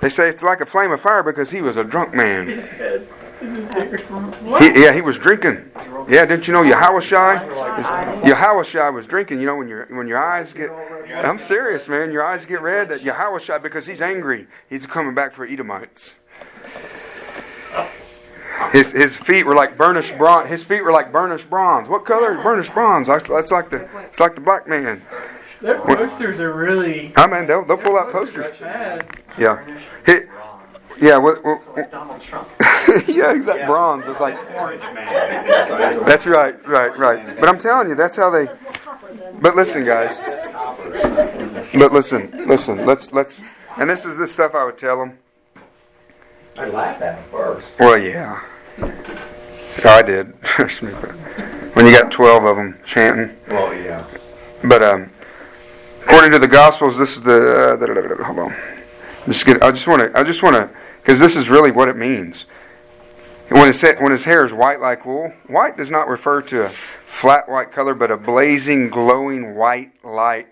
They 0.00 0.08
say 0.08 0.28
it's 0.28 0.42
like 0.42 0.60
a 0.60 0.66
flame 0.66 0.92
of 0.92 1.00
fire 1.00 1.22
because 1.22 1.50
he 1.50 1.60
was 1.60 1.76
a 1.76 1.84
drunk 1.84 2.14
man. 2.14 3.06
He, 3.40 4.82
yeah, 4.82 4.92
he 4.92 5.00
was 5.00 5.18
drinking. 5.18 5.70
Yeah, 6.06 6.26
didn't 6.26 6.46
you 6.46 6.52
know 6.52 6.62
Yahushai? 6.62 7.48
Yahushai 8.20 8.92
was 8.92 9.06
drinking. 9.06 9.40
You 9.40 9.46
know 9.46 9.56
when 9.56 9.66
your 9.66 9.86
when 9.86 10.06
your 10.06 10.18
eyes 10.18 10.52
get, 10.52 10.70
I'm 11.08 11.38
serious, 11.38 11.88
man. 11.88 12.12
Your 12.12 12.22
eyes 12.22 12.44
get 12.44 12.60
red. 12.60 12.90
That 12.90 13.00
Yahushai 13.00 13.62
because 13.62 13.86
he's 13.86 14.02
angry. 14.02 14.46
He's 14.68 14.84
coming 14.84 15.14
back 15.14 15.32
for 15.32 15.46
Edomites. 15.46 16.16
His 18.72 18.92
his 18.92 19.16
feet 19.16 19.46
were 19.46 19.54
like 19.54 19.78
burnished 19.78 20.18
bronze. 20.18 20.50
His 20.50 20.62
feet 20.62 20.84
were 20.84 20.92
like 20.92 21.10
burnished 21.10 21.48
bronze. 21.48 21.88
What 21.88 22.04
color? 22.04 22.34
Burnished 22.42 22.74
bronze. 22.74 23.06
That's 23.06 23.50
like 23.50 23.70
the 23.70 23.88
it's 24.04 24.20
like 24.20 24.34
the 24.34 24.42
black 24.42 24.68
man. 24.68 25.00
Their 25.60 25.78
posters 25.80 26.40
are 26.40 26.52
really 26.54 27.12
I 27.16 27.26
mean, 27.26 27.46
they'll 27.46 27.64
they'll 27.64 27.76
pull 27.76 27.98
out 27.98 28.10
posters. 28.12 28.58
bad. 28.58 29.06
Yeah, 29.38 29.64
He- 30.06 30.20
yeah. 31.00 31.16
What, 31.18 31.44
what, 31.44 31.60
what- 31.76 31.90
Donald 31.90 32.20
Trump. 32.20 32.48
yeah, 33.06 33.32
exact 33.32 33.66
bronze. 33.66 34.06
It's 34.08 34.20
like 34.20 34.36
Orange 34.54 34.82
man. 34.94 35.46
that's 36.06 36.26
right, 36.26 36.66
right, 36.66 36.96
right. 36.98 37.38
But 37.38 37.48
I'm 37.48 37.58
telling 37.58 37.88
you, 37.88 37.94
that's 37.94 38.16
how 38.16 38.30
they. 38.30 38.48
But 39.40 39.54
listen, 39.56 39.84
guys. 39.84 40.18
But 41.74 41.92
listen, 41.92 42.30
listen. 42.46 42.84
Let's 42.86 43.12
let's. 43.12 43.42
And 43.78 43.88
this 43.88 44.04
is 44.04 44.16
the 44.16 44.26
stuff 44.26 44.54
I 44.54 44.64
would 44.64 44.78
tell 44.78 44.98
them. 44.98 45.18
I 46.58 46.66
laughed 46.66 47.00
at 47.02 47.18
him 47.18 47.24
first. 47.30 47.78
Well, 47.78 47.96
yeah. 47.98 48.42
Oh, 48.82 49.88
I 49.88 50.02
did. 50.02 50.40
Trust 50.42 50.82
me. 50.82 50.92
But 51.00 51.10
when 51.76 51.86
you 51.86 51.92
got 51.92 52.10
twelve 52.10 52.44
of 52.44 52.56
them 52.56 52.78
chanting, 52.84 53.36
Well, 53.48 53.72
yeah. 53.74 54.04
but 54.64 54.82
um, 54.82 55.10
according 56.20 56.38
to 56.38 56.46
the 56.46 56.52
Gospels, 56.52 56.98
this 56.98 57.16
is 57.16 57.22
the. 57.22 57.80
Uh, 57.80 58.24
hold 58.24 58.38
on. 58.40 58.54
Just 59.24 59.46
get. 59.46 59.62
I 59.62 59.70
just 59.70 59.88
want 59.88 60.02
to. 60.02 60.18
I 60.18 60.22
just 60.22 60.42
want 60.42 60.54
to. 60.54 60.68
Because 61.00 61.18
this 61.18 61.34
is 61.34 61.48
really 61.48 61.70
what 61.70 61.88
it 61.88 61.96
means. 61.96 62.44
When, 63.48 63.66
it 63.66 63.72
said, 63.72 64.02
when 64.02 64.12
his 64.12 64.24
hair 64.24 64.44
is 64.44 64.52
white 64.52 64.80
like 64.80 65.06
wool, 65.06 65.32
white 65.46 65.78
does 65.78 65.90
not 65.90 66.08
refer 66.08 66.42
to 66.42 66.66
a 66.66 66.68
flat 66.68 67.48
white 67.48 67.72
color, 67.72 67.94
but 67.94 68.10
a 68.10 68.18
blazing, 68.18 68.90
glowing 68.90 69.54
white 69.54 69.92
light. 70.04 70.48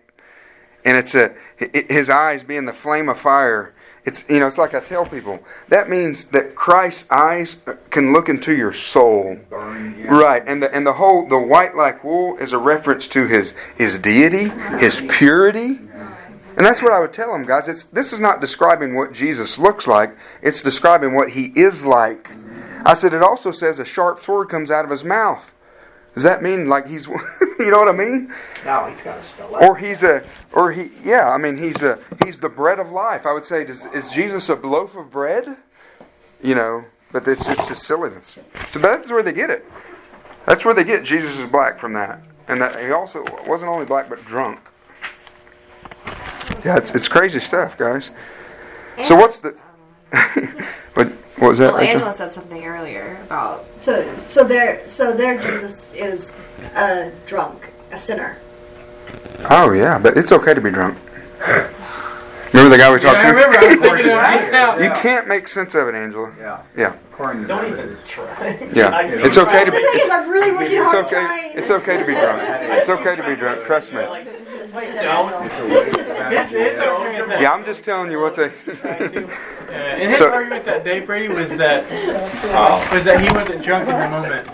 And 0.87 0.97
it's 0.97 1.15
a 1.15 1.35
his 1.59 2.09
eyes 2.09 2.43
being 2.43 2.65
the 2.65 2.73
flame 2.73 3.11
of 3.11 3.19
fire. 3.19 3.75
It's 4.05 4.25
you 4.29 4.41
know 4.41 4.47
it's 4.47 4.59
like 4.59 4.75
I 4.75 4.81
tell 4.81 5.05
people 5.05 5.41
that 5.69 5.89
means 5.89 6.25
that 6.27 6.55
Christ's 6.55 7.11
eyes 7.11 7.57
can 7.91 8.13
look 8.13 8.29
into 8.29 8.55
your 8.55 8.73
soul. 8.73 9.39
Burn, 9.51 9.95
yeah. 9.99 10.15
Right, 10.15 10.43
and 10.47 10.63
the 10.63 10.75
and 10.75 10.87
the 10.87 10.95
whole 10.95 11.29
the 11.29 11.39
white 11.39 11.75
like 11.75 12.05
wool 12.05 12.37
is 12.39 12.53
a 12.53 12.59
reference 12.59 13.07
to 13.09 13.27
his 13.27 13.55
his 13.77 13.99
deity, 13.99 14.51
his 14.79 15.03
purity, 15.09 15.79
and 16.57 16.67
that's 16.67 16.83
what 16.83 16.93
I 16.93 17.01
would 17.01 17.13
tell 17.13 17.33
them, 17.33 17.45
guys. 17.45 17.69
It's 17.69 17.85
this 17.85 18.13
is 18.13 18.21
not 18.21 18.41
describing 18.41 18.95
what 18.95 19.13
Jesus 19.13 19.59
looks 19.59 19.87
like; 19.87 20.17
it's 20.43 20.63
describing 20.63 21.15
what 21.15 21.31
he 21.31 21.53
is 21.55 21.85
like. 21.85 22.31
I 22.85 22.95
said 22.95 23.13
it 23.13 23.23
also 23.23 23.51
says 23.51 23.79
a 23.79 23.85
sharp 23.85 24.23
sword 24.23 24.49
comes 24.49 24.71
out 24.71 24.85
of 24.85 24.91
his 24.91 25.05
mouth. 25.05 25.55
Does 26.15 26.25
that 26.25 26.43
mean 26.43 26.69
like 26.69 26.89
he's, 26.89 27.07
you 27.59 27.71
know 27.71 27.79
what 27.79 27.89
I 27.89 27.93
mean? 27.93 28.33
Now 28.69 28.87
he's 28.87 29.01
got 29.01 29.17
a 29.17 29.25
stiletto. 29.25 29.67
Or 29.67 29.79
he's 29.79 30.03
a, 30.03 30.23
or 30.53 30.73
he, 30.73 30.91
yeah, 31.03 31.31
I 31.31 31.39
mean 31.39 31.57
he's 31.57 31.83
a, 31.83 31.99
he's 32.23 32.39
the 32.39 32.51
bread 32.51 32.79
of 32.79 32.91
life. 32.91 33.25
I 33.25 33.33
would 33.33 33.47
say, 33.47 33.65
does, 33.65 33.87
is 33.87 34.13
Jesus 34.13 34.51
a 34.51 34.57
loaf 34.57 34.95
of 34.95 35.11
bread? 35.11 35.57
You 36.43 36.55
know, 36.55 36.85
but 37.11 37.27
it's 37.27 37.49
it's 37.49 37.67
just 37.67 37.85
silliness. 37.85 38.37
So 38.69 38.79
that's 38.79 39.11
where 39.11 39.23
they 39.23 39.33
get 39.33 39.49
it. 39.49 39.65
That's 40.45 40.67
where 40.67 40.75
they 40.75 40.85
get 40.85 41.03
Jesus 41.03 41.39
is 41.39 41.47
black 41.47 41.79
from 41.79 41.95
that, 41.95 42.23
and 42.47 42.61
that 42.61 42.79
he 42.79 42.91
also 42.91 43.25
wasn't 43.47 43.71
only 43.71 43.87
black 43.87 44.11
but 44.11 44.23
drunk. 44.27 44.61
Yeah, 46.63 46.77
it's 46.77 46.95
it's 46.95 47.09
crazy 47.09 47.41
stuff, 47.41 47.79
guys. 47.79 48.11
So 49.03 49.17
what's 49.17 49.39
the? 49.39 49.59
what, 50.93 51.09
what 51.39 51.49
was 51.49 51.59
that, 51.59 51.73
Well, 51.73 51.83
Angela 51.83 52.13
said 52.13 52.35
something 52.35 52.65
earlier 52.67 53.19
about 53.25 53.67
So, 53.79 54.15
so 54.27 54.43
their, 54.43 54.87
so 54.89 55.13
their 55.13 55.39
Jesus 55.39 55.93
is 55.93 56.33
a 56.75 57.13
drunk, 57.27 57.69
a 57.93 57.99
sinner. 57.99 58.39
Oh 59.51 59.73
yeah, 59.73 59.99
but 59.99 60.17
it's 60.17 60.33
okay 60.33 60.55
to 60.55 60.61
be 60.61 60.71
drunk. 60.71 60.99
Remember 62.53 62.71
the 62.77 62.79
guy 62.79 62.91
we 62.91 62.97
Yeah, 62.97 63.13
talked 63.13 63.19
I 63.19 63.31
to? 63.31 63.37
remember 63.37 63.59
I 63.59 63.67
was 63.69 63.79
thinking 63.81 64.07
of 64.11 64.19
it 64.47 64.53
now. 64.53 64.79
You 64.79 64.91
can't 64.91 65.29
make 65.29 65.47
sense 65.49 65.75
of 65.75 65.87
it, 65.89 65.95
Angela. 65.95 66.33
Yeah. 66.39 66.63
Yeah, 66.77 66.93
According 67.13 67.47
Don't 67.47 67.67
even 67.67 67.97
try. 68.07 68.69
yeah. 68.75 68.89
I 68.89 69.03
It's 69.05 69.37
okay 69.37 69.65
to 69.65 69.71
be. 69.71 69.77
It's, 69.77 70.09
I'm 70.09 70.29
really 70.31 70.53
working 70.53 70.79
it's 70.83 70.95
okay. 70.95 71.11
trying. 71.11 71.57
It's 71.59 71.71
okay 71.71 71.99
to 71.99 72.07
be 72.07 72.15
drunk. 72.15 72.43
It's 72.43 72.89
okay 72.89 73.17
to 73.17 73.23
be 73.27 73.37
drunk. 73.37 73.61
Trust 73.63 73.93
me. 73.93 74.01
Don't. 74.73 75.45
It's 75.45 75.59
a 75.59 75.67
waste 75.67 75.99
of 75.99 76.31
His, 76.31 76.51
his 76.51 76.79
argument 76.79 77.29
that 77.29 77.41
Yeah, 77.41 77.53
I'm 77.53 77.65
just 77.65 77.85
telling 77.85 78.11
you 78.11 78.21
what 78.21 78.35
they. 78.35 78.47
Uh, 78.47 79.71
and 79.71 80.03
his 80.03 80.17
So- 80.17 80.31
argument 80.31 80.65
that 80.67 80.85
day, 80.85 81.01
Brady, 81.01 81.29
was 81.29 81.57
that 81.57 81.85
Oh. 81.91 82.89
was 82.93 83.05
that 83.05 83.21
he 83.21 83.31
wasn't 83.33 83.63
drunk 83.63 83.89
in 83.89 83.99
the 83.99 84.09
moment. 84.09 84.47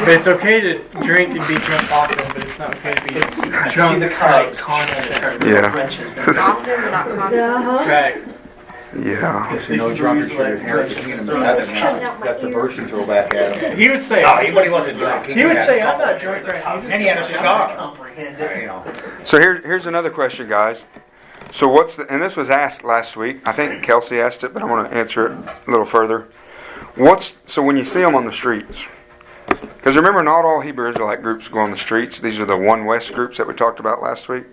But 0.00 0.08
it's 0.08 0.26
okay 0.26 0.60
to 0.60 0.78
drink 1.02 1.36
and 1.36 1.46
be 1.48 1.54
drunk 1.56 1.90
often, 1.92 2.18
but 2.32 2.42
it's 2.44 2.58
not 2.58 2.74
okay 2.76 2.94
to 2.94 3.02
be 3.04 3.14
It's 3.16 3.40
drunk 3.72 3.94
see 3.94 3.98
the 4.00 4.06
like 4.06 4.14
crowds. 4.14 4.60
constant. 4.60 5.44
Yeah. 5.44 5.74
Wrench 5.74 5.96
has 5.96 6.10
been 6.12 6.36
Often, 6.38 6.64
but 6.82 6.90
not 6.90 7.06
constant. 7.06 7.40
Uh-huh. 7.42 7.90
Right. 7.90 8.16
Yeah. 8.96 9.54
If 9.54 9.68
you 9.68 9.76
know 9.76 9.94
drunk, 9.94 10.32
you're 10.32 10.56
inherent 10.56 10.92
in 10.92 11.04
him. 11.04 11.26
That's 11.26 12.42
the 12.42 12.50
verse 12.50 12.76
you 12.76 12.84
throw 12.84 13.06
back 13.06 13.34
at 13.34 13.56
him. 13.56 13.76
He 13.76 13.88
would 13.88 14.00
say. 14.00 14.22
No, 14.22 14.36
he, 14.38 14.50
when 14.50 14.64
he 14.64 14.70
wasn't 14.70 14.98
drunk. 14.98 15.26
He 15.26 15.44
would 15.44 15.56
say, 15.64 15.82
"I'm 15.82 15.98
not 15.98 16.18
drunk 16.18 16.46
right 16.46 16.64
now." 16.64 16.76
And 16.76 17.02
he 17.02 17.08
had 17.08 17.18
a 17.18 17.24
cigar. 17.24 17.94
You 18.16 18.66
know. 18.66 18.84
So 19.24 19.38
here's 19.38 19.62
here's 19.64 19.86
another 19.86 20.10
question, 20.10 20.48
guys. 20.48 20.86
So 21.50 21.68
what's 21.68 21.96
the, 21.96 22.06
and 22.12 22.20
this 22.20 22.36
was 22.36 22.50
asked 22.50 22.84
last 22.84 23.16
week. 23.16 23.40
I 23.46 23.52
think 23.52 23.82
Kelsey 23.82 24.20
asked 24.20 24.44
it, 24.44 24.52
but 24.52 24.62
I 24.62 24.66
want 24.66 24.90
to 24.90 24.96
answer 24.96 25.26
it 25.26 25.32
a 25.32 25.70
little 25.70 25.86
further. 25.86 26.28
What's 26.94 27.38
so 27.46 27.62
when 27.62 27.76
you 27.76 27.84
see 27.84 28.00
them 28.00 28.14
on 28.14 28.24
the 28.24 28.32
streets? 28.32 28.84
Because 29.48 29.96
remember, 29.96 30.22
not 30.22 30.44
all 30.44 30.60
Hebrew 30.60 30.88
Israelite 30.88 31.22
groups 31.22 31.48
go 31.48 31.58
on 31.60 31.70
the 31.70 31.76
streets. 31.76 32.20
These 32.20 32.40
are 32.40 32.44
the 32.44 32.56
One 32.56 32.84
West 32.84 33.14
groups 33.14 33.38
that 33.38 33.46
we 33.46 33.54
talked 33.54 33.80
about 33.80 34.02
last 34.02 34.28
week. 34.28 34.44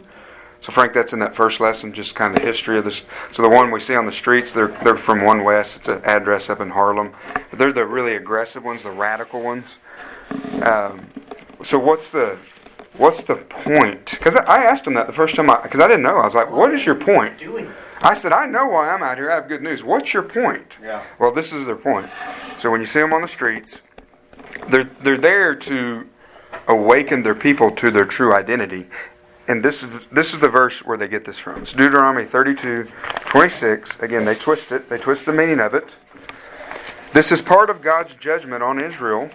So 0.62 0.72
Frank, 0.72 0.94
that's 0.94 1.14
in 1.14 1.20
that 1.20 1.36
first 1.36 1.60
lesson, 1.60 1.94
just 1.94 2.16
kind 2.16 2.36
of 2.36 2.44
history 2.44 2.78
of 2.78 2.86
this. 2.86 3.04
So 3.32 3.42
the 3.44 3.50
one 3.50 3.72
we 3.72 3.80
see 3.80 3.96
on 3.96 4.06
the 4.06 4.12
streets, 4.12 4.52
they're 4.52 4.68
they're 4.68 4.98
from 4.98 5.24
One 5.24 5.44
West. 5.44 5.78
It's 5.78 5.88
an 5.88 6.02
address 6.04 6.50
up 6.50 6.60
in 6.60 6.70
Harlem. 6.70 7.14
But 7.50 7.60
they're 7.60 7.74
the 7.74 7.86
really 7.86 8.16
aggressive 8.16 8.64
ones, 8.64 8.82
the 8.82 8.92
radical 8.92 9.42
ones. 9.42 9.78
Um, 10.64 11.08
so 11.62 11.78
what's 11.80 12.10
the 12.10 12.38
what's 12.98 13.24
the 13.24 13.36
point? 13.36 14.12
Because 14.12 14.36
I 14.36 14.64
asked 14.64 14.88
him 14.88 14.94
that 14.96 15.08
the 15.08 15.14
first 15.14 15.36
time, 15.36 15.48
because 15.48 15.80
I, 15.80 15.88
didn't 15.88 16.04
know. 16.04 16.18
I 16.18 16.26
was 16.26 16.36
like, 16.36 16.50
"What 16.52 16.74
is 16.74 16.86
your 16.86 16.96
point?" 16.96 17.42
I 18.02 18.14
said, 18.14 18.32
"I 18.32 18.46
know 18.46 18.68
why 18.68 18.90
I'm 18.90 19.04
out 19.04 19.18
here. 19.18 19.32
I 19.32 19.36
have 19.36 19.48
good 19.48 19.62
news. 19.62 19.84
What's 19.84 20.14
your 20.14 20.24
point?" 20.24 20.78
Yeah. 20.82 21.04
Well, 21.20 21.32
this 21.32 21.54
is 21.54 21.66
their 21.66 21.76
point. 21.76 22.08
So 22.58 22.72
when 22.72 22.80
you 22.80 22.86
see 22.86 23.00
them 23.00 23.14
on 23.14 23.22
the 23.22 23.28
streets, 23.28 23.82
they're 24.70 24.90
they're 25.02 25.18
there 25.18 25.56
to 25.56 26.08
awaken 26.68 27.24
their 27.24 27.36
people 27.36 27.72
to 27.72 27.92
their 27.92 28.06
true 28.06 28.34
identity. 28.34 28.88
And 29.48 29.64
this 29.64 29.84
is 29.84 29.90
this 30.12 30.34
is 30.34 30.40
the 30.40 30.50
verse 30.50 30.84
where 30.84 30.98
they 30.98 31.08
get 31.08 31.26
this 31.26 31.38
from. 31.38 31.62
It's 31.62 31.74
Deuteronomy 31.74 32.26
32, 32.26 32.88
26. 33.26 34.00
Again, 34.00 34.26
they 34.26 34.36
twist 34.36 34.72
it. 34.72 34.90
They 34.90 34.98
twist 34.98 35.26
the 35.26 35.34
meaning 35.34 35.60
of 35.60 35.74
it. 35.74 35.98
This 37.14 37.32
is 37.32 37.42
part 37.42 37.70
of 37.70 37.82
God's 37.82 38.16
judgment 38.16 38.64
on 38.64 38.80
Israel. 38.80 39.30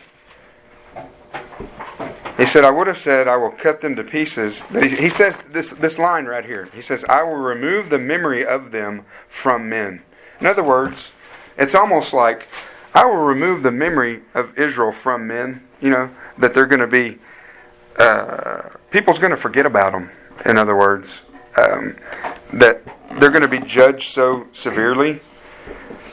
He 2.36 2.46
said, 2.46 2.64
I 2.64 2.70
would 2.70 2.86
have 2.86 2.96
said, 2.96 3.28
I 3.28 3.36
will 3.36 3.50
cut 3.50 3.82
them 3.82 3.96
to 3.96 4.02
pieces. 4.02 4.64
But 4.72 4.84
he, 4.84 4.96
he 4.96 5.08
says 5.10 5.38
this, 5.50 5.70
this 5.70 5.98
line 5.98 6.24
right 6.24 6.44
here. 6.44 6.70
He 6.74 6.80
says, 6.80 7.04
I 7.04 7.22
will 7.22 7.36
remove 7.36 7.90
the 7.90 7.98
memory 7.98 8.46
of 8.46 8.70
them 8.72 9.04
from 9.28 9.68
men. 9.68 10.02
In 10.40 10.46
other 10.46 10.62
words, 10.62 11.12
it's 11.58 11.74
almost 11.74 12.14
like 12.14 12.48
I 12.94 13.04
will 13.04 13.24
remove 13.24 13.62
the 13.62 13.70
memory 13.70 14.22
of 14.32 14.58
Israel 14.58 14.90
from 14.90 15.26
men. 15.26 15.66
You 15.82 15.90
know, 15.90 16.10
that 16.38 16.54
they're 16.54 16.66
going 16.66 16.80
to 16.80 16.86
be, 16.86 17.18
uh, 17.98 18.70
people's 18.90 19.18
going 19.18 19.30
to 19.30 19.36
forget 19.36 19.66
about 19.66 19.92
them. 19.92 20.10
In 20.44 20.58
other 20.58 20.76
words, 20.76 21.20
um, 21.56 21.96
that 22.52 22.82
they're 23.18 23.30
going 23.30 23.42
to 23.42 23.48
be 23.48 23.60
judged 23.60 24.10
so 24.10 24.46
severely 24.52 25.20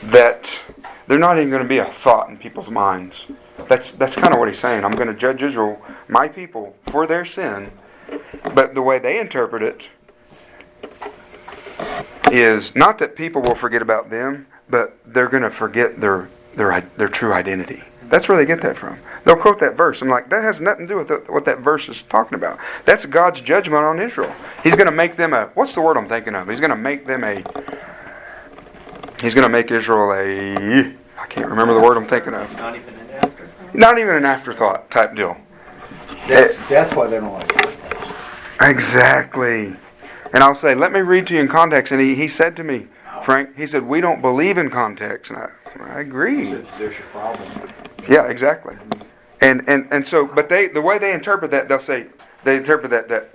that 0.04 0.60
they're 1.06 1.18
not 1.18 1.36
even 1.36 1.50
going 1.50 1.62
to 1.62 1.68
be 1.68 1.78
a 1.78 1.84
thought 1.84 2.28
in 2.28 2.36
people's 2.36 2.70
minds. 2.70 3.26
That's 3.68 3.92
that's 3.92 4.14
kind 4.14 4.32
of 4.32 4.38
what 4.38 4.48
he's 4.48 4.58
saying. 4.58 4.84
I'm 4.84 4.92
going 4.92 5.08
to 5.08 5.14
judge 5.14 5.42
Israel, 5.42 5.80
my 6.06 6.28
people, 6.28 6.76
for 6.84 7.06
their 7.06 7.24
sin, 7.24 7.72
but 8.54 8.74
the 8.74 8.82
way 8.82 8.98
they 8.98 9.18
interpret 9.18 9.62
it 9.62 9.88
is 12.30 12.76
not 12.76 12.98
that 12.98 13.16
people 13.16 13.42
will 13.42 13.54
forget 13.54 13.82
about 13.82 14.10
them, 14.10 14.46
but 14.68 14.98
they're 15.06 15.28
going 15.28 15.42
to 15.42 15.50
forget 15.50 16.00
their 16.00 16.28
their 16.54 16.80
their 16.96 17.08
true 17.08 17.32
identity. 17.32 17.82
That's 18.04 18.28
where 18.28 18.38
they 18.38 18.46
get 18.46 18.60
that 18.62 18.76
from. 18.76 18.98
They'll 19.24 19.36
quote 19.36 19.58
that 19.60 19.76
verse. 19.76 20.00
I'm 20.02 20.08
like, 20.08 20.28
that 20.30 20.42
has 20.42 20.60
nothing 20.60 20.86
to 20.86 20.94
do 20.94 20.96
with 20.96 21.08
the, 21.08 21.32
what 21.32 21.44
that 21.44 21.60
verse 21.60 21.88
is 21.88 22.02
talking 22.02 22.36
about. 22.36 22.58
That's 22.84 23.04
God's 23.06 23.40
judgment 23.40 23.84
on 23.84 24.00
Israel. 24.00 24.34
He's 24.62 24.76
going 24.76 24.86
to 24.86 24.92
make 24.92 25.16
them 25.16 25.32
a 25.32 25.46
what's 25.54 25.74
the 25.74 25.80
word 25.80 25.96
I'm 25.96 26.06
thinking 26.08 26.34
of? 26.34 26.48
He's 26.48 26.60
going 26.60 26.70
to 26.70 26.76
make 26.76 27.06
them 27.06 27.24
a. 27.24 27.42
He's 29.20 29.34
going 29.34 29.44
to 29.44 29.48
make 29.48 29.70
Israel 29.70 30.12
a. 30.12 30.94
I 31.18 31.26
can't 31.26 31.48
remember 31.48 31.74
the 31.74 31.80
word 31.80 31.96
I'm 31.96 32.06
thinking 32.06 32.34
of. 32.34 32.52
Not 32.56 32.76
even 32.76 32.94
an 32.94 33.10
afterthought. 33.10 33.74
Not 33.74 33.98
even 33.98 34.14
an 34.14 34.24
afterthought 34.24 34.90
type 34.90 35.16
deal. 35.16 35.36
That's, 36.28 36.56
that's 36.68 36.94
why 36.94 37.06
they 37.08 37.18
don't 37.18 37.32
like 37.32 37.50
it. 37.54 37.68
Exactly. 38.60 39.76
And 40.32 40.44
I'll 40.44 40.54
say, 40.54 40.74
let 40.74 40.92
me 40.92 41.00
read 41.00 41.26
to 41.28 41.34
you 41.34 41.40
in 41.40 41.48
context. 41.48 41.90
And 41.90 42.00
he, 42.00 42.14
he 42.14 42.28
said 42.28 42.56
to 42.56 42.64
me, 42.64 42.86
Frank, 43.22 43.56
he 43.56 43.66
said, 43.66 43.84
we 43.84 44.00
don't 44.00 44.20
believe 44.20 44.58
in 44.58 44.70
context. 44.70 45.30
And 45.30 45.40
I, 45.40 45.50
I 45.80 46.00
agree. 46.00 46.52
There's 46.52 46.66
there's 46.78 46.98
your 46.98 47.06
problem. 47.08 47.72
Yeah, 48.08 48.26
exactly. 48.28 48.76
And, 49.40 49.68
and, 49.68 49.88
and 49.90 50.06
so, 50.06 50.26
but 50.26 50.48
they, 50.48 50.68
the 50.68 50.82
way 50.82 50.98
they 50.98 51.12
interpret 51.12 51.50
that, 51.52 51.68
they'll 51.68 51.78
say, 51.78 52.06
they 52.44 52.56
interpret 52.56 52.90
that, 52.90 53.08
that, 53.08 53.30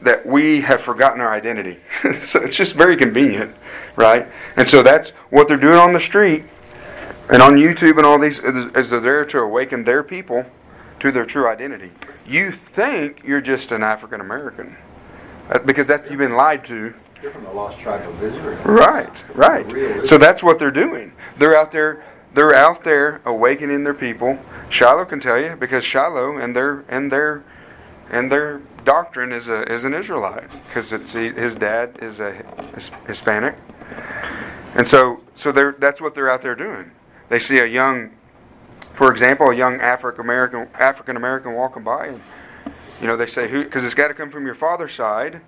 that 0.00 0.26
we 0.26 0.60
have 0.60 0.80
forgotten 0.80 1.20
our 1.20 1.32
identity. 1.32 1.78
so 2.12 2.40
it's 2.40 2.56
just 2.56 2.74
very 2.74 2.96
convenient, 2.96 3.54
right? 3.96 4.26
And 4.56 4.68
so 4.68 4.82
that's 4.82 5.10
what 5.30 5.48
they're 5.48 5.56
doing 5.56 5.78
on 5.78 5.92
the 5.92 6.00
street 6.00 6.44
and 7.28 7.42
on 7.42 7.56
YouTube 7.56 7.96
and 7.96 8.06
all 8.06 8.18
these, 8.18 8.38
is, 8.38 8.66
is 8.66 8.90
they're 8.90 9.00
there 9.00 9.24
to 9.24 9.40
awaken 9.40 9.84
their 9.84 10.02
people 10.02 10.46
to 11.00 11.10
their 11.10 11.24
true 11.24 11.48
identity. 11.48 11.90
You 12.26 12.50
think 12.50 13.24
you're 13.24 13.40
just 13.40 13.72
an 13.72 13.82
African 13.82 14.20
American 14.20 14.76
uh, 15.50 15.58
because 15.60 15.86
that 15.88 16.08
you've 16.08 16.18
been 16.18 16.36
lied 16.36 16.64
to. 16.66 16.94
You're 17.22 17.32
from 17.32 17.44
the 17.44 17.52
lost 17.52 17.78
tribe 17.78 18.06
of 18.08 18.22
Israel. 18.22 18.58
Right, 18.64 19.24
right. 19.34 20.06
So 20.06 20.18
that's 20.18 20.42
what 20.42 20.58
they're 20.58 20.70
doing. 20.70 21.12
They're 21.38 21.56
out 21.56 21.72
there. 21.72 22.04
They're 22.36 22.54
out 22.54 22.84
there 22.84 23.22
awakening 23.24 23.84
their 23.84 23.94
people. 23.94 24.38
Shiloh 24.68 25.06
can 25.06 25.20
tell 25.20 25.40
you 25.40 25.56
because 25.56 25.82
Shiloh 25.82 26.36
and 26.36 26.54
their 26.54 26.84
and 26.86 27.10
their 27.10 27.42
and 28.10 28.30
their 28.30 28.60
doctrine 28.84 29.32
is 29.32 29.48
a 29.48 29.62
is 29.72 29.86
an 29.86 29.94
Israelite 29.94 30.50
because 30.66 30.92
it's 30.92 31.14
his 31.14 31.54
dad 31.54 31.98
is 32.02 32.20
a 32.20 32.34
Hispanic, 33.06 33.54
and 34.74 34.86
so 34.86 35.22
so 35.34 35.50
they're 35.50 35.76
that's 35.78 36.02
what 36.02 36.14
they're 36.14 36.28
out 36.28 36.42
there 36.42 36.54
doing. 36.54 36.90
They 37.30 37.38
see 37.38 37.56
a 37.56 37.64
young, 37.64 38.10
for 38.92 39.10
example, 39.10 39.48
a 39.48 39.54
young 39.54 39.80
African 39.80 40.20
American 40.20 40.68
African 40.74 41.16
American 41.16 41.54
walking 41.54 41.84
by, 41.84 42.08
and 42.08 42.20
you 43.00 43.06
know 43.06 43.16
they 43.16 43.24
say 43.24 43.48
who 43.48 43.64
because 43.64 43.82
it's 43.82 43.94
got 43.94 44.08
to 44.08 44.14
come 44.14 44.28
from 44.28 44.44
your 44.44 44.54
father's 44.54 44.92
side, 44.92 45.40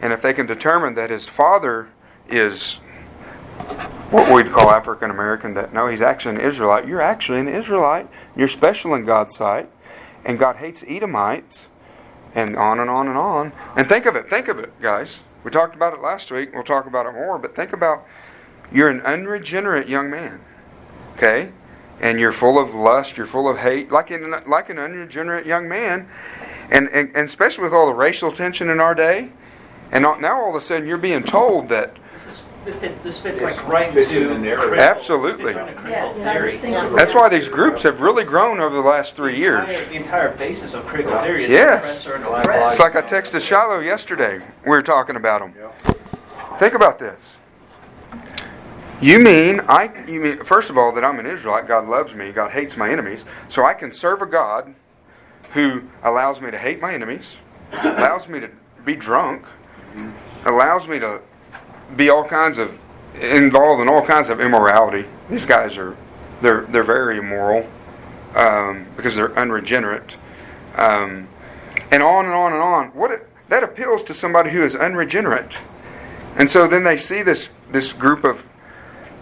and 0.00 0.12
if 0.12 0.22
they 0.22 0.32
can 0.32 0.46
determine 0.46 0.94
that 0.94 1.10
his 1.10 1.26
father 1.26 1.88
is 2.28 2.78
what 4.10 4.32
we'd 4.32 4.50
call 4.50 4.70
African 4.70 5.10
American, 5.10 5.54
that 5.54 5.72
no, 5.72 5.86
he's 5.86 6.00
actually 6.00 6.36
an 6.36 6.40
Israelite. 6.40 6.86
You're 6.86 7.02
actually 7.02 7.40
an 7.40 7.48
Israelite. 7.48 8.08
You're 8.34 8.48
special 8.48 8.94
in 8.94 9.04
God's 9.04 9.36
sight, 9.36 9.68
and 10.24 10.38
God 10.38 10.56
hates 10.56 10.82
Edomites, 10.86 11.68
and 12.34 12.56
on 12.56 12.80
and 12.80 12.88
on 12.88 13.08
and 13.08 13.18
on. 13.18 13.52
And 13.76 13.86
think 13.86 14.06
of 14.06 14.16
it. 14.16 14.30
Think 14.30 14.48
of 14.48 14.58
it, 14.58 14.80
guys. 14.80 15.20
We 15.44 15.50
talked 15.50 15.74
about 15.74 15.92
it 15.92 16.00
last 16.00 16.30
week. 16.30 16.54
We'll 16.54 16.64
talk 16.64 16.86
about 16.86 17.06
it 17.06 17.12
more. 17.12 17.38
But 17.38 17.54
think 17.54 17.72
about 17.72 18.06
you're 18.72 18.88
an 18.88 19.00
unregenerate 19.02 19.88
young 19.88 20.10
man, 20.10 20.40
okay, 21.16 21.52
and 22.00 22.18
you're 22.18 22.32
full 22.32 22.58
of 22.58 22.74
lust. 22.74 23.18
You're 23.18 23.26
full 23.26 23.48
of 23.48 23.58
hate, 23.58 23.90
like 23.90 24.10
an 24.10 24.34
like 24.46 24.70
an 24.70 24.78
unregenerate 24.78 25.44
young 25.44 25.68
man, 25.68 26.08
and 26.70 26.88
and, 26.88 27.08
and 27.14 27.28
especially 27.28 27.64
with 27.64 27.74
all 27.74 27.86
the 27.86 27.94
racial 27.94 28.32
tension 28.32 28.70
in 28.70 28.80
our 28.80 28.94
day. 28.94 29.32
And 29.90 30.02
now 30.02 30.42
all 30.42 30.50
of 30.50 30.54
a 30.54 30.60
sudden 30.60 30.86
you're 30.86 30.98
being 30.98 31.22
told 31.22 31.68
that 31.70 31.96
fit, 32.66 33.02
this 33.02 33.18
fits 33.18 33.40
like 33.40 33.66
right 33.68 33.92
fits 33.92 34.08
into 34.08 34.22
in 34.22 34.34
the 34.34 34.38
narrative. 34.38 34.78
Absolutely. 34.78 35.54
fits 35.54 35.56
Yes, 35.56 35.76
critical 35.76 35.94
I 35.94 36.04
was 36.06 36.16
theory. 36.16 36.58
thinking 36.58 36.96
That's 36.96 37.14
why 37.14 37.28
these 37.28 37.48
groups 37.48 37.82
have 37.84 38.00
really 38.00 38.24
grown 38.24 38.60
over 38.60 38.74
the 38.74 38.82
last 38.82 39.14
three 39.14 39.32
The 39.32 39.38
years. 39.38 39.68
The 39.88 39.94
entire 39.94 40.30
basis 40.36 40.74
of 40.74 40.84
critical 40.86 41.18
theory 41.20 41.44
is 41.44 41.52
Yes. 41.52 41.78
oppressor 41.78 42.14
and 42.14 42.24
Black 42.24 42.44
oppressed. 42.44 42.80
It's 42.80 42.94
like 42.94 42.96
I 42.96 43.06
texted 43.06 43.40
Shiloh 43.46 43.80
yesterday. 43.80 44.40
We 44.64 44.70
were 44.70 44.82
talking 44.82 45.16
about 45.16 45.40
them. 45.40 45.54
Think 46.58 46.74
about 46.74 46.98
this. 46.98 47.36
You 49.00 49.20
mean 49.20 49.60
I? 49.68 49.90
You 50.08 50.20
mean 50.20 50.44
first 50.44 50.70
of 50.70 50.76
all 50.76 50.90
that 50.92 51.04
I'm 51.04 51.20
an 51.20 51.26
Israelite? 51.26 51.68
God 51.68 51.86
loves 51.86 52.14
me. 52.14 52.32
God 52.32 52.50
hates 52.50 52.76
my 52.76 52.90
enemies. 52.90 53.24
So 53.46 53.64
I 53.64 53.72
can 53.72 53.92
serve 53.92 54.22
a 54.22 54.26
God 54.26 54.74
who 55.52 55.82
allows 56.02 56.40
me 56.40 56.50
to 56.50 56.58
hate 56.58 56.80
my 56.80 56.92
enemies, 56.94 57.36
allows 57.72 58.28
me 58.28 58.40
to 58.40 58.50
be 58.84 58.96
drunk, 58.96 59.44
allows 60.44 60.88
me 60.88 60.98
to 60.98 61.20
be 61.96 62.08
all 62.08 62.24
kinds 62.24 62.58
of 62.58 62.78
involved 63.14 63.82
in 63.82 63.88
all 63.88 64.04
kinds 64.04 64.28
of 64.28 64.40
immorality. 64.40 65.06
These 65.30 65.44
guys 65.44 65.76
are 65.76 65.96
they're 66.40 66.62
they're 66.62 66.82
very 66.82 67.18
immoral 67.18 67.68
um, 68.34 68.86
because 68.96 69.16
they're 69.16 69.36
unregenerate, 69.38 70.16
um, 70.76 71.28
and 71.90 72.02
on 72.02 72.26
and 72.26 72.34
on 72.34 72.52
and 72.52 72.62
on. 72.62 72.88
What 72.88 73.10
it, 73.10 73.28
that 73.48 73.62
appeals 73.62 74.02
to 74.04 74.14
somebody 74.14 74.50
who 74.50 74.62
is 74.62 74.74
unregenerate, 74.74 75.58
and 76.36 76.48
so 76.48 76.66
then 76.66 76.84
they 76.84 76.96
see 76.96 77.22
this 77.22 77.48
this 77.70 77.92
group 77.92 78.24
of 78.24 78.46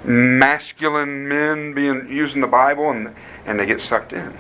masculine 0.04 1.26
men 1.26 1.72
being 1.72 2.08
using 2.10 2.40
the 2.40 2.46
Bible, 2.46 2.90
and 2.90 3.14
and 3.46 3.58
they 3.58 3.66
get 3.66 3.80
sucked 3.80 4.12
in, 4.12 4.34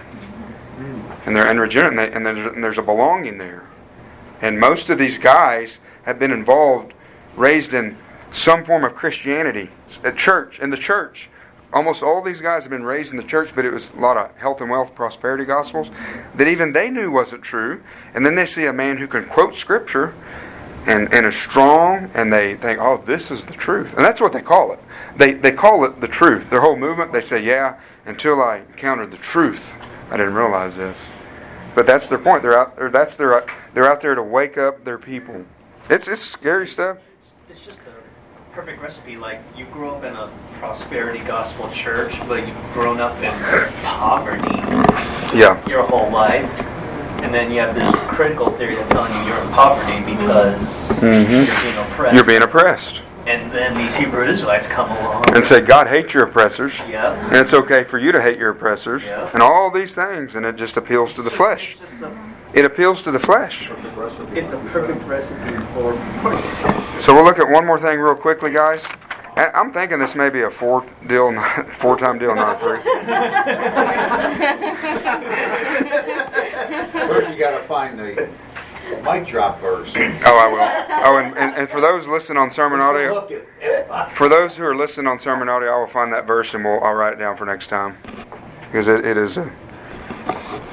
and 1.24 1.34
they're 1.34 1.48
unregenerate, 1.48 1.92
and, 1.92 1.98
they, 1.98 2.12
and, 2.12 2.26
there's, 2.26 2.54
and 2.54 2.62
there's 2.62 2.78
a 2.78 2.82
belonging 2.82 3.38
there. 3.38 3.64
And 4.42 4.60
most 4.60 4.90
of 4.90 4.98
these 4.98 5.16
guys 5.16 5.80
have 6.02 6.18
been 6.18 6.30
involved, 6.30 6.92
raised 7.36 7.72
in 7.72 7.96
some 8.30 8.64
form 8.64 8.84
of 8.84 8.94
Christianity, 8.94 9.70
a 10.04 10.12
church, 10.12 10.60
in 10.60 10.70
the 10.70 10.76
church. 10.76 11.28
Almost 11.72 12.02
all 12.02 12.22
these 12.22 12.40
guys 12.40 12.64
have 12.64 12.70
been 12.70 12.84
raised 12.84 13.12
in 13.12 13.16
the 13.16 13.24
church, 13.24 13.52
but 13.54 13.64
it 13.64 13.72
was 13.72 13.90
a 13.96 14.00
lot 14.00 14.16
of 14.16 14.34
health 14.36 14.60
and 14.60 14.70
wealth, 14.70 14.94
prosperity 14.94 15.44
gospels 15.44 15.90
that 16.34 16.46
even 16.46 16.72
they 16.72 16.90
knew 16.90 17.10
wasn't 17.10 17.42
true. 17.42 17.82
And 18.14 18.24
then 18.24 18.34
they 18.34 18.46
see 18.46 18.66
a 18.66 18.72
man 18.72 18.98
who 18.98 19.06
can 19.06 19.24
quote 19.26 19.54
scripture 19.54 20.14
and, 20.86 21.12
and 21.12 21.26
is 21.26 21.34
strong, 21.34 22.10
and 22.14 22.32
they 22.32 22.54
think, 22.54 22.78
oh, 22.80 23.02
this 23.04 23.30
is 23.30 23.44
the 23.44 23.52
truth. 23.52 23.94
And 23.96 24.04
that's 24.04 24.20
what 24.20 24.32
they 24.32 24.40
call 24.40 24.72
it. 24.72 24.78
They, 25.16 25.34
they 25.34 25.50
call 25.50 25.84
it 25.84 26.00
the 26.00 26.08
truth. 26.08 26.48
Their 26.48 26.60
whole 26.60 26.76
movement, 26.76 27.12
they 27.12 27.20
say, 27.20 27.42
yeah, 27.42 27.80
until 28.06 28.40
I 28.40 28.58
encountered 28.58 29.10
the 29.10 29.16
truth, 29.16 29.76
I 30.10 30.16
didn't 30.16 30.34
realize 30.34 30.76
this. 30.76 30.96
But 31.76 31.86
that's 31.86 32.08
their 32.08 32.18
point. 32.18 32.42
They're 32.42 32.58
out. 32.58 32.74
Or 32.78 32.88
that's 32.88 33.16
their. 33.16 33.44
They're 33.74 33.90
out 33.90 34.00
there 34.00 34.14
to 34.14 34.22
wake 34.22 34.56
up 34.56 34.82
their 34.82 34.96
people. 34.96 35.44
It's 35.90 36.08
it's 36.08 36.22
scary 36.22 36.66
stuff. 36.66 36.96
It's 38.56 38.64
just 38.64 38.68
a 38.68 38.72
perfect 38.72 38.82
recipe. 38.82 39.16
Like 39.16 39.40
you 39.56 39.66
grew 39.66 39.90
up 39.90 40.04
in 40.04 40.14
a 40.16 40.30
prosperity 40.58 41.20
gospel 41.20 41.68
church, 41.70 42.18
but 42.26 42.46
you've 42.46 42.72
grown 42.72 43.00
up 43.00 43.16
in 43.22 43.32
poverty 43.82 44.56
Yeah. 45.36 45.56
your 45.68 45.82
whole 45.82 46.10
life. 46.10 46.48
And 47.22 47.32
then 47.34 47.50
you 47.50 47.60
have 47.60 47.74
this 47.74 47.90
critical 48.08 48.50
theory 48.52 48.76
that's 48.76 48.92
telling 48.92 49.12
you 49.14 49.22
you're 49.28 49.38
in 49.38 49.48
poverty 49.50 50.00
because 50.00 50.90
Mhm. 51.00 51.46
you're 51.46 51.60
being 51.62 51.78
oppressed. 51.78 52.14
You're 52.14 52.24
being 52.24 52.42
oppressed, 52.42 53.02
and 53.26 53.50
then 53.52 53.74
these 53.74 53.94
Hebrew 53.96 54.24
Israelites 54.24 54.68
come 54.68 54.90
along. 54.90 55.24
and 55.34 55.44
say 55.44 55.60
God 55.60 55.88
hates 55.88 56.14
your 56.14 56.24
oppressors, 56.24 56.72
Yep. 56.88 57.18
and 57.24 57.36
it's 57.36 57.52
okay 57.52 57.82
for 57.82 57.98
you 57.98 58.12
to 58.12 58.20
hate 58.22 58.38
your 58.38 58.50
oppressors, 58.50 59.02
Yeah. 59.04 59.28
and 59.34 59.42
all 59.42 59.70
these 59.70 59.94
things, 59.94 60.34
and 60.36 60.46
it 60.46 60.56
just 60.56 60.76
appeals 60.76 61.12
to 61.14 61.22
the 61.22 61.30
flesh. 61.30 61.76
Just 61.80 61.94
a, 62.02 62.10
It 62.56 62.64
appeals 62.64 63.02
to 63.02 63.10
the 63.10 63.18
flesh. 63.18 63.70
it's 64.32 64.52
a 64.52 64.58
perfect 64.72 65.04
recipe 65.04 65.56
for 65.74 65.94
for. 66.22 66.38
So 66.98 67.12
we'll 67.12 67.24
look 67.24 67.38
at 67.38 67.46
one 67.46 67.66
more 67.66 67.78
thing 67.78 68.00
real 68.00 68.14
quickly, 68.14 68.50
guys. 68.50 68.88
And 69.36 69.50
I'm 69.52 69.74
thinking 69.74 69.98
this 69.98 70.14
may 70.14 70.30
be 70.30 70.40
a 70.40 70.48
four 70.48 70.86
deal, 71.06 71.38
four 71.66 71.98
time 71.98 72.18
deal, 72.18 72.34
not 72.34 72.56
a 72.56 72.58
three. 72.58 72.80
First, 76.92 77.30
you 77.30 77.38
gotta 77.38 77.62
find 77.64 77.98
the 77.98 78.26
mic 79.04 79.26
drop 79.26 79.60
verse. 79.60 79.92
Oh, 79.94 80.38
I 80.38 80.46
will. 80.46 81.04
Oh, 81.04 81.18
and, 81.18 81.36
and, 81.36 81.54
and 81.56 81.68
for 81.68 81.82
those 81.82 82.06
listening 82.06 82.38
on 82.38 82.48
sermon 82.48 82.80
audio, 82.80 83.28
for 84.08 84.30
those 84.30 84.56
who 84.56 84.64
are 84.64 84.74
listening 84.74 85.08
on 85.08 85.18
sermon 85.18 85.50
audio, 85.50 85.74
I 85.74 85.78
will 85.78 85.86
find 85.86 86.10
that 86.14 86.26
verse 86.26 86.54
and 86.54 86.64
we'll 86.64 86.82
I'll 86.82 86.94
write 86.94 87.12
it 87.12 87.18
down 87.18 87.36
for 87.36 87.44
next 87.44 87.66
time 87.66 87.98
because 88.62 88.88
it, 88.88 89.04
it 89.04 89.18
is 89.18 89.36
a, 89.36 89.52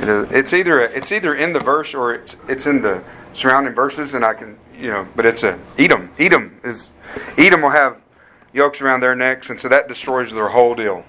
it 0.03 0.09
is 0.09 0.31
it's 0.31 0.53
either 0.53 0.81
it's 0.81 1.11
either 1.11 1.35
in 1.35 1.53
the 1.53 1.59
verse 1.59 1.93
or 1.93 2.13
it's 2.13 2.37
it's 2.47 2.65
in 2.65 2.81
the 2.81 3.03
surrounding 3.33 3.73
verses, 3.73 4.13
and 4.13 4.23
I 4.23 4.33
can 4.33 4.57
you 4.77 4.91
know, 4.91 5.07
but 5.15 5.25
it's 5.25 5.43
a 5.43 5.59
Edom. 5.77 6.11
Edom 6.19 6.59
is 6.63 6.89
Edom 7.37 7.61
will 7.61 7.69
have 7.69 7.97
yokes 8.53 8.81
around 8.81 8.99
their 8.99 9.15
necks, 9.15 9.49
and 9.49 9.59
so 9.59 9.67
that 9.69 9.87
destroys 9.87 10.33
their 10.33 10.49
whole 10.49 10.75
deal. 10.75 11.03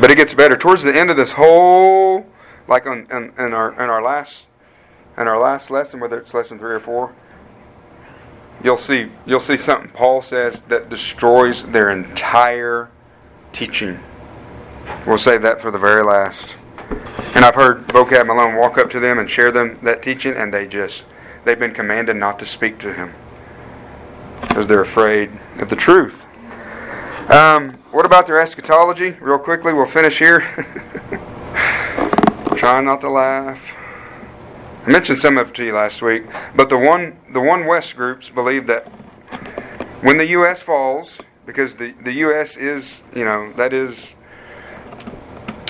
But 0.00 0.10
it 0.10 0.16
gets 0.16 0.34
better 0.34 0.56
towards 0.56 0.82
the 0.82 0.96
end 0.96 1.10
of 1.10 1.16
this 1.16 1.32
whole, 1.32 2.26
like 2.66 2.86
on 2.86 3.06
in 3.10 3.52
our 3.52 3.72
in 3.72 3.90
our 3.90 4.02
last 4.02 4.44
in 5.16 5.26
our 5.26 5.38
last 5.38 5.70
lesson, 5.70 6.00
whether 6.00 6.18
it's 6.18 6.34
lesson 6.34 6.58
three 6.58 6.74
or 6.74 6.80
four 6.80 7.12
you'll 8.62 8.76
see 8.76 9.08
you'll 9.26 9.40
see 9.40 9.56
something 9.56 9.90
Paul 9.90 10.22
says 10.22 10.62
that 10.62 10.88
destroys 10.88 11.62
their 11.64 11.90
entire 11.90 12.90
teaching. 13.52 13.98
We'll 15.08 15.16
save 15.16 15.40
that 15.40 15.58
for 15.58 15.70
the 15.70 15.78
very 15.78 16.04
last. 16.04 16.58
And 17.34 17.42
I've 17.42 17.54
heard 17.54 17.88
Vocab 17.88 18.26
Malone 18.26 18.56
walk 18.56 18.76
up 18.76 18.90
to 18.90 19.00
them 19.00 19.18
and 19.18 19.30
share 19.30 19.50
them 19.50 19.78
that 19.82 20.02
teaching, 20.02 20.34
and 20.34 20.52
they 20.52 20.66
just 20.66 21.06
they've 21.46 21.58
been 21.58 21.72
commanded 21.72 22.16
not 22.16 22.38
to 22.40 22.44
speak 22.44 22.78
to 22.80 22.92
him 22.92 23.14
because 24.42 24.66
they're 24.66 24.82
afraid 24.82 25.30
of 25.60 25.70
the 25.70 25.76
truth. 25.76 26.26
Um, 27.30 27.78
what 27.90 28.04
about 28.04 28.26
their 28.26 28.38
eschatology? 28.38 29.12
Real 29.12 29.38
quickly, 29.38 29.72
we'll 29.72 29.86
finish 29.86 30.18
here. 30.18 30.40
Trying 32.56 32.84
not 32.84 33.00
to 33.00 33.08
laugh. 33.08 33.74
I 34.84 34.90
mentioned 34.90 35.16
some 35.16 35.38
of 35.38 35.48
it 35.48 35.54
to 35.54 35.64
you 35.64 35.72
last 35.72 36.02
week, 36.02 36.24
but 36.54 36.68
the 36.68 36.76
one 36.76 37.16
the 37.32 37.40
one 37.40 37.64
West 37.64 37.96
groups 37.96 38.28
believe 38.28 38.66
that 38.66 38.86
when 40.02 40.18
the 40.18 40.26
U.S. 40.26 40.60
falls, 40.60 41.16
because 41.46 41.76
the 41.76 41.92
the 41.92 42.12
U.S. 42.12 42.58
is 42.58 43.02
you 43.14 43.24
know 43.24 43.54
that 43.54 43.72
is. 43.72 44.14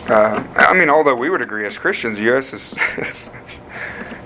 Uh, 0.08 0.42
I 0.56 0.72
mean, 0.72 0.88
although 0.88 1.14
we 1.14 1.28
would 1.28 1.42
agree 1.42 1.66
as 1.66 1.76
Christians, 1.76 2.16
the 2.16 2.24
U.S. 2.24 2.52
is 2.52 2.74
it's 2.96 3.30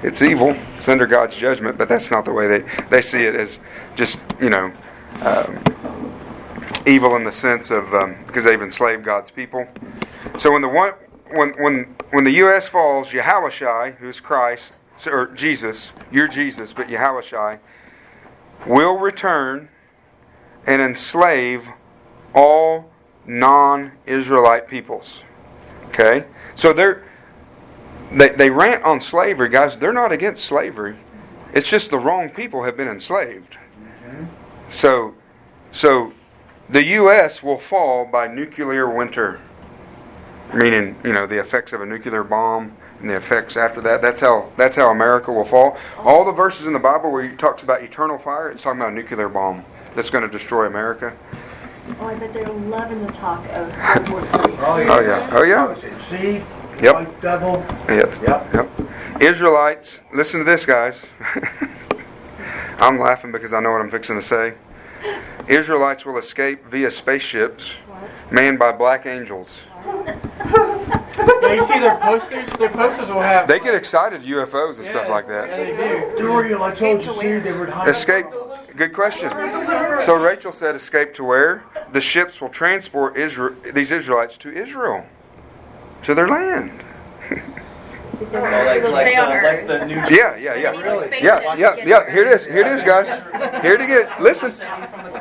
it's 0.03 0.23
evil. 0.23 0.57
It's 0.77 0.89
under 0.89 1.07
God's 1.07 1.37
judgment, 1.37 1.77
but 1.77 1.89
that's 1.89 2.11
not 2.11 2.25
the 2.25 2.33
way 2.33 2.47
they 2.47 2.65
they 2.89 3.01
see 3.01 3.25
it 3.25 3.35
as 3.35 3.59
just 3.97 4.21
you 4.41 4.51
know 4.51 4.73
um, 5.23 5.63
evil 6.87 7.17
in 7.17 7.25
the 7.25 7.33
sense 7.33 7.71
of 7.71 7.91
because 8.27 8.45
they've 8.45 8.63
enslaved 8.63 9.05
God's 9.05 9.31
people. 9.31 9.67
So 10.39 10.53
when 10.53 10.63
the 10.63 10.69
one 10.69 10.93
when 11.31 11.51
when 11.61 11.95
when 12.11 12.25
the 12.25 12.33
U.S. 12.33 12.69
falls, 12.69 13.11
Yahushai, 13.11 13.97
who's 13.97 14.21
Christ, 14.21 14.75
or 15.07 15.27
Jesus, 15.29 15.91
you're 16.11 16.29
Jesus, 16.29 16.73
but 16.73 16.89
Yahushai, 16.89 17.59
will 18.67 18.99
return 18.99 19.69
and 20.67 20.81
enslave 20.81 21.69
all 22.35 22.91
non-Israelite 23.27 24.69
peoples. 24.69 25.23
Okay, 25.93 26.25
so 26.55 26.73
they're 26.73 27.05
they 28.11 28.31
they 28.31 28.51
rant 28.51 28.83
on 28.85 29.01
slavery, 29.01 29.49
guys. 29.49 29.79
They're 29.79 29.93
not 29.93 30.13
against 30.13 30.45
slavery. 30.45 30.97
It's 31.53 31.69
just 31.69 31.91
the 31.91 31.99
wrong 31.99 32.31
people 32.31 32.63
have 32.63 32.77
been 32.77 32.89
enslaved. 32.89 33.57
Mm-hmm. 33.57 34.25
So, 34.69 35.15
so 35.71 36.15
the 36.71 36.83
U.S. 36.85 37.43
will 37.43 37.59
fall 37.59 38.07
by 38.07 38.27
nuclear 38.27 38.89
winter 38.89 39.41
meaning 40.53 40.97
you 41.05 41.13
know 41.13 41.27
the 41.27 41.39
effects 41.39 41.73
of 41.73 41.81
a 41.81 41.87
nuclear 41.87 42.23
bomb 42.23 42.77
and 43.01 43.11
the 43.11 43.17
effects 43.17 43.57
after 43.57 43.81
that. 43.81 44.03
That's 44.03 44.21
how 44.21 44.51
that's 44.57 44.77
how 44.77 44.91
America 44.91 45.33
will 45.33 45.45
fall. 45.45 45.77
All 45.99 46.25
the 46.25 46.33
verses 46.33 46.67
in 46.67 46.73
the 46.73 46.79
Bible 46.79 47.11
where 47.11 47.25
it 47.25 47.39
talks 47.39 47.63
about 47.63 47.83
eternal 47.83 48.19
fire, 48.19 48.51
it's 48.51 48.63
talking 48.63 48.81
about 48.81 48.93
a 48.93 48.95
nuclear 48.95 49.29
bomb 49.29 49.65
that's 49.95 50.11
going 50.11 50.23
to 50.23 50.31
destroy 50.31 50.67
America. 50.67 51.17
Oh, 52.01 52.07
I 52.07 52.15
bet 52.15 52.33
they're 52.33 52.49
loving 52.49 53.05
the 53.05 53.13
talk 53.13 53.45
of 53.49 54.09
World 54.09 54.09
War 54.11 54.21
III. 54.21 54.57
Oh, 54.59 54.87
Oh 54.89 55.01
yeah, 55.01 55.29
oh 55.33 55.43
yeah, 55.43 55.75
See? 56.01 56.43
Yep. 56.83 56.95
White 56.95 57.21
devil. 57.21 57.65
yep, 57.89 58.15
Yep. 58.23 58.55
yep. 58.55 58.71
Israelites, 59.21 60.01
listen 60.13 60.41
to 60.41 60.45
this, 60.45 60.65
guys. 60.65 61.03
I'm 62.79 62.99
laughing 62.99 63.31
because 63.31 63.53
I 63.53 63.61
know 63.61 63.71
what 63.71 63.81
I'm 63.81 63.91
fixing 63.91 64.17
to 64.17 64.23
say. 64.23 64.55
Israelites 65.49 66.05
will 66.07 66.19
escape 66.19 66.65
via 66.67 66.91
spaceships 66.91 67.73
manned 68.31 68.59
by 68.59 68.73
black 68.73 69.07
angels. 69.07 69.61
Yeah, 69.85 71.55
you 71.55 71.67
see 71.67 71.79
their 71.81 71.97
posters. 71.97 72.49
Their 72.55 72.71
posters 72.71 73.09
will 73.09 73.21
have. 73.21 73.47
They 73.49 73.59
get 73.61 73.75
excited 73.75 74.23
UFOs 74.23 74.79
and 74.79 74.87
stuff 74.87 75.09
like 75.09 75.27
that. 75.29 75.49
Yeah, 75.49 75.57
they 75.57 75.77
do. 76.17 76.23
Duriel, 76.23 76.63
I 76.63 76.75
told 76.75 77.05
you, 77.05 77.13
see, 77.13 77.39
they 77.39 77.53
would 77.53 77.69
hide. 77.69 77.89
Escape. 77.89 78.27
Good 78.77 78.93
question. 78.93 79.29
So 80.05 80.15
Rachel 80.17 80.53
said, 80.53 80.75
"Escape 80.75 81.15
to 81.15 81.25
where? 81.25 81.65
The 81.93 82.01
ships 82.01 82.41
will 82.41 82.49
transport 82.49 83.17
Israel, 83.17 83.55
these 83.73 83.93
Israelites 83.93 84.37
to 84.39 84.53
Israel, 84.53 85.07
to 86.03 86.15
their 86.15 86.29
land." 86.29 86.83
Well, 88.31 88.43
like, 88.43 88.83
like, 88.85 89.07
stay 89.07 89.21
like 89.21 89.43
Earth. 89.43 89.67
the 89.67 89.87
New 89.87 89.97
Yeah, 89.97 90.37
yeah, 90.37 90.55
yeah, 90.55 90.71
Really? 90.81 91.09
yeah, 91.23 91.55
yeah, 91.57 91.75
yeah. 91.77 92.11
Here 92.11 92.25
it 92.27 92.33
is. 92.35 92.45
Here 92.45 92.61
it 92.61 92.69
is, 92.69 92.85
guys. 92.85 93.09
Here 93.63 93.77
to 93.77 93.87
get. 93.87 94.21
Listen, 94.21 94.51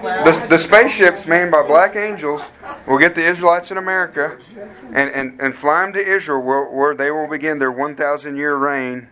the, 0.03 0.45
the 0.49 0.57
spaceships 0.57 1.25
manned 1.25 1.51
by 1.51 1.63
black 1.63 1.95
angels 1.95 2.49
will 2.85 2.99
get 2.99 3.15
the 3.15 3.25
Israelites 3.25 3.71
in 3.71 3.77
America, 3.77 4.37
and 4.93 5.09
and 5.09 5.41
and 5.41 5.55
fly 5.55 5.81
them 5.81 5.93
to 5.93 5.99
Israel, 5.99 6.41
where, 6.41 6.65
where 6.65 6.93
they 6.95 7.09
will 7.11 7.27
begin 7.27 7.57
their 7.59 7.71
1,000 7.71 8.35
year 8.35 8.55
reign 8.55 9.07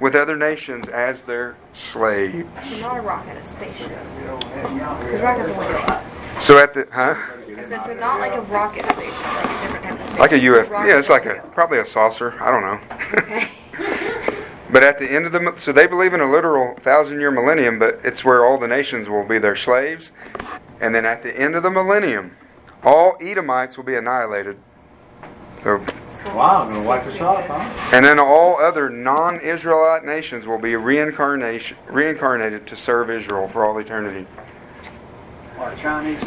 with 0.00 0.14
other 0.14 0.36
nations 0.36 0.88
as 0.88 1.22
their 1.22 1.56
slaves. 1.72 2.80
Not 2.80 2.98
a 2.98 3.00
rocket, 3.00 3.36
a 3.36 3.44
spaceship. 3.44 3.88
Because 3.88 5.20
rockets 5.20 5.50
only 5.50 5.66
go 5.66 5.78
up. 5.78 6.04
So 6.38 6.58
at 6.58 6.74
the 6.74 6.86
huh? 6.92 7.16
I 7.16 7.64
said, 7.64 7.84
so 7.84 7.94
not 7.94 8.20
like 8.20 8.32
a 8.32 8.40
rocket 8.42 8.84
spaceship, 8.86 9.24
like 9.24 9.44
a 9.44 9.62
different 9.62 9.84
type 9.84 9.92
of 9.92 10.06
spaceship. 10.06 10.18
Like 10.20 10.32
a 10.32 10.38
UFO. 10.38 10.86
Yeah, 10.86 10.98
it's 10.98 11.08
like 11.08 11.26
a 11.26 11.30
only 11.30 11.40
go 11.40 11.46
up. 11.48 11.54
probably 11.54 11.78
a 11.78 11.84
saucer. 11.84 12.40
I 12.40 12.50
don't 12.50 12.62
know. 12.62 13.18
Okay. 13.18 13.48
But 14.70 14.84
at 14.84 14.98
the 14.98 15.10
end 15.10 15.24
of 15.24 15.32
the 15.32 15.54
so 15.56 15.72
they 15.72 15.86
believe 15.86 16.12
in 16.12 16.20
a 16.20 16.30
literal 16.30 16.74
thousand 16.76 17.20
year 17.20 17.30
millennium, 17.30 17.78
but 17.78 18.00
it's 18.04 18.22
where 18.24 18.44
all 18.44 18.58
the 18.58 18.68
nations 18.68 19.08
will 19.08 19.24
be 19.24 19.38
their 19.38 19.56
slaves, 19.56 20.10
and 20.78 20.94
then 20.94 21.06
at 21.06 21.22
the 21.22 21.34
end 21.34 21.54
of 21.54 21.62
the 21.62 21.70
millennium, 21.70 22.36
all 22.82 23.16
Edomites 23.20 23.78
will 23.78 23.84
be 23.84 23.94
annihilated. 23.94 24.58
So, 25.62 25.82
Wow, 26.34 26.62
I'm 26.62 26.72
gonna 26.72 26.86
wipe 26.86 27.06
us 27.06 27.20
off, 27.20 27.46
huh? 27.46 27.90
and 27.96 28.04
then 28.04 28.18
all 28.18 28.58
other 28.58 28.90
non-Israelite 28.90 30.04
nations 30.04 30.46
will 30.46 30.58
be 30.58 30.76
reincarnation 30.76 31.76
reincarnated 31.86 32.66
to 32.66 32.76
serve 32.76 33.08
Israel 33.10 33.48
for 33.48 33.64
all 33.64 33.78
eternity. 33.78 34.26
Or 35.58 35.74
Chinese. 35.76 36.20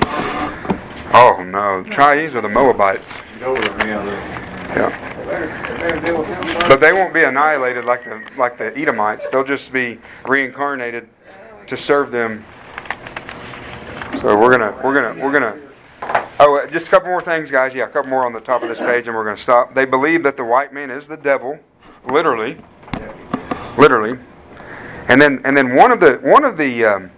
Oh 1.13 1.43
no, 1.45 1.83
the 1.83 1.89
Chinese 1.89 2.35
are 2.35 2.41
the 2.41 2.49
Moabites. 2.49 3.17
Get 3.39 3.47
over 3.47 3.61
them, 3.61 3.87
yeah. 3.87 4.41
Yeah. 4.75 6.67
But 6.67 6.79
they 6.79 6.93
won't 6.93 7.13
be 7.13 7.23
annihilated 7.23 7.85
like 7.85 8.03
the 8.03 8.21
like 8.37 8.57
the 8.57 8.75
Edomites. 8.77 9.29
They'll 9.29 9.43
just 9.43 9.71
be 9.71 9.99
reincarnated 10.25 11.07
to 11.67 11.77
serve 11.77 12.11
them. 12.11 12.45
So 14.21 14.37
we're 14.37 14.51
gonna 14.51 14.79
we're 14.83 14.93
gonna 14.93 15.23
we're 15.23 15.31
gonna. 15.33 15.59
Oh, 16.43 16.55
uh, 16.55 16.65
just 16.65 16.87
a 16.87 16.89
couple 16.89 17.09
more 17.09 17.21
things, 17.21 17.51
guys. 17.51 17.75
Yeah, 17.75 17.85
a 17.85 17.87
couple 17.87 18.09
more 18.09 18.25
on 18.25 18.33
the 18.33 18.39
top 18.39 18.63
of 18.63 18.69
this 18.69 18.79
page, 18.79 19.07
and 19.07 19.15
we're 19.15 19.23
gonna 19.23 19.37
stop. 19.37 19.75
They 19.75 19.85
believe 19.85 20.23
that 20.23 20.37
the 20.37 20.43
white 20.43 20.73
man 20.73 20.89
is 20.89 21.07
the 21.07 21.15
devil, 21.15 21.59
literally, 22.03 22.57
literally. 23.77 24.17
And 25.07 25.21
then 25.21 25.41
and 25.45 25.55
then 25.55 25.75
one 25.75 25.91
of 25.91 25.99
the 25.99 26.13
one 26.23 26.43
of 26.43 26.57
the 26.57 26.83
um, 26.83 27.11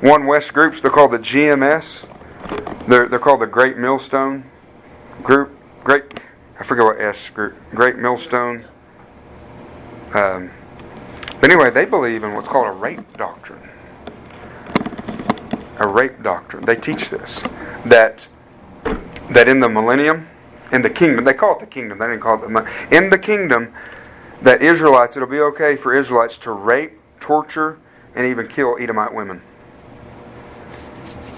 one 0.00 0.26
West 0.26 0.52
groups 0.52 0.80
they're 0.80 0.90
called 0.90 1.12
the 1.12 1.18
GMS. 1.18 2.06
They're 2.86 3.08
they're 3.08 3.18
called 3.18 3.40
the 3.40 3.46
Great 3.46 3.78
Millstone 3.78 4.44
group. 5.22 5.56
Great. 5.82 6.20
I 6.60 6.64
forget 6.64 6.84
what 6.84 7.00
S 7.00 7.30
group. 7.30 7.54
Great 7.70 7.96
Millstone. 7.96 8.66
Um, 10.12 10.50
but 11.40 11.50
anyway, 11.50 11.70
they 11.70 11.86
believe 11.86 12.22
in 12.22 12.34
what's 12.34 12.48
called 12.48 12.66
a 12.66 12.72
rape 12.72 13.16
doctrine. 13.16 13.66
A 15.78 15.86
rape 15.86 16.22
doctrine. 16.22 16.66
They 16.66 16.76
teach 16.76 17.08
this 17.08 17.42
that 17.86 18.28
that 19.34 19.48
in 19.48 19.60
the 19.60 19.68
millennium, 19.68 20.28
in 20.72 20.82
the 20.82 20.90
kingdom, 20.90 21.24
they 21.24 21.34
call 21.34 21.54
it 21.54 21.60
the 21.60 21.66
kingdom. 21.66 21.98
They 21.98 22.06
didn't 22.06 22.20
call 22.20 22.42
it 22.42 22.48
the 22.48 22.96
in 22.96 23.10
the 23.10 23.18
kingdom 23.18 23.72
that 24.42 24.62
Israelites. 24.62 25.16
It'll 25.16 25.28
be 25.28 25.40
okay 25.40 25.76
for 25.76 25.94
Israelites 25.94 26.36
to 26.38 26.52
rape, 26.52 26.92
torture, 27.20 27.78
and 28.14 28.26
even 28.26 28.48
kill 28.48 28.76
Edomite 28.80 29.14
women. 29.14 29.40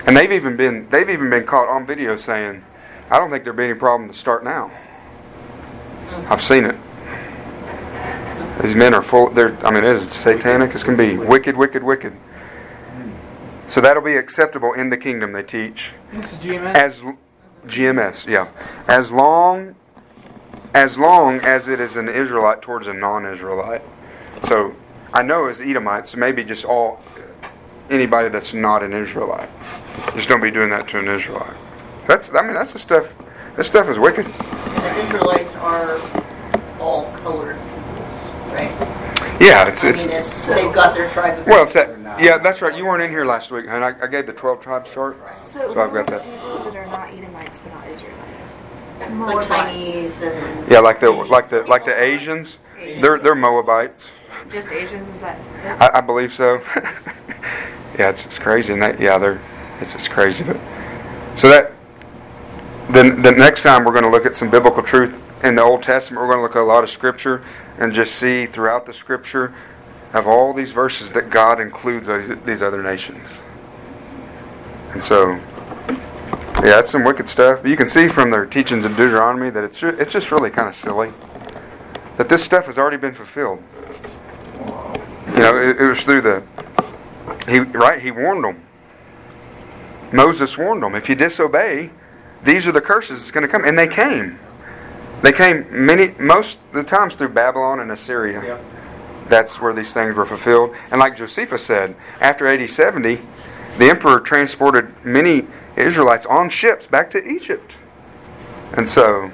And 0.06 0.16
they've 0.16 0.32
even 0.32 0.56
been 0.56 0.88
they've 0.90 1.08
even 1.08 1.30
been 1.30 1.46
caught 1.46 1.68
on 1.68 1.86
video 1.86 2.14
saying, 2.16 2.62
"I 3.10 3.18
don't 3.18 3.30
think 3.30 3.44
there'd 3.44 3.56
be 3.56 3.64
any 3.64 3.74
problem 3.74 4.08
to 4.08 4.14
start 4.14 4.44
now." 4.44 4.70
I've 6.28 6.42
seen 6.42 6.64
it. 6.64 6.76
These 8.62 8.76
men 8.76 8.94
are 8.94 9.02
full. 9.02 9.30
They're. 9.30 9.56
I 9.66 9.70
mean, 9.70 9.84
it 9.84 9.90
is 9.90 10.08
satanic. 10.10 10.74
It's 10.74 10.84
going 10.84 10.96
to 10.96 11.06
be 11.06 11.16
wicked, 11.16 11.56
wicked, 11.56 11.82
wicked. 11.82 12.14
So 13.66 13.80
that'll 13.80 14.02
be 14.02 14.16
acceptable 14.16 14.74
in 14.74 14.90
the 14.90 14.96
kingdom. 14.96 15.32
They 15.32 15.42
teach 15.42 15.90
This 16.12 16.32
is 16.32 16.38
GMS. 16.38 16.74
as 16.74 17.02
GMS. 17.66 18.26
Yeah, 18.26 18.48
as 18.88 19.10
long 19.10 19.74
as 20.74 20.98
long 20.98 21.40
as 21.40 21.68
it 21.68 21.80
is 21.80 21.96
an 21.96 22.08
Israelite 22.08 22.60
towards 22.60 22.88
a 22.88 22.92
non-Israelite. 22.92 23.82
So 24.44 24.74
I 25.12 25.22
know 25.22 25.46
as 25.46 25.60
Edomites, 25.60 26.16
maybe 26.16 26.42
just 26.44 26.64
all 26.64 27.00
anybody 27.90 28.28
that's 28.28 28.52
not 28.52 28.82
an 28.82 28.92
Israelite. 28.92 29.48
Just 30.14 30.28
don't 30.28 30.42
be 30.42 30.50
doing 30.50 30.70
that 30.70 30.88
to 30.88 30.98
an 30.98 31.08
Israelite. 31.08 31.56
That's. 32.06 32.34
I 32.34 32.42
mean, 32.42 32.54
that's 32.54 32.72
the 32.72 32.78
stuff. 32.78 33.12
This 33.56 33.68
stuff 33.68 33.88
is 33.88 33.98
wicked. 33.98 34.26
The 34.26 35.02
Israelites 35.04 35.54
are 35.56 36.00
all 36.80 37.10
colored 37.22 37.56
peoples, 37.56 38.32
right? 38.50 38.70
Yeah, 39.40 39.68
it's 39.68 39.84
I 39.84 39.88
it's. 39.88 40.06
mean, 40.06 40.14
it's, 40.16 40.48
they've 40.48 40.74
got 40.74 40.94
their 40.94 41.08
tribe 41.08 41.38
of 41.38 41.46
Well, 41.46 41.62
it's 41.62 41.72
that. 41.74 42.20
Yeah, 42.20 42.38
that's 42.38 42.60
right. 42.62 42.76
You 42.76 42.84
weren't 42.84 43.02
in 43.02 43.10
here 43.10 43.24
last 43.24 43.50
week, 43.50 43.66
and 43.68 43.84
I, 43.84 43.94
I 44.02 44.06
gave 44.08 44.26
the 44.26 44.32
twelve 44.32 44.60
tribes 44.60 44.92
chart. 44.92 45.16
So, 45.36 45.72
So 45.72 45.80
I've 45.80 45.92
got 45.92 46.06
the 46.06 46.18
that. 46.18 46.63
People 47.58 47.78
that 47.78 47.88
are 47.88 47.88
not 47.88 47.88
Edomites 47.88 48.56
but 48.98 49.10
not 49.10 49.18
Israelites. 49.18 49.36
like 49.36 49.48
Chinese 49.48 50.22
and 50.22 50.70
Yeah, 50.70 50.80
like 50.80 51.00
the 51.00 51.10
like 51.10 51.48
the 51.48 51.62
like 51.64 51.84
the 51.84 52.00
Asians. 52.02 52.58
They're 52.76 53.18
they're 53.18 53.34
Moabites. 53.34 54.12
Just 54.50 54.70
Asians, 54.70 55.08
is 55.08 55.20
that? 55.20 55.38
I, 55.80 55.98
I 55.98 56.00
believe 56.00 56.32
so. 56.32 56.56
yeah, 57.98 58.10
it's, 58.10 58.26
it's 58.26 58.38
crazy, 58.38 58.72
and 58.72 58.82
that 58.82 59.00
yeah, 59.00 59.18
they're 59.18 59.40
it's 59.80 59.94
it's 59.94 60.08
crazy. 60.08 60.44
But 60.44 60.58
so 61.34 61.48
that 61.48 61.72
then 62.90 63.22
the 63.22 63.32
next 63.32 63.62
time 63.62 63.84
we're 63.84 63.92
going 63.92 64.04
to 64.04 64.10
look 64.10 64.26
at 64.26 64.34
some 64.34 64.50
biblical 64.50 64.82
truth 64.82 65.20
in 65.44 65.54
the 65.54 65.62
Old 65.62 65.82
Testament. 65.82 66.20
We're 66.20 66.32
going 66.32 66.38
to 66.38 66.42
look 66.42 66.56
at 66.56 66.62
a 66.62 66.64
lot 66.64 66.84
of 66.84 66.90
Scripture 66.90 67.44
and 67.78 67.92
just 67.92 68.16
see 68.16 68.46
throughout 68.46 68.86
the 68.86 68.92
Scripture 68.92 69.54
of 70.12 70.28
all 70.28 70.52
these 70.52 70.70
verses 70.70 71.12
that 71.12 71.28
God 71.30 71.60
includes 71.60 72.08
these 72.44 72.62
other 72.62 72.82
nations. 72.82 73.28
And 74.92 75.02
so, 75.02 75.40
yeah, 76.64 76.78
it's 76.78 76.90
some 76.90 77.04
wicked 77.04 77.28
stuff. 77.28 77.62
But 77.62 77.70
you 77.70 77.76
can 77.76 77.86
see 77.86 78.08
from 78.08 78.30
their 78.30 78.46
teachings 78.46 78.84
in 78.84 78.92
Deuteronomy 78.92 79.50
that 79.50 79.64
it's 79.64 79.82
it's 79.82 80.12
just 80.12 80.32
really 80.32 80.50
kind 80.50 80.68
of 80.68 80.74
silly 80.74 81.12
that 82.16 82.28
this 82.28 82.42
stuff 82.44 82.66
has 82.66 82.78
already 82.78 82.96
been 82.96 83.14
fulfilled. 83.14 83.62
You 85.34 85.40
know, 85.40 85.56
it, 85.56 85.80
it 85.80 85.86
was 85.86 86.02
through 86.02 86.22
the 86.22 86.42
he 87.48 87.58
right. 87.60 88.00
He 88.00 88.10
warned 88.10 88.44
them. 88.44 88.62
Moses 90.12 90.56
warned 90.56 90.82
them. 90.82 90.94
If 90.94 91.08
you 91.08 91.14
disobey, 91.14 91.90
these 92.44 92.66
are 92.66 92.72
the 92.72 92.80
curses 92.80 93.20
that's 93.20 93.30
going 93.30 93.42
to 93.42 93.48
come, 93.48 93.64
and 93.64 93.78
they 93.78 93.88
came. 93.88 94.38
They 95.22 95.32
came 95.32 95.66
many 95.70 96.14
most 96.18 96.58
of 96.68 96.74
the 96.74 96.84
times 96.84 97.14
through 97.14 97.30
Babylon 97.30 97.80
and 97.80 97.90
Assyria. 97.90 98.42
Yep. 98.42 98.64
That's 99.28 99.60
where 99.60 99.72
these 99.72 99.94
things 99.94 100.14
were 100.14 100.26
fulfilled. 100.26 100.74
And 100.90 101.00
like 101.00 101.16
Josephus 101.16 101.64
said, 101.64 101.96
after 102.20 102.46
AD 102.46 102.68
70, 102.68 103.18
the 103.78 103.88
emperor 103.88 104.20
transported 104.20 104.94
many 105.04 105.46
Israelites 105.76 106.26
on 106.26 106.48
ships 106.50 106.86
back 106.86 107.10
to 107.10 107.26
Egypt. 107.26 107.72
And 108.76 108.88
so, 108.88 109.30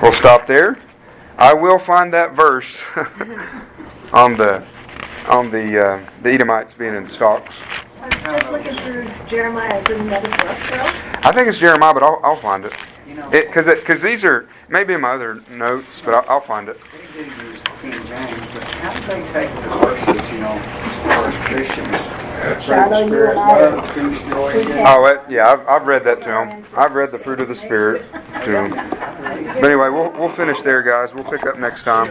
we'll 0.00 0.12
stop 0.12 0.46
there. 0.46 0.78
I 1.36 1.52
will 1.52 1.78
find 1.78 2.12
that 2.12 2.32
verse 2.34 2.82
on 4.12 4.36
the 4.36 4.64
on 5.28 5.50
the 5.50 5.86
uh, 5.86 6.00
the 6.22 6.30
Edomites 6.30 6.74
being 6.74 6.94
in 6.94 7.06
stocks. 7.06 7.54
I 8.00 8.06
was 8.06 8.14
just 8.22 8.52
looking 8.52 8.74
through 8.76 9.06
Jeremiah. 9.26 9.78
Is 9.78 9.88
it 9.88 10.00
another 10.00 10.28
book, 10.28 10.58
though? 10.70 10.90
I 11.22 11.32
think 11.32 11.48
it's 11.48 11.58
Jeremiah, 11.58 11.94
but 11.94 12.02
I'll, 12.02 12.20
I'll 12.22 12.36
find 12.36 12.64
it. 12.64 12.74
You 13.08 13.14
know, 13.14 13.30
Because 13.30 13.66
because 13.66 14.02
these 14.02 14.24
are 14.24 14.48
maybe 14.68 14.94
in 14.94 15.00
my 15.00 15.10
other 15.12 15.40
notes, 15.50 16.00
but 16.00 16.14
I'll, 16.14 16.24
I'll 16.28 16.40
find 16.40 16.68
it. 16.68 16.78
they 17.14 17.22
do 17.22 17.28
use 17.28 17.62
King 17.80 17.92
James, 17.92 18.52
but 18.52 18.62
how 18.62 18.92
do 18.92 19.06
they 19.06 19.32
take 19.32 19.50
the 19.54 19.68
verses, 19.78 20.32
you 20.32 20.40
know, 20.40 20.52
as 20.52 20.98
far 21.02 21.28
as 21.28 21.34
Christians? 21.48 22.13
Shadow, 22.60 22.98
you 23.06 23.26
and 23.26 23.38
I- 23.38 23.68
love, 23.70 23.94
peace, 23.94 24.20
joy, 24.28 24.50
and 24.52 24.86
Oh, 24.86 25.06
it, 25.06 25.20
yeah, 25.28 25.50
I've, 25.52 25.66
I've 25.68 25.86
read 25.86 26.04
that 26.04 26.22
to 26.22 26.30
him. 26.42 26.64
I've 26.76 26.94
read 26.94 27.10
the 27.12 27.18
fruit 27.18 27.40
of 27.40 27.48
the 27.48 27.54
spirit 27.54 28.04
to 28.44 28.64
him. 28.64 28.70
But 28.70 29.64
anyway, 29.64 29.88
we'll 29.88 30.10
we'll 30.12 30.28
finish 30.28 30.60
there, 30.62 30.82
guys. 30.82 31.14
We'll 31.14 31.24
pick 31.24 31.44
up 31.46 31.58
next 31.58 31.84
time. 31.84 32.06